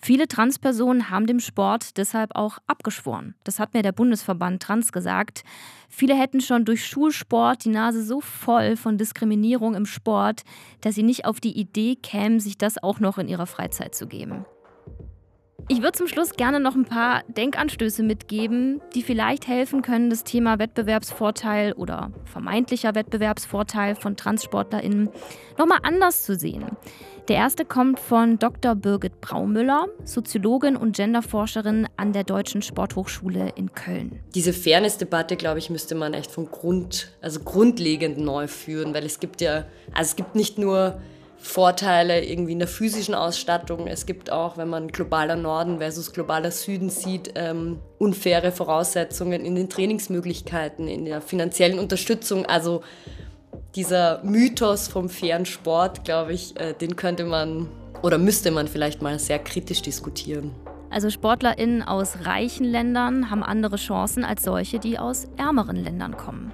Viele 0.03 0.27
Transpersonen 0.27 1.11
haben 1.11 1.27
dem 1.27 1.39
Sport 1.39 1.97
deshalb 1.97 2.35
auch 2.35 2.57
abgeschworen. 2.65 3.35
Das 3.43 3.59
hat 3.59 3.75
mir 3.75 3.83
der 3.83 3.91
Bundesverband 3.91 4.61
Trans 4.61 4.91
gesagt. 4.91 5.43
Viele 5.89 6.15
hätten 6.15 6.41
schon 6.41 6.65
durch 6.65 6.87
Schulsport 6.87 7.65
die 7.65 7.69
Nase 7.69 8.03
so 8.03 8.19
voll 8.19 8.77
von 8.77 8.97
Diskriminierung 8.97 9.75
im 9.75 9.85
Sport, 9.85 10.41
dass 10.81 10.95
sie 10.95 11.03
nicht 11.03 11.25
auf 11.25 11.39
die 11.39 11.55
Idee 11.55 11.95
kämen, 11.95 12.39
sich 12.39 12.57
das 12.57 12.81
auch 12.81 12.99
noch 12.99 13.19
in 13.19 13.27
ihrer 13.27 13.45
Freizeit 13.45 13.93
zu 13.93 14.07
geben. 14.07 14.43
Ich 15.67 15.81
würde 15.81 15.97
zum 15.97 16.07
Schluss 16.07 16.33
gerne 16.33 16.59
noch 16.59 16.75
ein 16.75 16.85
paar 16.85 17.23
Denkanstöße 17.27 18.03
mitgeben, 18.03 18.81
die 18.95 19.03
vielleicht 19.03 19.47
helfen 19.47 19.81
können, 19.81 20.09
das 20.09 20.23
Thema 20.23 20.59
Wettbewerbsvorteil 20.59 21.73
oder 21.73 22.11
vermeintlicher 22.25 22.95
Wettbewerbsvorteil 22.95 23.95
von 23.95 24.17
TranssportlerInnen 24.17 25.09
nochmal 25.57 25.79
anders 25.83 26.23
zu 26.23 26.35
sehen. 26.35 26.65
Der 27.27 27.35
erste 27.35 27.65
kommt 27.65 27.99
von 27.99 28.39
Dr. 28.39 28.73
Birgit 28.75 29.21
Braumüller, 29.21 29.87
Soziologin 30.03 30.75
und 30.75 30.95
Genderforscherin 30.95 31.87
an 31.95 32.13
der 32.13 32.23
Deutschen 32.23 32.63
Sporthochschule 32.63 33.53
in 33.55 33.73
Köln. 33.73 34.19
Diese 34.33 34.53
Fairness-Debatte, 34.53 35.35
glaube 35.35 35.59
ich, 35.59 35.69
müsste 35.69 35.93
man 35.93 36.15
echt 36.15 36.31
von 36.31 36.49
Grund, 36.49 37.11
also 37.21 37.39
grundlegend 37.41 38.17
neu 38.17 38.47
führen, 38.47 38.93
weil 38.93 39.05
es 39.05 39.19
gibt 39.19 39.39
ja, 39.39 39.65
also 39.93 40.09
es 40.09 40.15
gibt 40.15 40.35
nicht 40.35 40.57
nur 40.57 40.99
Vorteile 41.37 42.23
irgendwie 42.23 42.53
in 42.53 42.59
der 42.59 42.67
physischen 42.67 43.15
Ausstattung. 43.15 43.87
Es 43.87 44.05
gibt 44.05 44.31
auch, 44.31 44.57
wenn 44.57 44.69
man 44.69 44.89
globaler 44.89 45.35
Norden 45.35 45.79
versus 45.79 46.13
globaler 46.13 46.51
Süden 46.51 46.89
sieht, 46.89 47.31
ähm, 47.35 47.79
unfaire 47.97 48.51
Voraussetzungen 48.51 49.45
in 49.45 49.55
den 49.55 49.69
Trainingsmöglichkeiten, 49.69 50.87
in 50.87 51.05
der 51.05 51.21
finanziellen 51.21 51.79
Unterstützung. 51.79 52.45
Also 52.45 52.81
dieser 53.75 54.23
Mythos 54.23 54.87
vom 54.87 55.09
fairen 55.09 55.45
Sport, 55.45 56.03
glaube 56.03 56.33
ich, 56.33 56.59
äh, 56.59 56.73
den 56.73 56.95
könnte 56.95 57.25
man 57.25 57.67
oder 58.01 58.17
müsste 58.17 58.51
man 58.51 58.67
vielleicht 58.67 59.01
mal 59.01 59.19
sehr 59.19 59.39
kritisch 59.39 59.81
diskutieren. 59.81 60.51
Also 60.89 61.09
SportlerInnen 61.09 61.83
aus 61.83 62.25
reichen 62.25 62.65
Ländern 62.65 63.29
haben 63.29 63.43
andere 63.43 63.77
Chancen 63.77 64.25
als 64.25 64.43
solche, 64.43 64.79
die 64.79 64.99
aus 64.99 65.27
ärmeren 65.37 65.77
Ländern 65.77 66.17
kommen. 66.17 66.51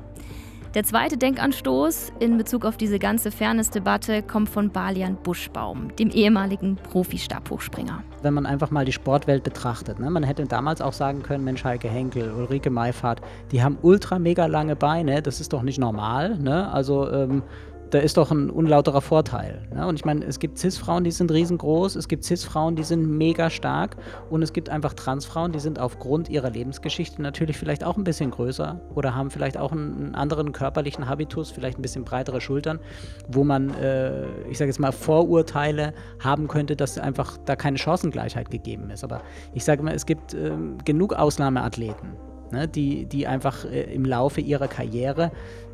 Der 0.73 0.83
zweite 0.83 1.17
Denkanstoß 1.17 2.11
in 2.19 2.37
Bezug 2.37 2.65
auf 2.65 2.75
diese 2.75 2.99
ganze 2.99 3.31
Fairness-Debatte 3.31 4.21
kommt 4.21 4.49
von 4.49 4.69
Balian 4.69 5.15
Buschbaum, 5.15 5.95
dem 5.95 6.09
ehemaligen 6.09 6.75
Profi-Stabhochspringer. 6.75 8.03
Wenn 8.21 8.33
man 8.33 8.45
einfach 8.45 8.69
mal 8.69 8.83
die 8.83 8.91
Sportwelt 8.91 9.43
betrachtet, 9.43 9.99
ne? 9.99 10.09
man 10.09 10.23
hätte 10.23 10.45
damals 10.45 10.81
auch 10.81 10.91
sagen 10.91 11.23
können, 11.23 11.45
Mensch, 11.45 11.63
Heike 11.63 11.87
Henkel, 11.87 12.31
Ulrike 12.33 12.69
Meifert, 12.69 13.21
die 13.51 13.63
haben 13.63 13.77
ultra 13.81 14.19
mega 14.19 14.45
lange 14.45 14.75
Beine, 14.75 15.21
das 15.21 15.39
ist 15.39 15.53
doch 15.53 15.63
nicht 15.63 15.79
normal. 15.79 16.37
Ne? 16.37 16.69
Also 16.69 17.09
ähm, 17.11 17.43
da 17.89 17.99
ist 17.99 18.17
doch 18.17 18.31
ein 18.31 18.49
unlauterer 18.49 19.01
Vorteil. 19.01 19.61
Ne? 19.73 19.87
Und 19.87 19.95
ich 19.95 20.05
meine, 20.05 20.25
es 20.25 20.39
gibt 20.39 20.57
Cis-Frauen, 20.57 21.03
die 21.03 21.11
sind 21.11 21.31
riesengroß, 21.31 21.95
es 21.95 22.07
gibt 22.07 22.23
Cis-Frauen, 22.23 22.75
die 22.75 22.83
sind 22.83 23.07
mega 23.07 23.49
stark 23.49 23.97
und 24.29 24.41
es 24.41 24.53
gibt 24.53 24.69
einfach 24.69 24.93
Trans-Frauen, 24.93 25.51
die 25.51 25.59
sind 25.59 25.79
aufgrund 25.79 26.29
ihrer 26.29 26.49
Lebensgeschichte 26.49 27.21
natürlich 27.21 27.57
vielleicht 27.57 27.83
auch 27.83 27.97
ein 27.97 28.03
bisschen 28.03 28.31
größer 28.31 28.79
oder 28.95 29.15
haben 29.15 29.31
vielleicht 29.31 29.57
auch 29.57 29.71
einen 29.71 30.15
anderen 30.15 30.51
körperlichen 30.51 31.07
Habitus, 31.07 31.51
vielleicht 31.51 31.79
ein 31.79 31.81
bisschen 31.81 32.03
breitere 32.03 32.41
Schultern, 32.41 32.79
wo 33.27 33.43
man, 33.43 33.73
äh, 33.75 34.25
ich 34.49 34.57
sage 34.57 34.69
jetzt 34.69 34.79
mal, 34.79 34.91
Vorurteile 34.91 35.93
haben 36.19 36.47
könnte, 36.47 36.75
dass 36.75 36.97
einfach 36.97 37.37
da 37.45 37.55
keine 37.55 37.77
Chancengleichheit 37.77 38.51
gegeben 38.51 38.89
ist. 38.89 39.03
Aber 39.03 39.21
ich 39.53 39.63
sage 39.63 39.83
mal, 39.83 39.93
es 39.93 40.05
gibt 40.05 40.33
äh, 40.33 40.51
genug 40.83 41.13
Ausnahmeathleten, 41.13 42.13
ne? 42.51 42.67
die, 42.67 43.05
die 43.05 43.27
einfach 43.27 43.65
äh, 43.65 43.93
im 43.93 44.05
Laufe 44.05 44.41
ihrer 44.41 44.67
Karriere 44.67 45.31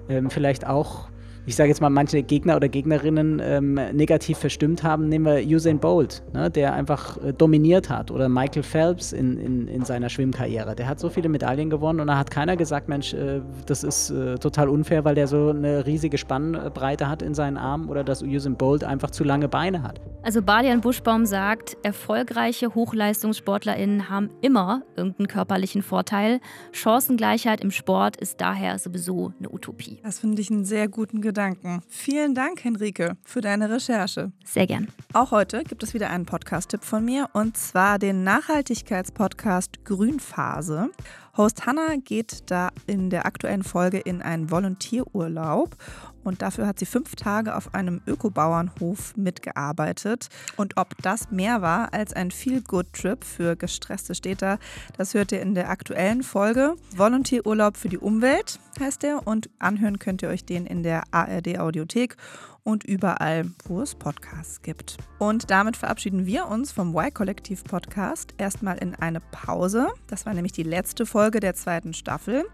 ähm, 0.10 0.30
vielleicht 0.30 0.68
auch 0.68 1.08
ich 1.46 1.56
sage 1.56 1.70
jetzt 1.70 1.82
mal, 1.82 1.90
manche 1.90 2.24
Gegner 2.24 2.56
oder 2.56 2.70
Gegnerinnen 2.70 3.42
ähm, 3.44 3.74
negativ 3.74 4.38
verstimmt 4.38 4.84
haben, 4.84 5.10
nehmen 5.10 5.26
wir 5.26 5.56
Usain 5.56 5.80
Bolt, 5.80 6.24
ne, 6.34 6.50
der 6.50 6.74
einfach 6.74 7.18
äh, 7.22 7.34
dominiert 7.34 7.90
hat, 7.90 8.12
oder 8.12 8.30
Michael 8.30 8.64
Phelps 8.64 9.12
in, 9.12 9.38
in, 9.38 9.68
in 9.68 9.84
seiner 9.84 10.10
Schwimmkarriere. 10.10 10.76
Der 10.76 10.88
hat 10.88 11.00
so 11.00 11.10
viele 11.10 11.28
Medaillen 11.28 11.70
gewonnen 11.70 12.00
und 12.00 12.08
da 12.08 12.18
hat 12.18 12.32
keiner 12.32 12.56
gesagt, 12.56 12.88
Mensch, 12.88 13.14
äh, 13.14 13.42
das 13.66 13.84
ist 13.84 14.10
äh, 14.12 14.38
total 14.38 14.70
unfair, 14.70 15.04
weil 15.04 15.16
der 15.16 15.28
so 15.28 15.50
eine 15.50 15.86
riesige 15.86 16.18
Spannbreite 16.18 17.10
hat 17.10 17.22
in 17.22 17.34
seinen 17.34 17.58
Armen 17.58 17.90
oder 17.90 18.06
dass 18.06 18.24
Usain 18.24 18.56
Bolt 18.56 18.86
einfach 18.86 19.12
zu 19.12 19.26
lange 19.26 19.50
Beine 19.50 19.84
hat. 19.84 20.00
Also 20.22 20.42
Balian 20.42 20.80
Buschbaum 20.80 21.26
sagt, 21.26 21.76
erfolgreiche 21.84 22.74
HochleistungssportlerInnen 22.74 24.10
haben 24.10 24.30
immer 24.42 24.84
irgendeinen 24.96 25.28
körperlichen 25.28 25.82
Vorteil. 25.82 26.40
Chancengleichheit 26.72 27.60
im 27.60 27.72
Sport 27.72 28.16
ist 28.16 28.40
daher 28.40 28.80
sowieso 28.80 29.34
eine 29.38 29.52
Utopie. 29.52 30.00
Das 30.04 30.20
finde 30.20 30.42
ich 30.42 30.50
einen 30.50 30.64
sehr 30.64 30.88
guten 30.88 31.20
Gedanken. 31.20 31.33
Gedanken. 31.34 31.82
Vielen 31.88 32.36
Dank, 32.36 32.64
Henrike, 32.64 33.18
für 33.24 33.42
deine 33.42 33.68
Recherche. 33.72 34.32
Sehr 34.46 34.68
gern. 34.68 34.88
Auch 35.14 35.32
heute 35.32 35.64
gibt 35.64 35.82
es 35.82 35.96
wieder 35.96 36.12
einen 36.12 36.28
Podcast-Tipp 36.28 36.84
von 36.84 37.04
mir 37.04 37.28
und 37.34 37.58
zwar 37.58 37.98
den 37.98 38.24
Nachhaltigkeitspodcast 38.24 39.84
Grünphase. 39.84 40.92
Host 41.36 41.66
Hannah 41.66 41.96
geht 41.98 42.52
da 42.52 42.70
in 42.86 43.10
der 43.10 43.26
aktuellen 43.26 43.64
Folge 43.64 43.98
in 43.98 44.22
einen 44.22 44.52
Volontierurlaub 44.52 45.76
und 46.24 46.42
dafür 46.42 46.68
hat 46.68 46.80
sie 46.80 46.86
fünf 46.86 47.16
Tage 47.16 47.56
auf 47.56 47.74
einem 47.74 48.02
Ökobauernhof 48.08 49.16
mitgearbeitet. 49.16 50.30
Und 50.58 50.78
ob 50.78 50.96
das 51.02 51.32
mehr 51.32 51.62
war 51.62 51.94
als 51.94 52.14
ein 52.14 52.32
Feel-Good-Trip 52.32 53.24
für 53.24 53.56
gestresste 53.56 54.16
Städter, 54.16 54.60
das 54.98 55.14
hört 55.14 55.32
ihr 55.32 55.42
in 55.42 55.56
der 55.56 55.70
aktuellen 55.70 56.24
Folge. 56.24 56.76
Volontierurlaub 56.96 57.78
für 57.78 57.90
die 57.90 57.98
Umwelt 57.98 58.60
heißt 58.80 59.04
der 59.04 59.28
und 59.28 59.50
anhören 59.60 60.00
könnt 60.00 60.22
ihr 60.22 60.30
euch 60.30 60.46
den 60.46 60.66
in 60.66 60.84
der 60.84 61.04
ARD-Audiothek 61.12 62.18
und 62.64 62.84
überall, 62.84 63.46
wo 63.66 63.82
es 63.82 63.96
Podcasts 63.96 64.62
gibt. 64.62 64.98
Und 65.20 65.52
damit 65.52 65.78
verabschieden 65.78 66.26
wir 66.26 66.48
uns 66.48 66.72
vom 66.72 66.96
Y-Kollektiv 66.96 67.64
Podcast 67.64 68.34
erstmal 68.38 68.78
in 68.78 68.96
eine 68.96 69.20
Pause. 69.20 69.88
Das 70.08 70.26
war 70.26 70.34
nämlich 70.34 70.54
die 70.54 70.64
letzte 70.64 71.06
Folge 71.06 71.40
der 71.40 71.56
zweiten 71.56 71.94
Staffel. 71.94 72.46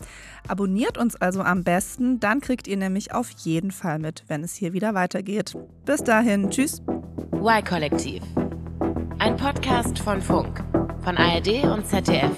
Abonniert 0.47 0.97
uns 0.97 1.15
also 1.15 1.41
am 1.41 1.63
besten, 1.63 2.19
dann 2.19 2.41
kriegt 2.41 2.67
ihr 2.67 2.77
nämlich 2.77 3.13
auf 3.13 3.29
jeden 3.29 3.71
Fall 3.71 3.99
mit, 3.99 4.23
wenn 4.27 4.43
es 4.43 4.55
hier 4.55 4.73
wieder 4.73 4.93
weitergeht. 4.93 5.55
Bis 5.85 6.03
dahin, 6.03 6.49
tschüss. 6.49 6.81
Y-Kollektiv. 7.33 8.23
Ein 9.19 9.35
Podcast 9.37 9.99
von 9.99 10.21
Funk, 10.21 10.63
von 11.03 11.17
ARD 11.17 11.63
und 11.65 11.85
ZDF. 11.85 12.31